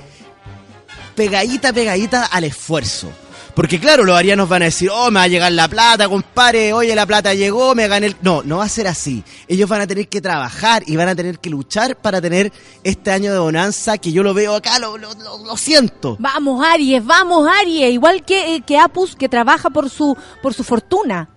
[1.15, 3.11] pegadita, pegadita al esfuerzo.
[3.55, 6.73] Porque claro, los arianos van a decir, oh, me va a llegar la plata, compadre,
[6.73, 8.17] oye, la plata llegó, me gané el...
[8.21, 9.23] No, no va a ser así.
[9.47, 12.53] Ellos van a tener que trabajar y van a tener que luchar para tener
[12.83, 16.17] este año de bonanza que yo lo veo acá, lo, lo, lo- lo siento.
[16.19, 20.65] Vamos Aries, vamos Aries, igual que, eh, que Apus que trabaja por su por su
[20.65, 21.29] fortuna,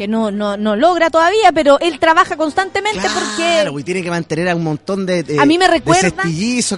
[0.00, 4.08] que no no no logra todavía, pero él trabaja constantemente Claro, porque y tiene que
[4.08, 6.22] mantener a un montón de, de A mí me recuerda-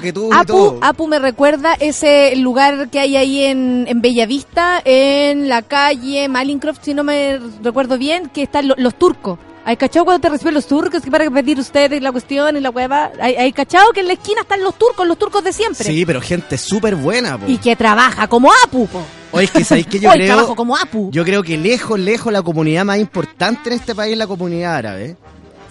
[0.00, 0.78] que tuvo y Apu, todo.
[0.82, 6.80] Apu me recuerda ese lugar que hay ahí en, en Bellavista, en la calle Malincroft,
[6.82, 9.38] si no me recuerdo bien, que están lo- los turcos.
[9.64, 11.02] ¿Hay cachado cuando te reciben los turcos?
[11.02, 13.12] Que para pedir ustedes la cuestión y la hueva.
[13.20, 15.84] ¿Hay, hay cachado que en la esquina están los turcos, los turcos de siempre?
[15.84, 17.44] Sí, pero gente súper buena, po.
[17.46, 19.00] Y que trabaja como Apu, po.
[19.30, 20.26] Oye, es que sabéis que yo Hoy creo.
[20.34, 21.10] trabajo como Apu.
[21.12, 24.74] Yo creo que lejos, lejos la comunidad más importante en este país es la comunidad
[24.74, 25.16] árabe.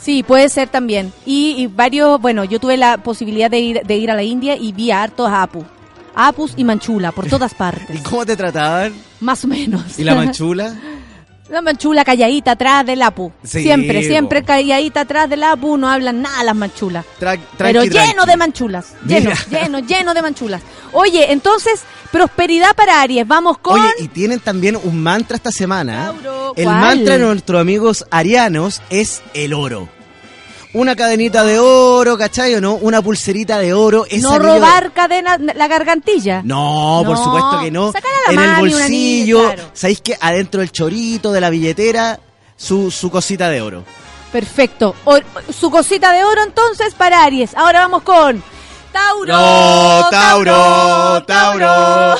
[0.01, 1.11] Sí, puede ser también.
[1.25, 4.55] Y, y varios, bueno, yo tuve la posibilidad de ir, de ir a la India
[4.55, 5.65] y vi a hartos Apu.
[6.15, 8.01] Apus y Manchula, por todas ¿Y partes.
[8.01, 8.93] cómo te trataban?
[9.19, 9.99] Más o menos.
[9.99, 10.75] ¿Y la manchula?
[11.51, 13.31] La manchula calladita atrás del Apu.
[13.43, 17.05] Sí, siempre, siempre calladita atrás del Apu, no hablan nada las manchulas.
[17.19, 18.93] Tra- Pero lleno de manchulas.
[19.05, 19.61] Lleno, Mira.
[19.61, 20.61] lleno, lleno de manchulas.
[20.93, 23.27] Oye, entonces, prosperidad para Aries.
[23.27, 23.79] Vamos con.
[23.79, 26.05] Oye, y tienen también un mantra esta semana.
[26.13, 26.79] Tauro, el ¿cuál?
[26.79, 29.89] mantra de nuestros amigos arianos es el oro.
[30.73, 32.75] Una cadenita de oro, ¿cachai o no?
[32.75, 34.05] Una pulserita de oro.
[34.05, 36.41] ese no anillo de- robar cadena, la gargantilla.
[36.45, 37.91] No, por supuesto que no.
[37.91, 39.63] sacar a la en el mami bolsillo, claro.
[39.73, 42.19] ¿sabéis que adentro del chorito, de la billetera,
[42.55, 43.83] su, su cosita de oro?
[44.31, 44.95] Perfecto.
[45.03, 45.19] O-
[45.51, 47.53] su cosita de oro entonces para Aries.
[47.55, 48.41] Ahora vamos con
[48.93, 49.33] Tauro.
[49.33, 52.15] No, Tauro, Tauro.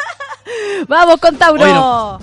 [0.88, 1.62] vamos con Tauro.
[1.62, 2.18] Oye, no.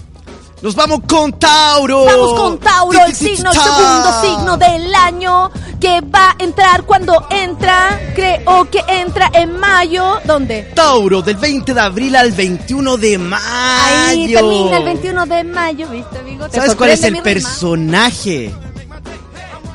[0.63, 2.05] Nos vamos con Tauro.
[2.05, 7.27] Vamos con Tauro, el signo, el segundo signo del año que va a entrar cuando
[7.31, 7.99] entra.
[8.15, 10.21] Creo que entra en mayo.
[10.23, 10.71] ¿Dónde?
[10.73, 13.43] Tauro, del 20 de abril al 21 de mayo.
[13.45, 16.47] Ahí termina el 21 de mayo, ¿viste, amigo?
[16.47, 18.55] ¿Te ¿Sabes cuál es el personaje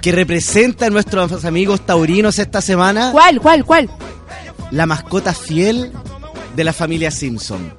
[0.00, 3.12] que representa a nuestros amigos taurinos esta semana?
[3.12, 3.90] ¿Cuál, cuál, cuál?
[4.70, 5.92] La mascota fiel
[6.56, 7.74] de la familia Simpson.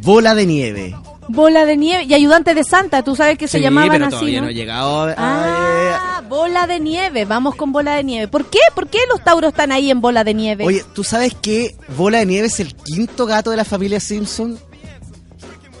[0.00, 0.96] Bola de nieve.
[1.28, 4.10] Bola de nieve y ayudante de Santa, tú sabes que se Sí, llamaban pero así,
[4.10, 4.44] todavía ¿no?
[4.46, 8.28] no ha llegado a- Ah, bola de nieve, vamos con bola de nieve.
[8.28, 8.58] ¿Por qué?
[8.74, 10.64] ¿Por qué los tauros están ahí en bola de nieve?
[10.66, 14.58] Oye, ¿tú sabes que Bola de Nieve es el quinto gato de la familia Simpson?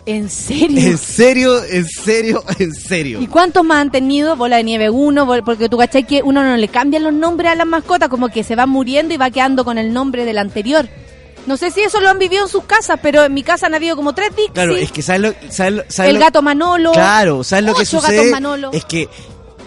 [0.06, 0.78] ¿En serio?
[0.80, 1.64] ¿En serio?
[1.64, 2.44] ¿En serio?
[2.58, 3.20] ¿En serio?
[3.22, 4.36] ¿Y cuántos más han tenido?
[4.36, 7.52] Bola de nieve uno, bol- porque tú cachai que uno no le cambian los nombres
[7.52, 10.36] a las mascotas, como que se va muriendo y va quedando con el nombre del
[10.38, 10.88] anterior.
[11.46, 13.74] No sé si eso lo han vivido en sus casas, pero en mi casa han
[13.74, 14.52] habido como tres Dixie.
[14.54, 16.92] Claro, es que ¿sabes lo, sabes lo- sabes el lo- gato Manolo.
[16.92, 18.32] Claro, ¿sabes lo que sucede?
[18.72, 19.08] Es que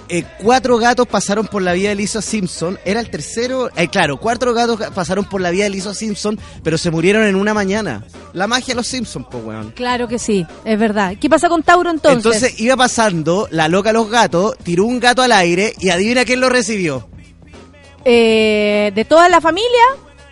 [0.10, 2.80] eh, cuatro gatos pasaron por la vida de Lisa Simpson.
[2.86, 3.70] Era el tercero.
[3.76, 7.24] eh, claro, cuatro gatos ga- pasaron por la vida de Lisa Simpson, pero se murieron
[7.26, 8.04] en una mañana.
[8.34, 9.72] La magia de los Simpsons, pues, weón.
[9.72, 11.14] Claro que sí, es verdad.
[11.20, 12.26] ¿Qué pasa con Tauro entonces?
[12.42, 16.40] Entonces iba pasando la loca los gatos, tiró un gato al aire y adivina quién
[16.40, 17.08] lo recibió.
[18.06, 19.82] Eh, de toda la familia,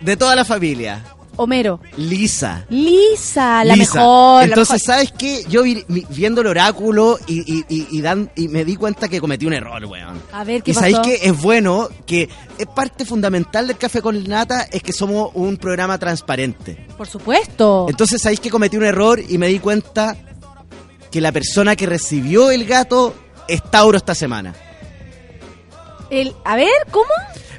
[0.00, 1.04] De toda la familia.
[1.36, 1.80] Homero.
[1.96, 2.64] Lisa.
[2.70, 3.94] Lisa, la Lisa.
[3.98, 4.40] mejor.
[4.42, 4.94] la Entonces, mejor.
[4.94, 5.44] ¿sabes qué?
[5.48, 9.08] Yo vi- vi- viendo el oráculo y, y, y, y dan, y me di cuenta
[9.08, 10.22] que cometí un error, weón.
[10.32, 11.08] A ver, ¿qué y sabéis pasó?
[11.10, 15.56] que es bueno que es parte fundamental del café con nata es que somos un
[15.58, 16.86] programa transparente.
[16.96, 17.86] Por supuesto.
[17.88, 20.16] Entonces, sabéis que cometí un error y me di cuenta
[21.10, 23.14] que la persona que recibió el gato
[23.48, 24.54] es Tauro esta semana.
[26.10, 27.06] El, a ver, ¿cómo?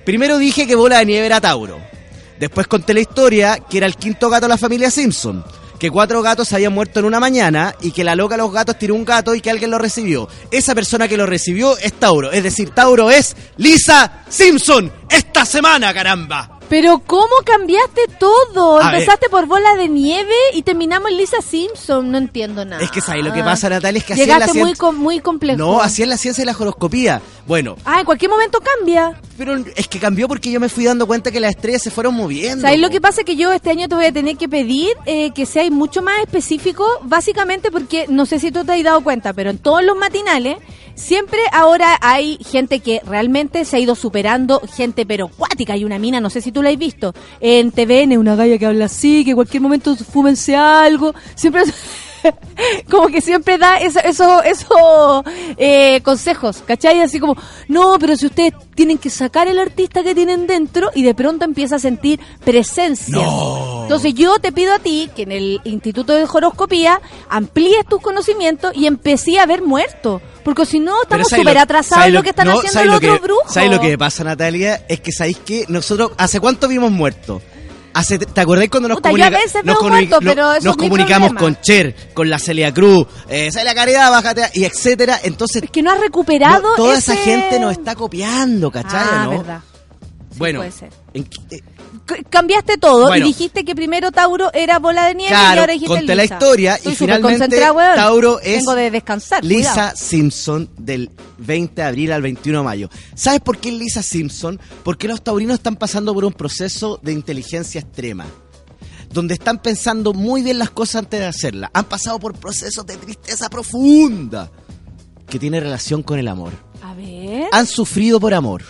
[0.06, 1.80] Primero dije que Bola de Nieve era Tauro.
[2.40, 5.44] Después conté la historia que era el quinto gato de la familia Simpson.
[5.80, 8.80] Que cuatro gatos habían muerto en una mañana y que la loca de los gatos
[8.80, 10.28] tiró un gato y que alguien lo recibió.
[10.50, 12.32] Esa persona que lo recibió es Tauro.
[12.32, 16.57] Es decir, Tauro es Lisa Simpson esta semana, caramba.
[16.70, 18.80] Pero ¿cómo cambiaste todo?
[18.82, 18.96] A ver.
[19.02, 22.12] Empezaste por bola de nieve y terminamos en Lisa Simpson.
[22.12, 22.84] No entiendo nada.
[22.84, 24.00] Es que ¿sabes lo que pasa, Natalia?
[24.00, 25.58] Es que es la Llegaste muy, com- muy complejo.
[25.58, 27.22] No, es la ciencia de la horoscopía.
[27.46, 29.20] Bueno, Ah, en cualquier momento cambia.
[29.38, 32.14] pero es que cambió porque yo me fui dando cuenta que las estrellas se fueron
[32.16, 32.62] moviendo.
[32.64, 33.24] ¿Sabes lo que pasa?
[33.24, 36.20] Que yo este año te voy a tener que pedir eh, que seas mucho más
[36.20, 39.96] específico, básicamente porque no sé si tú te has dado cuenta, pero en todos los
[39.96, 40.58] matinales
[40.98, 45.74] siempre ahora hay gente que realmente se ha ido superando, gente pero cuática.
[45.74, 48.66] Hay una mina, no sé si tú la has visto, en TVN, una galla que
[48.66, 51.14] habla así, que en cualquier momento fúmense algo.
[51.36, 51.64] Siempre...
[52.90, 55.24] como que siempre da eso, eso, eso
[55.58, 57.02] eh, consejos, ¿cachai?
[57.02, 57.36] Así como,
[57.68, 61.46] no, pero si ustedes tienen que sacar el artista que tienen dentro y de pronto
[61.46, 63.18] empieza a sentir presencia.
[63.84, 68.76] Entonces yo te pido a ti que en el Instituto de Horoscopía amplíes tus conocimientos
[68.76, 70.22] y empecé a ver muerto.
[70.44, 72.88] Porque si no, estamos ¿sabes súper atrasados ¿sabes en lo que están no, haciendo ¿sabes
[72.88, 73.54] los otros brujos.
[73.54, 74.86] ¿Sabes lo que pasa, Natalia?
[74.88, 77.42] Es que sabéis que nosotros, ¿hace cuánto vimos muertos?
[77.98, 81.40] Hace, ¿Te acordáis cuando nos, Puta, yo a comunica- veces nos comuni- pero comunicamos problema.
[81.40, 85.20] con Cher, con la Celia Cruz, eh, Celia Caridad, bájate, y etcétera?
[85.24, 89.02] Entonces, Es que no has recuperado no- toda esa gente nos está copiando, ¿cachai?
[89.02, 89.30] Ah, no?
[89.32, 89.60] verdad.
[90.38, 90.90] Bueno, puede ser.
[91.14, 91.62] en qué- eh,
[92.30, 93.26] Cambiaste todo Bueno.
[93.26, 96.36] y dijiste que primero Tauro era bola de nieve y ahora dijiste conté la Lisa.
[96.36, 97.96] historia y Estoy finalmente weón.
[97.96, 99.44] Tauro es Tengo de descansar.
[99.44, 99.98] Lisa cuidado.
[99.98, 102.90] Simpson del 20 de abril al 21 de mayo.
[103.16, 104.58] ¿Sabes por qué Lisa Simpson?
[104.84, 108.26] Porque los taurinos están pasando por un proceso de inteligencia extrema.
[109.12, 111.72] Donde están pensando muy bien las cosas antes de hacerlas.
[111.74, 114.50] Han pasado por procesos de tristeza profunda
[115.30, 116.52] que tiene relación con el amor.
[116.82, 117.48] A ver.
[117.52, 118.64] Han sufrido por amor.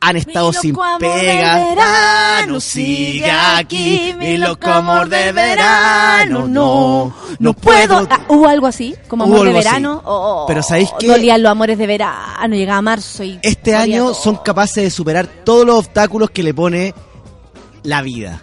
[0.00, 1.56] Han estado Mi sin pega.
[1.56, 4.14] verano sigue aquí.
[4.18, 6.46] Mi loco amor de verano.
[6.46, 8.06] No, no puedo.
[8.08, 8.94] Ah, ¿Hubo algo así?
[9.08, 10.02] ¿Como amor de verano?
[10.04, 11.08] Oh, Pero ¿sabéis qué?
[11.08, 12.54] Dolían los amores de verano.
[12.54, 13.38] Llegaba marzo y.
[13.42, 14.14] Este año todo.
[14.14, 16.94] son capaces de superar todos los obstáculos que le pone
[17.82, 18.42] la vida.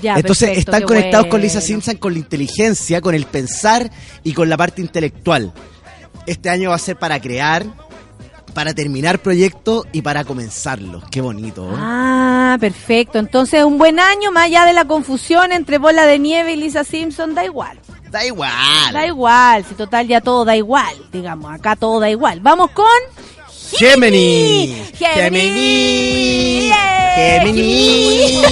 [0.00, 1.40] Ya, Entonces perfecto, están conectados con.
[1.40, 3.90] Lisa Simpson con la inteligencia, con el pensar
[4.22, 5.52] y con la parte intelectual.
[6.26, 7.66] Este año va a ser para crear,
[8.52, 11.04] para terminar proyectos y para comenzarlos.
[11.10, 11.70] Qué bonito.
[11.70, 11.76] ¿eh?
[11.76, 13.18] Ah, perfecto.
[13.18, 16.84] Entonces, un buen año, más allá de la confusión entre Bola de Nieve y Lisa
[16.84, 17.78] Simpson, da igual.
[18.10, 18.92] Da igual.
[18.92, 22.40] Da igual, si total ya todo da igual, digamos, acá todo da igual.
[22.40, 22.86] Vamos con
[23.78, 24.90] Gemini.
[24.98, 26.70] Gemini.
[27.16, 28.42] Gemini.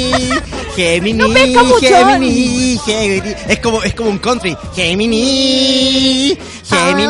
[0.76, 1.12] Gemini.
[1.12, 1.80] No pesca mucho.
[1.80, 2.78] Gemini.
[2.84, 3.34] Gemini.
[3.48, 4.56] Es como, es como un country.
[4.74, 6.36] Gemini.
[6.64, 7.06] Gemini.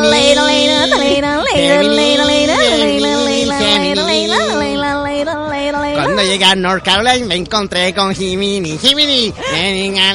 [5.93, 8.77] Cuando llegué a North Carolina me encontré con Jiminy.
[8.77, 9.33] Jiminy.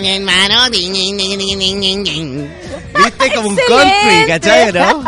[0.01, 0.71] mi hermano.
[2.97, 4.73] Viste como un country, ¿cachai?
[4.73, 5.05] ¿No?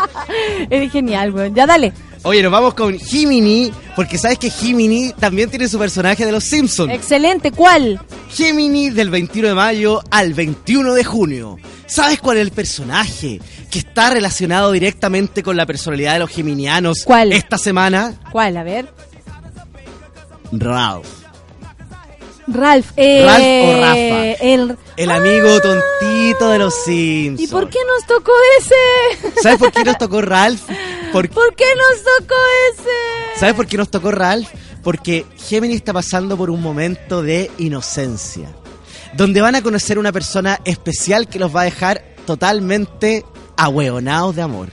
[0.70, 1.54] Eres genial, weón.
[1.54, 1.92] Ya dale.
[2.26, 6.42] Oye, nos vamos con Jiminy, porque sabes que Jiminy también tiene su personaje de los
[6.42, 6.92] Simpsons.
[6.92, 8.00] Excelente, ¿cuál?
[8.30, 11.56] Gemini del 21 de mayo al 21 de junio.
[11.86, 13.40] ¿Sabes cuál es el personaje
[13.70, 17.32] que está relacionado directamente con la personalidad de los geminianos ¿Cuál?
[17.32, 18.14] esta semana?
[18.32, 18.56] ¿Cuál?
[18.56, 18.88] A ver.
[20.50, 21.06] Ralph.
[22.48, 22.90] Ralph.
[22.96, 24.44] Eh, Ralph o Rafa.
[24.44, 24.76] El...
[24.96, 27.48] El amigo tontito de los Simpsons.
[27.48, 29.32] ¿Y por qué nos tocó ese?
[29.42, 30.62] ¿Sabes por qué nos tocó Ralph?
[31.12, 32.34] Por- ¿Por qué nos tocó
[32.72, 33.38] ese?
[33.40, 34.48] ¿Sabes por qué nos tocó Ralph?
[34.82, 38.48] Porque Gemini está pasando por un momento de inocencia.
[39.14, 43.24] Donde van a conocer una persona especial que los va a dejar totalmente
[43.56, 44.68] ahueonados de amor.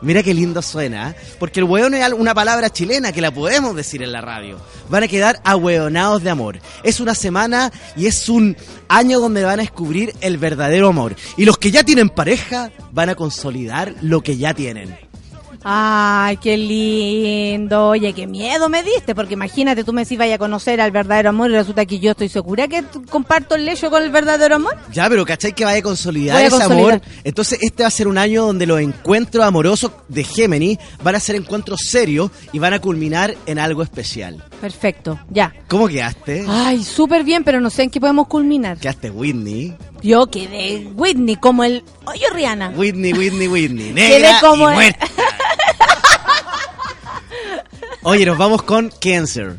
[0.00, 1.14] Mira qué lindo suena, ¿eh?
[1.38, 4.58] porque el hueón es una palabra chilena que la podemos decir en la radio.
[4.88, 6.58] Van a quedar ahueonados de amor.
[6.82, 8.56] Es una semana y es un
[8.88, 11.14] año donde van a descubrir el verdadero amor.
[11.36, 14.98] Y los que ya tienen pareja van a consolidar lo que ya tienen.
[15.64, 17.88] Ay, qué lindo.
[17.88, 21.30] Oye, qué miedo me diste, porque imagínate, tú me decís vaya a conocer al verdadero
[21.30, 24.76] amor y resulta que yo estoy segura que comparto el lecho con el verdadero amor.
[24.92, 26.94] Ya, pero ¿cachai que vaya a consolidar Voy a ese consolidar.
[26.94, 27.02] amor?
[27.24, 31.20] Entonces este va a ser un año donde los encuentros amorosos de Gemini van a
[31.20, 34.42] ser encuentros serios y van a culminar en algo especial.
[34.62, 35.52] Perfecto, ya.
[35.66, 36.44] ¿Cómo quedaste?
[36.48, 38.78] Ay, súper bien, pero no sé en qué podemos culminar.
[38.78, 39.76] Quedaste Whitney.
[40.02, 41.82] Yo quedé Whitney, como el...
[42.04, 42.68] Oye, Rihanna.
[42.76, 43.92] Whitney, Whitney, Whitney.
[43.94, 45.06] Quedé Negra como y muerta.
[48.04, 49.56] Oye, nos vamos con Cancer.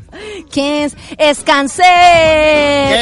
[0.50, 1.40] ¿Quién es?
[1.44, 1.86] Cáncer.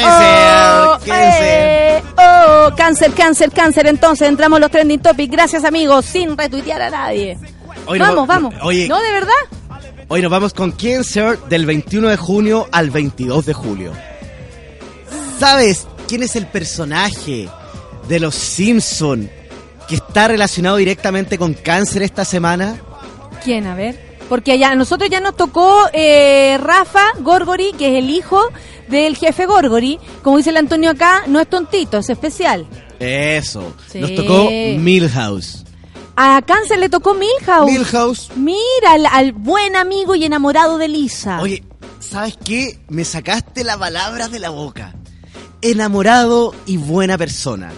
[0.02, 1.42] Cáncer, cáncer.
[1.44, 3.86] eh, oh, cáncer, cáncer, cáncer.
[3.86, 5.30] Entonces entramos los trending topics.
[5.30, 7.38] Gracias, amigos, sin retuitear a nadie.
[7.86, 8.54] Vamos, va- vamos.
[8.62, 9.32] Oye, ¿No, de verdad?
[10.08, 13.92] Hoy nos vamos con Cancer del 21 de junio al 22 de julio.
[15.38, 17.48] ¿Sabes quién es el personaje
[18.08, 19.30] de los Simpson
[19.88, 22.80] que está relacionado directamente con cáncer esta semana?
[23.44, 23.66] ¿Quién?
[23.66, 24.12] A ver.
[24.28, 28.40] Porque ya, a nosotros ya nos tocó eh, Rafa Gorgori, que es el hijo
[28.88, 29.98] del jefe Gorgori.
[30.22, 32.66] Como dice el Antonio acá, no es tontito, es especial.
[32.98, 33.74] Eso.
[33.88, 33.98] Sí.
[33.98, 35.64] Nos tocó Milhouse.
[36.16, 37.70] A Cáncer le tocó Milhouse.
[37.70, 38.30] Milhouse.
[38.36, 41.40] Mira, al, al buen amigo y enamorado de Lisa.
[41.40, 41.64] Oye,
[42.00, 42.78] ¿sabes qué?
[42.88, 44.94] Me sacaste la palabra de la boca.
[45.62, 47.70] Enamorado y buena persona.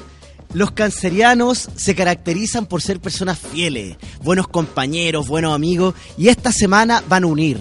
[0.53, 7.03] Los cancerianos se caracterizan por ser personas fieles, buenos compañeros, buenos amigos, y esta semana
[7.09, 7.59] van a unir.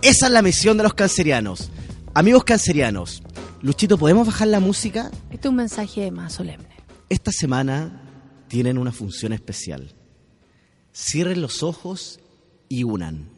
[0.00, 1.70] Esa es la misión de los cancerianos.
[2.14, 3.22] Amigos cancerianos,
[3.60, 5.10] Luchito, ¿podemos bajar la música?
[5.30, 6.68] Este es un mensaje más solemne.
[7.10, 8.03] Esta semana
[8.54, 9.90] tienen una función especial.
[10.94, 12.20] Cierren los ojos
[12.68, 13.28] y unan.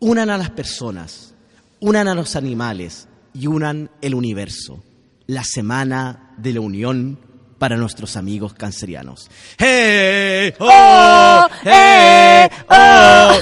[0.00, 1.34] Unan a las personas,
[1.78, 4.82] unan a los animales y unan el universo.
[5.28, 7.16] La semana de la unión
[7.58, 9.30] para nuestros amigos cancerianos.
[9.56, 10.52] ¡Hey!
[10.58, 11.46] ¡Oh!
[11.62, 12.48] ¡Hey!
[12.68, 13.38] ¡Oh!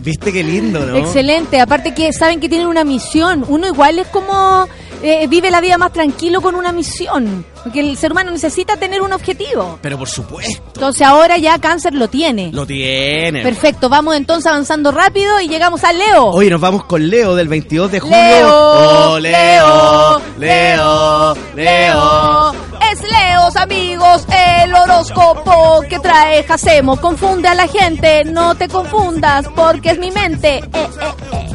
[0.00, 0.96] ¿Viste qué lindo, no?
[0.96, 1.60] Excelente.
[1.60, 3.42] Aparte que saben que tienen una misión.
[3.48, 4.68] Uno igual es como
[5.02, 7.44] eh, vive la vida más tranquilo con una misión.
[7.62, 9.78] Porque el ser humano necesita tener un objetivo.
[9.82, 12.52] Pero por supuesto, Entonces ahora ya Cáncer lo tiene.
[12.52, 13.42] lo tiene.
[13.42, 13.88] Perfecto.
[13.88, 16.26] Vamos entonces avanzando rápido y llegamos a Leo.
[16.26, 18.16] Hoy nos vamos con Leo del 22 de julio.
[18.16, 22.52] Leo, Oh, Leo, Leo, Leo.
[22.92, 24.24] Es Leos, amigos,
[24.62, 27.00] el horóscopo que trae Jacemo.
[27.00, 30.58] Confunde a la gente, no te confundas, porque es mi mente.
[30.58, 30.88] Eh, eh,
[31.32, 31.46] eh.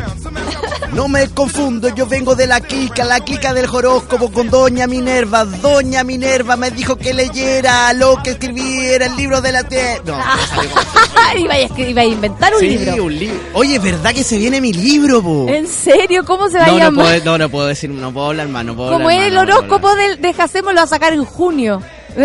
[0.93, 5.45] No me confundo, yo vengo de la clica, la clica del horóscopo con Doña Minerva.
[5.45, 10.01] Doña Minerva me dijo que leyera lo que escribiera el libro de la tierra.
[10.05, 13.05] No, no iba, a iba a inventar un Sí, libro.
[13.05, 13.39] un libro.
[13.53, 15.45] Oye, ¿verdad que se viene mi libro, po?
[15.47, 16.25] ¿En serio?
[16.25, 17.05] ¿Cómo se va a No, no llamar?
[17.05, 19.35] puedo, no, no puedo decir, no puedo hablar más, no puedo Como hablar es el
[19.35, 21.81] no horóscopo de, de Jacemo, lo va a sacar en junio.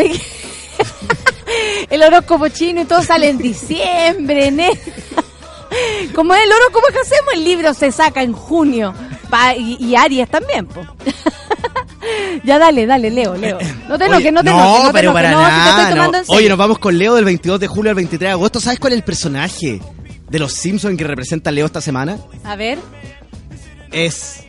[1.90, 4.74] el horóscopo chino y todo sale en diciembre, enero.
[6.14, 8.94] Como es el horóscopo que hacemos, el libro se saca en junio.
[9.30, 10.86] Pa- y, y Aries también, po.
[12.44, 13.58] Ya dale, dale, Leo, Leo.
[13.88, 14.82] No te enojes, no te no, enojes.
[14.84, 15.90] no te pero para no, si nada.
[15.90, 16.24] tomando no.
[16.28, 18.60] Oye, nos vamos con Leo del 22 de julio al 23 de agosto.
[18.60, 19.80] ¿Sabes cuál es el personaje
[20.28, 22.16] de los Simpsons que representa a Leo esta semana?
[22.44, 22.78] A ver.
[23.90, 24.44] Es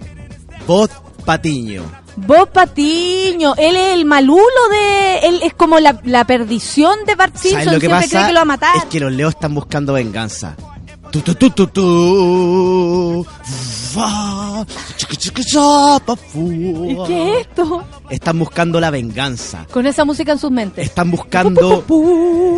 [0.68, 0.90] Bob
[1.26, 1.84] Patiño.
[2.18, 4.42] Bob Patiño, él es el malulo
[4.72, 5.20] de...
[5.24, 7.74] Él es como la, la perdición de Bart ¿Sabes Simpson.
[7.74, 8.10] lo que Siempre pasa?
[8.18, 8.76] cree que lo va a matar.
[8.78, 10.56] Es que los Leos están buscando venganza.
[11.18, 13.26] Tu, tu, tu, tu, tu.
[16.36, 17.84] ¿Y qué es esto?
[18.10, 19.66] Están buscando la venganza.
[19.72, 20.86] Con esa música en sus mentes.
[20.86, 21.84] Están buscando.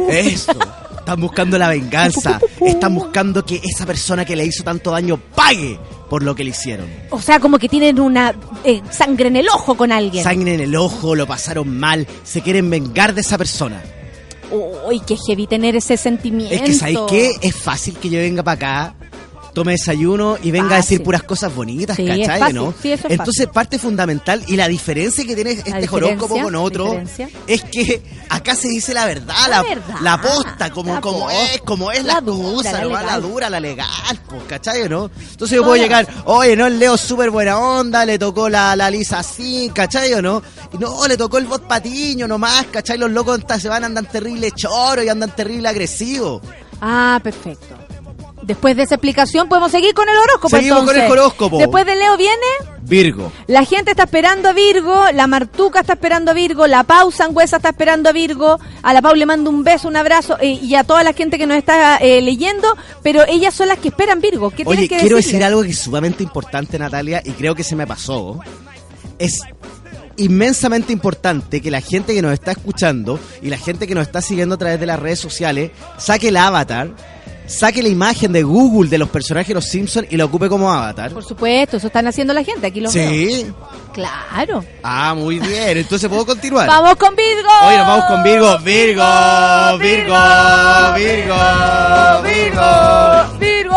[0.10, 0.52] Eso.
[0.98, 2.40] Están buscando la venganza.
[2.60, 5.80] Están buscando que esa persona que le hizo tanto daño pague
[6.10, 6.88] por lo que le hicieron.
[7.12, 10.24] O sea, como que tienen una eh, sangre en el ojo con alguien.
[10.24, 13.82] Sangre en el ojo, lo pasaron mal, se quieren vengar de esa persona.
[14.52, 16.54] Uy, qué heavy tener ese sentimiento.
[16.54, 17.32] Es que, ¿sabéis qué?
[17.42, 18.96] Es fácil que yo venga para acá,
[19.60, 22.40] tome desayuno y venga a decir puras cosas bonitas, Sí, es ¿cachai?
[22.40, 22.56] fácil.
[22.56, 22.74] ¿no?
[22.82, 27.02] Sí, eso es Entonces, parte fundamental y la diferencia que tiene este horóscopo con otro
[27.48, 31.20] es que acá se dice la verdad, La la, verdad, la posta, como, la como
[31.26, 31.54] posta.
[31.54, 33.88] es, como es La cosa, la dura, la legal,
[34.28, 34.88] pues, ¿cachai?
[34.90, 35.12] ¿no?
[35.32, 38.90] Entonces yo puedo llegar, oye, no, el Leo súper buena onda, le tocó la, la
[38.90, 40.42] Lisa así, ¿cachai o no?
[40.74, 42.98] Y no, le tocó el bot patiño nomás, ¿cachai?
[42.98, 46.42] Los locos esta semana andan terrible choro y andan terrible agresivos.
[46.82, 47.76] Ah, perfecto.
[48.50, 50.50] Después de esa explicación podemos seguir con el horóscopo.
[50.50, 51.60] Seguimos con el horóscopo.
[51.60, 52.34] Después de Leo viene,
[52.82, 53.32] Virgo.
[53.46, 57.58] la gente está esperando a Virgo, la Martuca está esperando a Virgo, la Pau Sangüesa
[57.58, 60.74] está esperando a Virgo, a la Pau le mando un beso, un abrazo eh, y
[60.74, 64.20] a toda la gente que nos está eh, leyendo, pero ellas son las que esperan
[64.20, 64.50] Virgo.
[64.50, 67.76] ¿Qué Oye, que quiero decir algo que es sumamente importante, Natalia, y creo que se
[67.76, 68.40] me pasó.
[69.20, 69.42] Es
[70.18, 74.24] inmensamente importante que la gente que nos está escuchando y la gente que nos está
[74.24, 75.70] siguiendo a través de las redes sociales
[76.00, 76.96] saque el avatar,
[77.50, 80.72] saque la imagen de Google de los personajes de los Simpsons y lo ocupe como
[80.72, 81.12] avatar.
[81.12, 83.10] Por supuesto, eso están haciendo la gente, aquí los veo.
[83.10, 83.52] Sí.
[83.94, 84.64] Claro.
[84.84, 85.78] Ah, muy bien.
[85.78, 86.68] Entonces puedo continuar.
[86.68, 87.50] Vamos con Virgo.
[87.68, 88.60] Oye, nos vamos con Virgo.
[88.60, 89.04] Virgo,
[89.80, 90.16] Virgo,
[90.96, 93.40] Virgo, Virgo.
[93.40, 93.76] Virgo.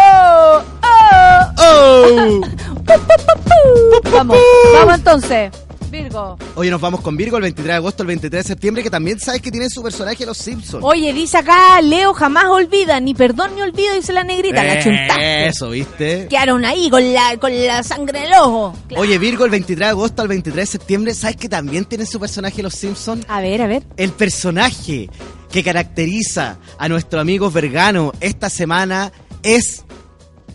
[0.82, 1.42] Oh.
[1.58, 2.40] Oh.
[4.12, 4.36] Vamos,
[4.74, 5.50] vamos entonces.
[5.92, 6.36] Virgo.
[6.56, 9.20] Oye, nos vamos con Virgo el 23 de agosto, el 23 de septiembre, que también
[9.20, 10.82] sabes que tiene su personaje Los Simpsons.
[10.84, 15.46] Oye, dice acá, Leo jamás olvida, ni perdón ni olvido, dice la negrita, la chuntaste.
[15.46, 16.26] Eso, ¿viste?
[16.28, 18.74] Quedaron ahí con la, con la sangre en el ojo.
[18.88, 19.02] Claro.
[19.02, 22.18] Oye, Virgo, el 23 de agosto al 23 de septiembre, ¿sabes que también tiene su
[22.18, 23.24] personaje Los Simpsons?
[23.28, 23.84] A ver, a ver.
[23.96, 25.10] El personaje
[25.50, 29.12] que caracteriza a nuestro amigo Vergano esta semana
[29.42, 29.84] es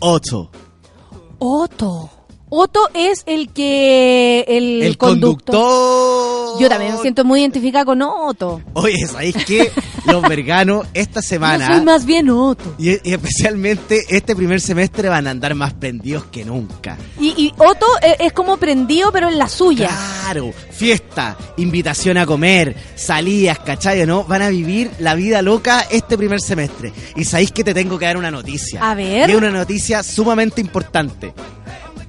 [0.00, 0.50] Otto.
[1.38, 2.17] Otto.
[2.50, 4.44] Otto es el que...
[4.48, 5.54] El, El conductor.
[5.54, 6.60] conductor.
[6.60, 8.62] Yo también me siento muy identificada con Otto.
[8.72, 9.70] Oye, ¿sabéis qué?
[10.06, 11.66] Los Verganos esta Yo semana...
[11.66, 12.74] soy más bien Otto.
[12.78, 16.96] Y, y especialmente este primer semestre van a andar más prendidos que nunca.
[17.20, 19.88] Y, y Otto eh, es como prendido, pero en la suya.
[19.88, 24.06] Claro, fiesta, invitación a comer, salidas, ¿cachai?
[24.06, 24.24] ¿No?
[24.24, 26.92] Van a vivir la vida loca este primer semestre.
[27.14, 28.80] Y sabéis que te tengo que dar una noticia.
[28.90, 29.28] A ver.
[29.28, 31.34] Y es una noticia sumamente importante.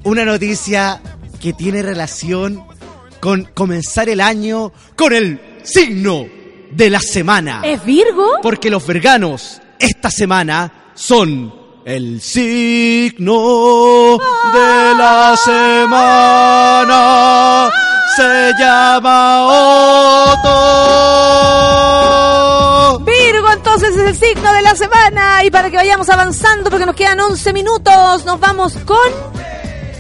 [0.04, 1.02] Una noticia
[1.42, 2.64] que tiene relación
[3.20, 6.26] con comenzar el año con el signo
[6.72, 7.62] de la semana.
[7.64, 8.26] ¿Es Virgo?
[8.42, 11.54] Porque los verganos esta semana son
[11.86, 14.18] el signo
[14.54, 16.90] de la semana.
[18.16, 19.46] Se llama
[22.90, 23.00] Otto.
[23.06, 26.96] Virgo entonces es el signo de la semana y para que vayamos avanzando porque nos
[26.96, 28.98] quedan 11 minutos nos vamos con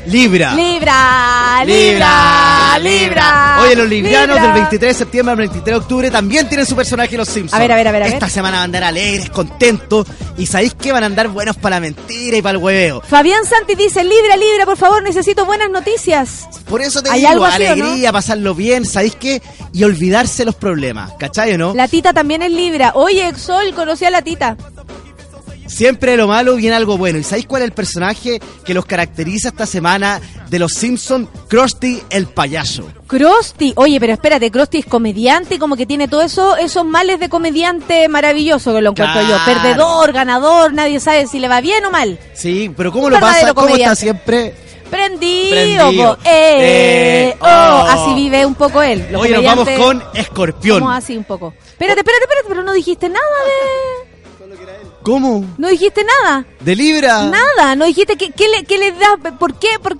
[0.09, 0.55] Libra.
[0.55, 3.59] Libra, Libra, Libra.
[3.61, 4.43] Oye, los librianos Libra.
[4.43, 7.53] del 23 de septiembre al 23 de octubre también tienen su personaje Los Simpsons.
[7.53, 8.13] A ver, a ver, a ver, a ver.
[8.15, 10.07] Esta semana van a andar alegres, contentos.
[10.37, 13.01] Y sabéis que van a andar buenos para la mentira y para el hueveo.
[13.01, 16.47] Fabián Santi dice, Libra, Libra, por favor, necesito buenas noticias.
[16.67, 17.83] Por eso te ¿Hay digo, algo así o no?
[17.85, 19.41] alegría, pasarlo bien, ¿sabéis qué?
[19.73, 21.73] Y olvidarse los problemas, ¿cachai o no?
[21.75, 22.93] La tita también es Libra.
[22.95, 24.55] Oye, Exol, conocí a la tita.
[25.69, 27.19] Siempre de lo malo viene algo bueno.
[27.19, 30.19] ¿Y sabéis cuál es el personaje que los caracteriza esta semana
[30.49, 31.29] de los Simpsons?
[31.47, 32.89] Krusty el payaso.
[33.07, 37.19] Krusty, oye, pero espérate, Krusty es comediante y como que tiene todos eso, esos males
[37.19, 39.37] de comediante maravilloso que lo encuentro yo.
[39.45, 42.19] Perdedor, ganador, nadie sabe si le va bien o mal.
[42.33, 43.53] Sí, pero ¿cómo Un lo pasa?
[43.53, 44.55] ¿Cómo está siempre?
[44.89, 46.17] Prendido.
[46.25, 47.87] Eh, Eh, oh, oh.
[47.87, 49.05] así vive un poco él.
[49.11, 50.79] Los Hoy nos vamos con Escorpión.
[50.79, 51.53] somos así un poco.
[51.57, 54.09] Espérate, espérate, espérate, pero no dijiste nada de...
[55.09, 55.43] ¿Cómo?
[55.57, 56.45] No dijiste nada.
[56.59, 57.31] ¿De Libra?
[57.31, 59.97] Nada, no dijiste qué, qué le, qué le da, por qué, por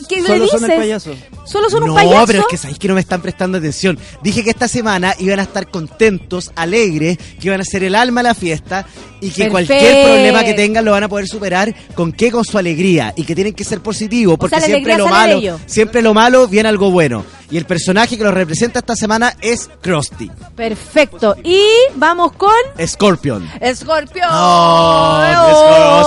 [0.00, 0.60] qué, qué le Solo dices.
[0.60, 1.14] son el payaso.
[1.44, 3.98] Solo son un no, pero es que sabéis que no me están prestando atención.
[4.22, 8.20] Dije que esta semana iban a estar contentos, alegres, que iban a ser el alma
[8.20, 8.86] a la fiesta
[9.20, 12.58] y que cualquier problema que tengan lo van a poder superar con qué con su
[12.58, 16.48] alegría y que tienen que ser positivos porque sea, siempre lo malo, siempre lo malo
[16.48, 17.24] viene algo bueno.
[17.50, 21.36] Y el personaje que lo representa esta semana es Krusty, Perfecto.
[21.44, 21.60] Y
[21.94, 22.50] vamos con
[22.84, 23.48] Scorpion.
[23.60, 24.28] Escorpión.
[24.32, 25.22] ¡Oh!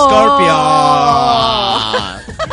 [0.08, 2.38] Scorpion!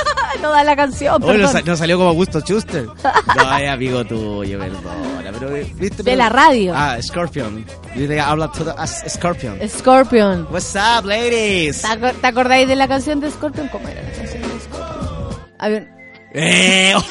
[0.55, 2.85] no da la canción, Hoy nos salió como Augusto Schuster.
[3.35, 5.31] No, es amigo tuyo, perdona.
[5.37, 6.01] Pero, ¿viste?
[6.03, 6.73] De la radio.
[6.75, 7.65] Ah, Scorpion.
[7.95, 9.59] Dile, habla todo as Scorpion.
[9.67, 10.47] Scorpion.
[10.49, 11.81] What's up, ladies?
[11.81, 13.67] ¿Te aco- te acordáis de la canción de Scorpion?
[13.67, 15.39] ¿Cómo era la canción de Scorpion?
[15.59, 15.87] A ver,
[16.33, 17.01] Eh, no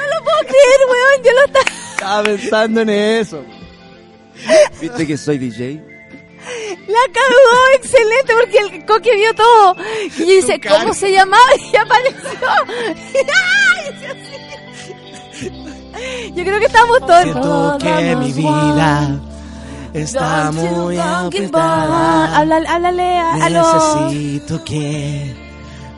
[0.00, 1.24] lo puedo creer, weón.
[1.24, 1.64] Yo lo estaba...
[1.92, 3.44] Estaba pensando en eso.
[4.80, 5.82] ¿Viste que soy DJ?
[6.88, 9.76] La cagó, excelente, porque el coque vio todo.
[10.04, 11.42] Y yo dice, ¿cómo se llamaba?
[11.72, 12.48] Y apareció.
[16.34, 17.82] Yo creo que estamos todos.
[17.82, 19.20] que mi vida
[19.92, 22.36] está muy apretada.
[22.38, 24.00] Háblale, háblale a, a los...
[24.12, 25.34] Necesito que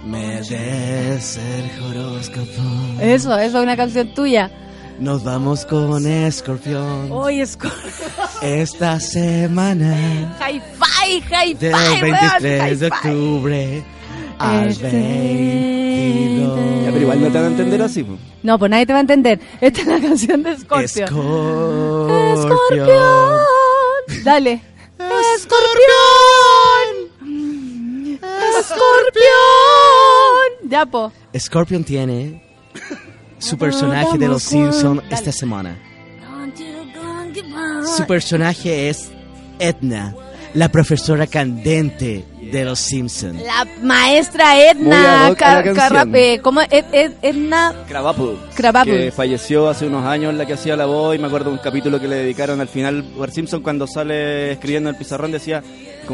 [0.04, 2.62] me des el horóscopo.
[3.00, 4.50] Eso, eso es una canción tuya.
[4.98, 7.82] Nos vamos con Escorpión Oye, Scorpion.
[8.42, 13.82] esta semana High five, high del five, weón, 23 high de octubre
[14.38, 16.58] al Este 22.
[16.84, 18.02] Ya, pero igual no te van a entender así.
[18.02, 18.16] po.
[18.42, 19.38] No, pues nadie te va a entender.
[19.60, 21.04] Esta es la canción de Scorpion.
[21.04, 22.38] Escorpión.
[22.38, 23.38] Escorpión.
[24.24, 24.60] Dale.
[25.36, 26.88] Escorpión.
[28.58, 29.30] Escorpión.
[30.70, 31.12] Ya, po.
[31.38, 32.42] Scorpion tiene
[33.42, 35.76] su personaje de los Simpsons esta semana.
[37.96, 39.10] Su personaje es
[39.58, 40.14] Edna,
[40.54, 43.40] la profesora candente de los Simpsons.
[43.42, 45.72] La maestra Edna Car-.
[45.74, 46.40] Carrape.
[46.42, 46.60] ¿Cómo?
[46.62, 47.74] Ed- Ed- Edna.
[48.92, 52.00] Que falleció hace unos años la que hacía la voz y me acuerdo un capítulo
[52.00, 53.02] que le dedicaron al final.
[53.16, 55.62] Bart Simpson cuando sale escribiendo en el pizarrón decía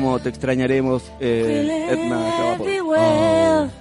[0.00, 2.66] como te extrañaremos eh, Edna Krabappel.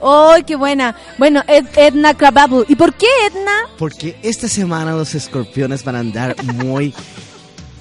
[0.01, 0.95] ¡Ay, qué buena!
[1.17, 2.65] Bueno, Ed- Edna Krabappel.
[2.67, 3.51] ¿Y por qué Edna?
[3.77, 6.93] Porque esta semana los escorpiones van a andar muy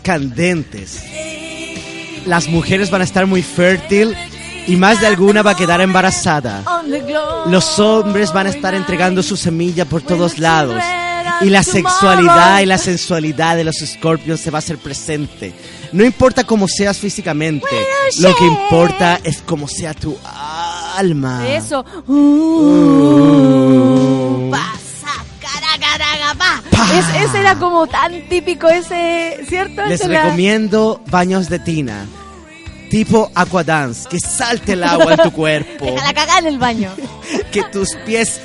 [0.02, 1.02] candentes.
[2.26, 4.16] Las mujeres van a estar muy fértil
[4.66, 6.62] y más de alguna va a quedar embarazada.
[7.46, 10.82] Los hombres van a estar entregando su semilla por todos lados.
[11.42, 15.52] Y la sexualidad y la sensualidad de los escorpios se va a hacer presente.
[15.92, 17.66] No importa cómo seas físicamente,
[18.18, 20.16] lo que importa es cómo sea tu
[20.96, 21.46] alma.
[21.48, 21.84] Eso.
[22.76, 26.62] Uh, pasa, caracaraga, pa.
[26.98, 29.84] Es- ese era como tan típico ese, ¿cierto?
[29.86, 32.06] Les Ese recomiendo baños de tina.
[32.90, 36.90] Tipo aquadance, que salte el agua en tu cuerpo, Déjala cagar en el baño.
[37.52, 38.40] que tus pies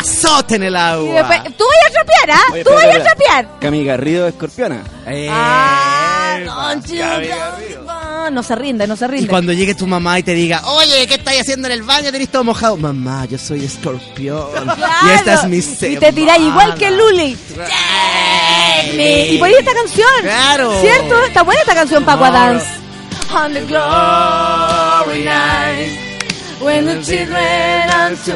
[0.00, 1.14] azoten el Y agua.
[1.14, 2.52] después, tú vayas a trapear, ¿ah?
[2.52, 3.16] Oye, Tú espera, vayas a espera.
[3.42, 3.58] trapear.
[3.60, 4.82] Cami Garrido escorpiona.
[5.06, 9.28] Eh, Ah, go- no se rinde, no se Y rinde.
[9.28, 12.10] cuando llegue tu mamá y te diga, oye, ¿qué estáis haciendo en el baño?
[12.10, 12.76] Tenés todo mojado.
[12.76, 14.48] Mamá, yo soy escorpión.
[15.06, 17.36] Y esta es mi Y te tiráis igual que Luli.
[18.96, 19.26] me.
[19.28, 20.08] Y ponéis esta canción.
[20.22, 20.80] Claro.
[20.80, 21.22] ¿Cierto?
[21.24, 22.66] Está buena esta canción para Aquadance.
[23.34, 26.05] On the glory night.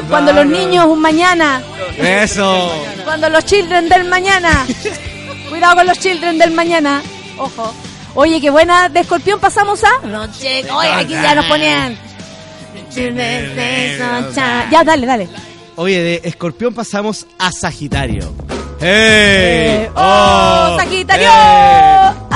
[0.09, 1.61] Cuando los niños un mañana.
[1.97, 2.71] Eso.
[3.03, 4.65] Cuando los children del mañana.
[5.49, 7.01] Cuidado con los children del mañana.
[7.37, 7.73] Ojo.
[8.13, 10.05] Oye, qué buena de escorpión pasamos a.
[10.05, 10.65] Noche.
[10.71, 11.97] Oye, aquí ya nos ponían.
[14.71, 15.29] Ya, dale, dale.
[15.75, 18.33] Oye, de escorpión pasamos a Sagitario.
[18.81, 19.91] Eh, ¡Hey!
[19.95, 22.30] ¡Oh, Sagitario!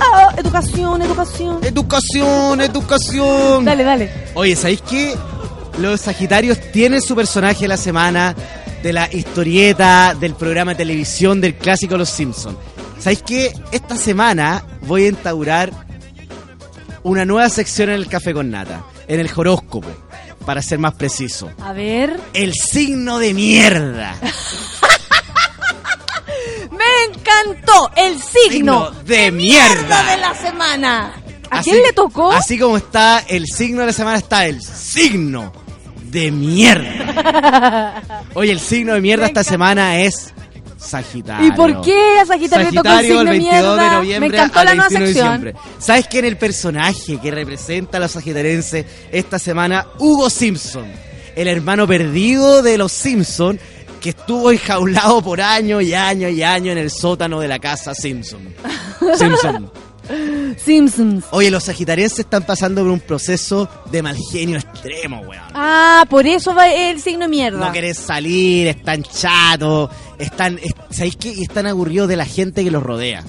[0.00, 0.08] ¡Hey!
[0.12, 0.38] ¡Oh, oh!
[0.40, 1.58] Educación, educación.
[1.64, 3.64] Educación, educación.
[3.64, 4.10] Dale, dale.
[4.34, 5.14] Oye, ¿sabéis qué?
[5.78, 8.34] Los Sagitarios tienen su personaje de la semana
[8.82, 12.56] de la historieta, del programa de televisión, del clásico Los Simpsons.
[12.98, 13.52] ¿Sabéis qué?
[13.72, 15.70] Esta semana voy a instaurar
[17.02, 19.88] una nueva sección en el Café con Nata, en el horóscopo,
[20.44, 21.50] para ser más preciso.
[21.60, 22.18] A ver.
[22.32, 24.16] El signo de mierda.
[26.98, 30.02] Me encantó el signo, Signo de mierda.
[30.10, 31.14] de la semana.
[31.50, 32.30] ¿A Así- quién le tocó?
[32.32, 35.52] Así como está el signo de la semana, está el signo
[36.04, 38.02] de mierda.
[38.34, 40.32] Oye, el signo de mierda Me esta semana es
[40.78, 41.46] Sagitario.
[41.46, 43.92] ¿Y por qué a Sagitario, le tocó el signo el de 22 de mierda?
[43.96, 45.42] noviembre Me encantó la nueva 21 de sección.
[45.42, 45.54] diciembre.
[45.78, 49.86] ¿Sabes quién es el personaje que representa a los sagitarenses esta semana?
[49.98, 50.86] Hugo Simpson,
[51.34, 53.58] el hermano perdido de los Simpson
[54.00, 57.94] que estuvo enjaulado por años y años y años en el sótano de la casa
[57.94, 58.40] Simpson.
[59.16, 59.70] Simpson.
[60.56, 61.24] Simpsons.
[61.32, 65.42] Oye, los sagitarenses están pasando por un proceso de mal genio extremo, weón.
[65.54, 67.58] Ah, por eso va el signo de mierda.
[67.66, 71.32] No querés salir, están chatos, están, es- ¿sabéis qué?
[71.32, 73.22] Y están aburridos de la gente que los rodea.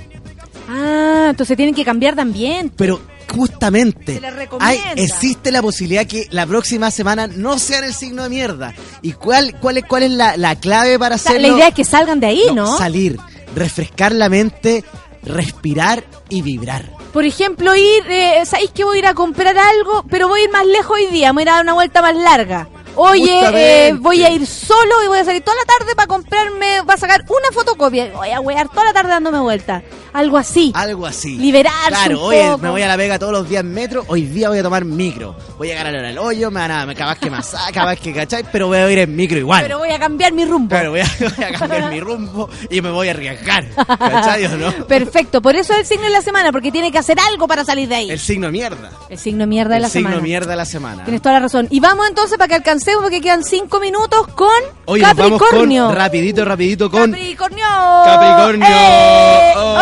[0.69, 2.73] Ah, entonces tienen que cambiar de ambiente.
[2.77, 3.01] Pero
[3.33, 4.21] Justamente.
[4.59, 8.73] Hay- existe la posibilidad que la próxima semana no sean el signo de mierda.
[9.01, 11.47] ¿Y cuál, cuál es, cuál es la, la clave para hacerlo?
[11.47, 12.77] la idea es que salgan de ahí, ¿no?
[12.77, 13.17] Salir,
[13.55, 14.83] refrescar la mente,
[15.23, 16.91] respirar y vibrar.
[17.13, 20.05] Por ejemplo, ir, eh, ¿sabéis que voy a ir a comprar algo?
[20.09, 21.73] Pero voy a ir más lejos hoy día, me voy a ir a dar una
[21.73, 22.69] vuelta más larga.
[22.95, 26.83] Oye, eh, voy a ir solo y voy a salir toda la tarde para comprarme,
[26.85, 28.11] para sacar una fotocopia.
[28.13, 29.81] Voy a wear toda la tarde dándome vuelta.
[30.11, 30.71] Algo así.
[30.75, 31.37] Algo así.
[31.37, 32.57] Liberarse Claro, un oye, poco.
[32.59, 34.83] me voy a la Vega todos los días en metro, hoy día voy a tomar
[34.83, 35.35] micro.
[35.57, 38.43] Voy a ganar el hoyo, me van a, me capaz que más capaz que cachai,
[38.51, 39.61] pero voy a ir en micro igual.
[39.61, 40.69] Pero voy a cambiar mi rumbo.
[40.69, 41.05] Claro, voy a,
[41.37, 43.65] voy a cambiar mi rumbo y me voy a arriesgar.
[43.75, 44.71] ¿Cachai o no?
[44.87, 47.63] Perfecto, por eso es el signo de la semana, porque tiene que hacer algo para
[47.63, 48.09] salir de ahí.
[48.11, 48.91] El signo mierda.
[49.09, 50.23] El signo mierda de El la signo semana.
[50.23, 51.03] mierda de la semana.
[51.03, 51.67] Tienes toda la razón.
[51.69, 52.55] Y vamos entonces para que
[53.01, 54.49] porque quedan cinco minutos con
[54.85, 55.85] Oye, nos vamos Capricornio.
[55.87, 57.11] con, rapidito, rapidito con...
[57.11, 57.65] Capricornio.
[58.05, 58.67] Capricornio.
[58.69, 59.53] ¡Eh!
[59.55, 59.77] Oh.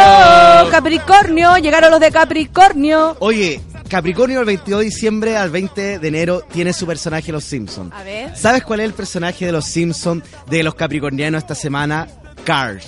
[0.65, 0.69] ¡Oh!
[0.69, 1.57] Capricornio.
[1.57, 3.15] Llegaron los de Capricornio.
[3.19, 7.93] Oye, Capricornio el 22 de diciembre al 20 de enero tiene su personaje Los Simpsons.
[7.93, 8.35] A ver.
[8.35, 12.07] ¿Sabes cuál es el personaje de Los Simpsons de los capricornianos esta semana?
[12.43, 12.81] Carl.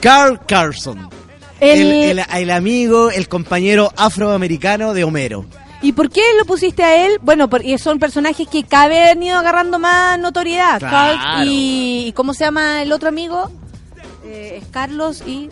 [0.00, 1.08] Carl Carlson.
[1.60, 5.46] El- El, el- el amigo, el compañero afroamericano de Homero.
[5.82, 7.18] ¿Y por qué lo pusiste a él?
[7.22, 10.78] Bueno, porque son personajes que cada vez han ido agarrando más notoriedad.
[10.78, 11.18] Claro.
[11.18, 13.50] Carl y, y ¿Cómo se llama el otro amigo?
[14.24, 15.48] Eh, es Carlos y...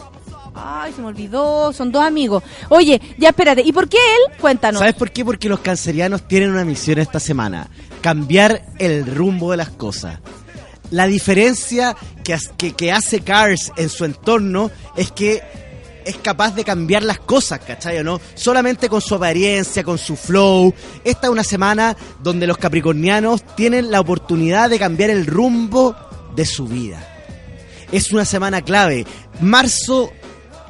[0.56, 1.72] Ay, se me olvidó.
[1.72, 2.42] Son dos amigos.
[2.68, 3.62] Oye, ya espérate.
[3.64, 4.38] ¿Y por qué él?
[4.40, 4.78] Cuéntanos.
[4.78, 5.24] ¿Sabes por qué?
[5.24, 7.68] Porque los cancerianos tienen una misión esta semana.
[8.00, 10.20] Cambiar el rumbo de las cosas.
[10.90, 15.42] La diferencia que, que hace Cars en su entorno es que
[16.04, 18.20] es capaz de cambiar las cosas, ¿cachai o no?
[18.34, 20.74] Solamente con su apariencia, con su flow.
[21.04, 25.96] Esta es una semana donde los capricornianos tienen la oportunidad de cambiar el rumbo
[26.34, 27.06] de su vida.
[27.92, 29.06] Es una semana clave.
[29.40, 30.10] Marzo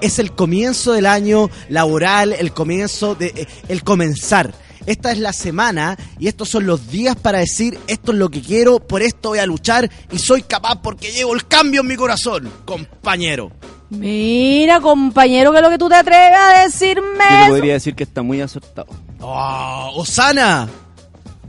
[0.00, 4.54] es el comienzo del año laboral, el comienzo de eh, el comenzar.
[4.86, 8.42] Esta es la semana y estos son los días para decir esto es lo que
[8.42, 11.96] quiero, por esto voy a luchar y soy capaz porque llevo el cambio en mi
[11.96, 13.50] corazón, compañero.
[13.90, 17.24] Mira, compañero, que es lo que tú te atreves a decirme.
[17.30, 18.88] Yo te podría decir que está muy acertado.
[19.20, 20.68] ¡Oh, Osana!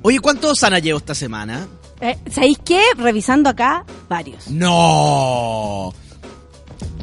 [0.02, 1.66] Oye, ¿cuántos Osana llevo esta semana?
[2.02, 2.82] Eh, ¿Sabéis qué?
[2.98, 4.48] Revisando acá, varios.
[4.50, 5.94] ¡No!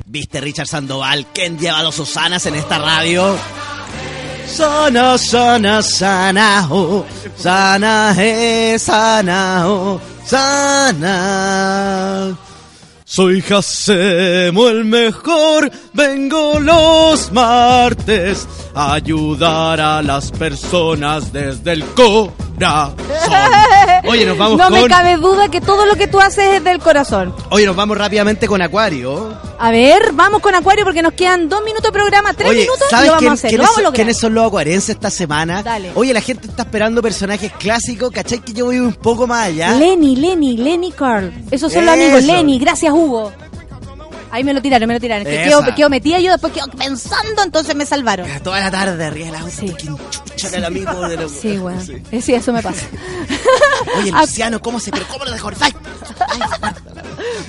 [0.06, 1.26] ¿Viste Richard Sandoval?
[1.32, 3.36] ¿Quién lleva los Osanas en esta radio?
[4.46, 7.04] Sana, sana, sana, oh,
[7.36, 12.36] sana, eh, sana, oh, sana.
[13.14, 21.84] Soy Jacemo el mejor, vengo los martes a ayudar a las personas desde el
[22.62, 22.94] corazón.
[24.08, 24.82] Oye, nos vamos no con...
[24.82, 27.34] me cabe duda que todo lo que tú haces es del corazón.
[27.50, 29.36] Oye, nos vamos rápidamente con Acuario.
[29.58, 32.82] A ver, vamos con Acuario porque nos quedan dos minutos de programa, tres Oye, minutos
[32.88, 33.50] y ¿sabes lo vamos quién- a hacer.
[33.50, 33.96] quiénes, Lo vamos a son, lograr.
[33.96, 35.62] quiénes son los acuarenses esta semana?
[35.62, 35.92] Dale.
[35.94, 38.40] Oye, la gente está esperando personajes clásicos, ¿cachai?
[38.40, 39.72] Que yo voy un poco más allá.
[39.76, 41.32] Lenny, Lenny, Lenny Carl.
[41.50, 42.24] Esos son los amigos.
[42.24, 43.32] Lenny, gracias Hugo.
[44.32, 45.26] Ahí me lo tiraron, me lo tiraron.
[45.26, 48.26] Es que quedo, quedo metida yo, después quedo pensando, entonces me salvaron.
[48.42, 49.72] Toda la tarde arriba auto, Sí.
[49.78, 51.30] ¿quién chucha el amigo de los...
[51.32, 51.80] Sí, bueno.
[52.10, 52.86] Eh, Sí, eso me pasa.
[53.98, 54.22] Oye, Ah.
[54.22, 54.90] Luciano, ¿cómo se...
[54.90, 55.50] pero cómo lo dejó?
[55.60, 55.72] ¡Ay!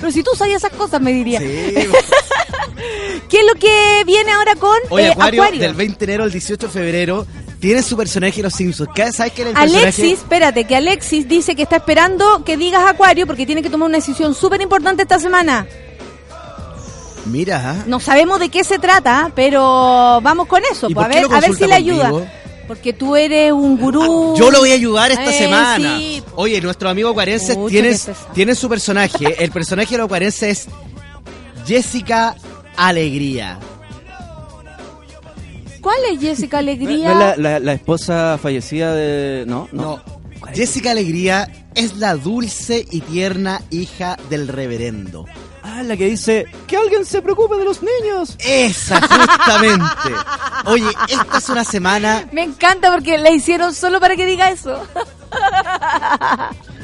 [0.00, 1.40] Pero si tú sabías esas cosas, me diría.
[1.40, 1.46] Sí.
[3.30, 5.62] ¿Qué es lo que viene ahora con Oye, eh, Acuario, Acuario?
[5.62, 7.26] del 20 de enero al 18 de febrero,
[7.60, 8.90] tiene su personaje Los Simpsons.
[8.94, 9.78] ¿Qué- ¿Sabes es el personaje?
[9.78, 13.88] Alexis, espérate, que Alexis dice que está esperando que digas Acuario porque tiene que tomar
[13.88, 15.66] una decisión súper importante esta semana.
[17.26, 17.84] Mira, ¿ah?
[17.86, 20.88] No sabemos de qué se trata, pero vamos con eso.
[20.90, 22.12] ¿Y pues, a ver, lo a ver si le ayuda.
[22.66, 24.34] Porque tú eres un gurú.
[24.38, 25.98] Yo lo voy a ayudar esta Eh, semana.
[25.98, 26.22] sí.
[26.34, 27.98] Oye, nuestro amigo acuarense Pucha, tiene,
[28.34, 29.42] tiene su personaje.
[29.44, 30.68] El personaje de los acuarenses es
[31.66, 32.34] Jessica
[32.76, 33.58] Alegría.
[35.80, 37.10] ¿Cuál es Jessica ¿No Alegría?
[37.12, 39.44] es la, la- la esposa fallecida de.?
[39.46, 39.82] No, no.
[39.82, 40.02] No.
[40.54, 45.26] Jessica Alegría es la dulce y tierna hija del reverendo.
[45.66, 48.36] Ah, la que dice: ¡Que alguien se preocupe de los niños!
[48.38, 50.10] Esa, justamente.
[50.66, 52.28] Oye, esta es una semana.
[52.32, 54.86] Me encanta porque la hicieron solo para que diga eso.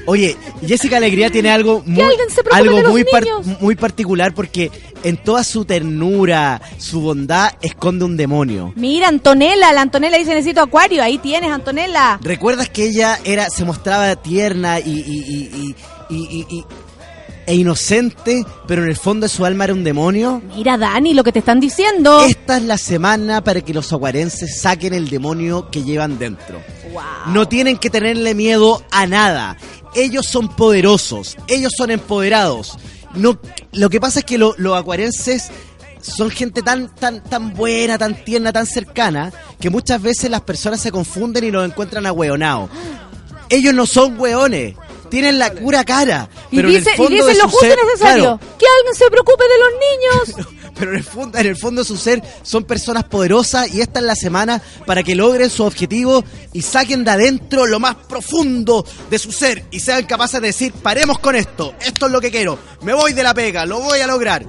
[0.07, 0.35] Oye,
[0.67, 3.47] Jessica Alegría tiene algo muy, alguien se preocupe algo de los muy, par- niños.
[3.61, 4.71] muy particular porque
[5.05, 8.73] en toda su ternura, su bondad, esconde un demonio.
[8.77, 11.03] Mira, Antonella, la Antonella dice necesito Acuario.
[11.03, 12.19] Ahí tienes, Antonella.
[12.23, 15.75] ¿Recuerdas que ella era, se mostraba tierna y, y- y-
[16.09, 16.65] y- y- y- y-
[17.47, 20.43] e inocente, pero en el fondo de su alma era un demonio?
[20.55, 22.21] Mira, Dani, lo que te están diciendo.
[22.27, 26.61] Esta es la semana para que los aguarenses saquen el demonio que llevan dentro.
[27.27, 29.57] No tienen que tenerle miedo a nada.
[29.95, 32.79] Ellos son poderosos, ellos son empoderados.
[33.15, 33.39] No,
[33.73, 35.49] lo que pasa es que lo- los acuarenses
[36.01, 40.81] son gente tan, tan, tan buena, tan tierna, tan cercana, que muchas veces las personas
[40.81, 42.71] se confunden y los encuentran ahueonados.
[43.51, 44.77] Ellos no son hueones,
[45.11, 46.29] tienen la pura cara.
[46.51, 48.23] Y, Pero en el dice, y fondo dicen de lo justo y ser- necesario.
[48.23, 50.47] claro, Que alguien se preocupe de los niños.
[50.79, 53.99] pero en el, fondo, en el fondo de su ser son personas poderosas y esta
[54.01, 56.25] es la semana para que logren su objetivo
[56.55, 60.73] y saquen de adentro lo más profundo de su ser y sean capaces de decir,
[60.73, 64.01] paremos con esto, esto es lo que quiero, me voy de la pega, lo voy
[64.01, 64.47] a lograr.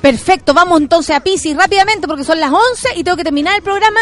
[0.00, 3.62] Perfecto, vamos entonces a Pisces rápidamente porque son las 11 y tengo que terminar el
[3.62, 4.00] programa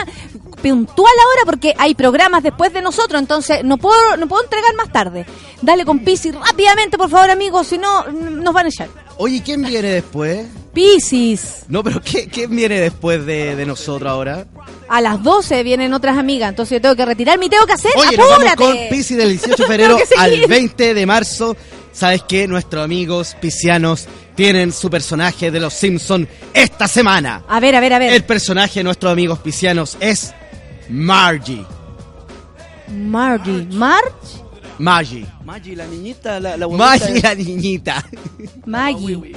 [0.62, 4.90] puntual ahora porque hay programas después de nosotros, entonces no puedo no puedo entregar más
[4.93, 5.26] tarde.
[5.60, 8.89] Dale con Pisces rápidamente, por favor, amigos, si no nos van a echar.
[9.18, 10.47] Oye, ¿quién viene después?
[10.72, 14.47] Pisces, No, pero ¿qué, quién viene después de, de nosotros ahora?
[14.89, 17.93] a las 12 vienen otras amigas, entonces yo tengo que retirarme y tengo que hacer.
[17.97, 18.78] Oye, nos vamos ¡Apúrate!
[18.80, 21.56] con Piscis del 18 de febrero al 20 de marzo.
[21.93, 22.47] ¿Sabes qué?
[22.48, 27.43] Nuestros amigos piscianos tienen su personaje de los Simpson esta semana.
[27.48, 28.12] A ver, a ver, a ver.
[28.12, 30.34] El personaje de nuestros amigos piscianos es
[30.89, 31.65] Margie.
[32.89, 34.43] Margie, Marge,
[34.79, 35.27] Margie.
[35.45, 36.69] Maggie, la niñita, la, la.
[36.69, 38.05] Maggie la niñita.
[38.67, 39.33] Maggie.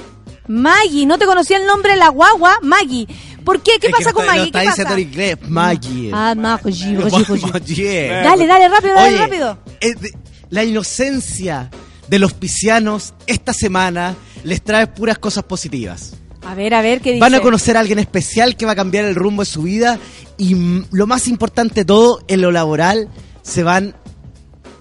[0.48, 3.06] Maggie, no te conocía el nombre de la guagua, Maggie.
[3.44, 3.78] ¿Por qué?
[3.80, 4.46] ¿Qué Es que pasa con lo Maggie?
[4.46, 5.00] está ¿Qué diciendo pasa?
[5.00, 5.36] en inglés.
[5.48, 6.10] Maggie.
[6.12, 7.46] Ah, Maggie, Maggie, Maggie.
[7.52, 8.08] Maggie.
[8.08, 9.58] Dale, dale, rápido, dale, Oye, rápido.
[9.80, 10.12] de-
[10.50, 11.70] la inocencia
[12.08, 14.14] de los piscianos esta semana
[14.44, 16.14] les trae puras cosas positivas.
[16.46, 17.20] A ver, a ver, ¿qué dice?
[17.20, 19.98] Van a conocer a alguien especial que va a cambiar el rumbo de su vida
[20.38, 20.54] y
[20.92, 23.08] lo más importante de todo, en lo laboral,
[23.42, 23.94] se van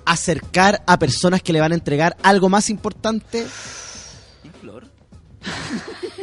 [0.06, 3.46] a acercar a personas que le van a entregar algo más importante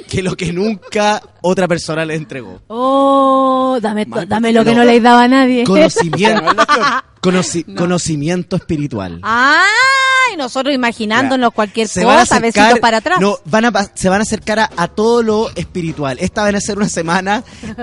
[0.08, 2.60] que lo que nunca otra persona les entregó.
[2.68, 5.64] Oh, dame, dame lo que no le daba a nadie.
[5.64, 6.44] Conocimiento,
[7.22, 9.20] conoci- conocimiento espiritual.
[10.30, 13.20] Ay, nosotros imaginándonos cualquier Se cosa, acercar, besitos para atrás.
[13.20, 16.18] no, van a, se van a acercar a, a todo lo espiritual.
[16.20, 17.42] Esta van a ser una semana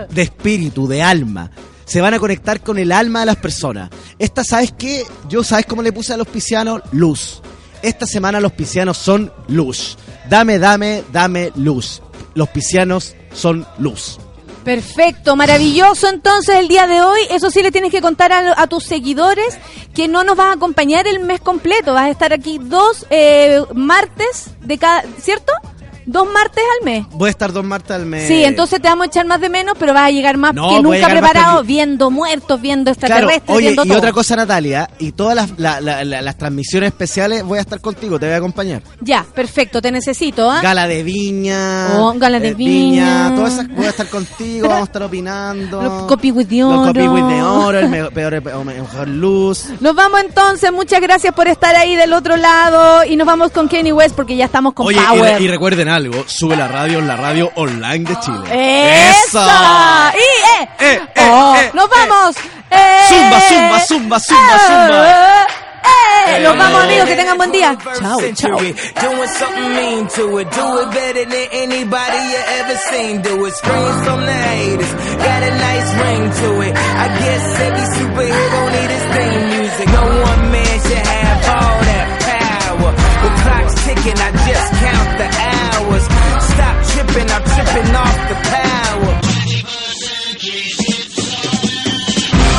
[0.10, 1.52] de espíritu, de alma.
[1.86, 3.90] Se van a conectar con el alma de las personas.
[4.20, 5.04] Esta, ¿sabes qué?
[5.28, 6.82] Yo, ¿sabes cómo le puse a los piscianos?
[6.92, 7.42] Luz.
[7.82, 9.98] Esta semana los piscianos son luz.
[10.30, 12.02] Dame, dame, dame luz.
[12.36, 14.20] Los piscianos son luz.
[14.64, 17.20] Perfecto, maravilloso entonces el día de hoy.
[17.32, 19.58] Eso sí le tienes que contar a, tus seguidores
[19.94, 21.94] que no nos vas a acompañar el mes completo.
[21.94, 25.54] Vas a estar aquí dos eh, martes de cada, ¿cierto?
[26.12, 27.06] Dos martes al mes.
[27.12, 28.28] Voy a estar dos martes al mes.
[28.28, 30.70] Sí, entonces te vamos a echar más de menos, pero vas a llegar más No,
[30.70, 35.12] que nunca preparado, viendo muertos, viendo Claro, extraterrestres, oye, viendo y otra cosa, Natalia, y
[35.12, 38.38] todas las, la- la- la- las transmisiones especiales voy a estar contigo, te voy a
[38.38, 38.82] acompañar.
[39.02, 40.62] Ya, perfecto, te necesito, ¿ah?
[40.62, 41.90] Gala de viña.
[42.00, 43.34] Oh, gala de eh, viña.
[43.36, 45.82] Todas esas, voy a estar contigo, vamos a estar opinando.
[45.84, 46.86] Los copy with the Los oro.
[46.88, 49.66] copy with the oro, el me- peor, mejor luz.
[49.80, 53.70] Nos vamos entonces, muchas gracias por estar ahí del otro lado y nos vamos con
[53.70, 55.38] Kenny West porque ya estamos con Oye, y, Power.
[55.38, 59.12] re- y recuerden algo, sube la radio, la radio online de Chile.
[59.26, 60.14] ¡Esa!
[60.16, 60.70] ¡Y, eh!
[60.80, 61.90] ¡Eh, eh, Oh, eh, ¡Nos eh!
[61.96, 62.36] vamos!
[62.72, 63.00] ¡Eh!
[63.10, 65.48] Zumba, zumba, zumba, zumba, zumba.
[66.28, 66.40] ¡Eh!
[66.44, 67.06] ¡Nos vamos, amigos!
[67.10, 67.76] Que tengan buen día.
[68.00, 68.58] Chao, chao.
[68.60, 70.48] Doing something mean to it.
[70.52, 73.22] Do it better than anybody you ever seen.
[73.22, 73.54] Do it.
[73.56, 74.94] Screams from the haters.
[75.18, 76.74] Got a nice ring to it.
[76.76, 79.88] I guess every superhero need his theme music.
[79.90, 82.92] No one man should have all that power.
[83.24, 84.18] The clock's ticking.
[84.20, 84.72] I just
[85.90, 86.06] hours.
[86.06, 87.30] Stop tripping.
[87.30, 89.14] I'm tripping off the power.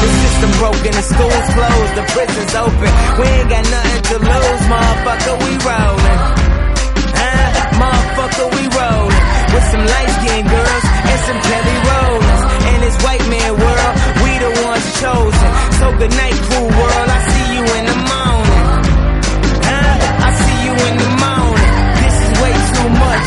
[0.01, 2.90] The system broken, the schools closed, the prisons open.
[3.20, 6.20] We ain't got nothing to lose, motherfucker, we rollin'.
[7.20, 7.47] Huh?
[7.77, 9.24] Motherfucker, we rollin'.
[9.52, 12.43] With some light skinned girls and some Kelly Rollins.
[12.70, 13.94] In this white man world,
[14.24, 15.51] we the ones chosen.
[15.78, 17.10] So good night, cool world,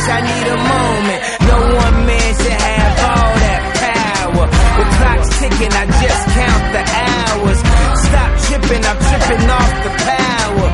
[0.05, 1.21] too I need a moment.
[1.47, 4.45] No one man should have all that power.
[4.77, 7.59] The clock's ticking, I just count the hours.
[8.07, 10.67] Stop tripping, I'm tripping off the power.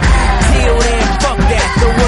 [0.49, 1.99] Till then, fuck that, the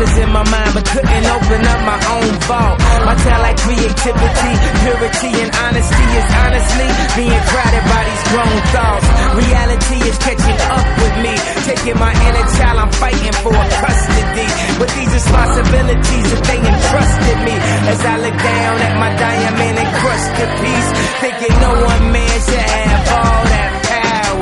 [0.00, 2.78] treasures in my mind, but couldn't open up my own vault.
[3.04, 9.06] My talent like creativity, purity, and honesty is honestly being crowded by these grown thoughts.
[9.36, 11.34] Reality is catching up with me,
[11.68, 12.78] taking my inner child.
[12.80, 14.48] I'm fighting for custody
[14.80, 17.54] with these responsibilities that they entrusted me.
[17.92, 20.90] As I look down at my diamond encrusted piece,
[21.20, 22.89] thinking no one man should have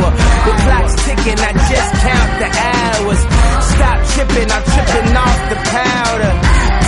[0.00, 0.10] power.
[0.10, 3.20] The clock's ticking, I just count the hours.
[3.74, 6.32] Stop tripping, I'm tripping off the powder.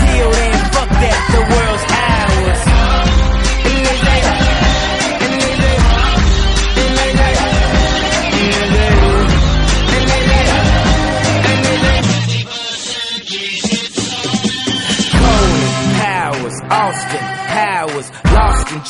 [0.00, 2.60] Till then, fuck that, the world's ours.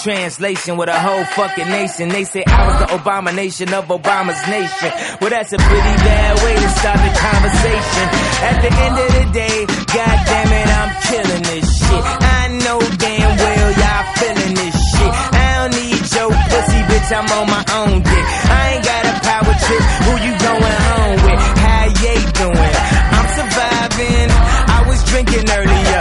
[0.03, 2.09] Translation with a whole fucking nation.
[2.09, 4.91] They say I was the abomination of Obama's nation.
[5.21, 8.07] Well, that's a pretty bad way to start the conversation.
[8.49, 9.57] At the end of the day,
[9.93, 12.03] god damn it, I'm killing this shit.
[12.05, 15.13] I know damn well y'all feeling this shit.
[15.37, 18.27] I don't need your pussy, bitch, I'm on my own dick.
[18.49, 21.41] I ain't got a power trip, who you going home with?
[21.61, 22.75] How you doing?
[23.17, 24.29] I'm surviving.
[24.65, 26.01] I was drinking earlier,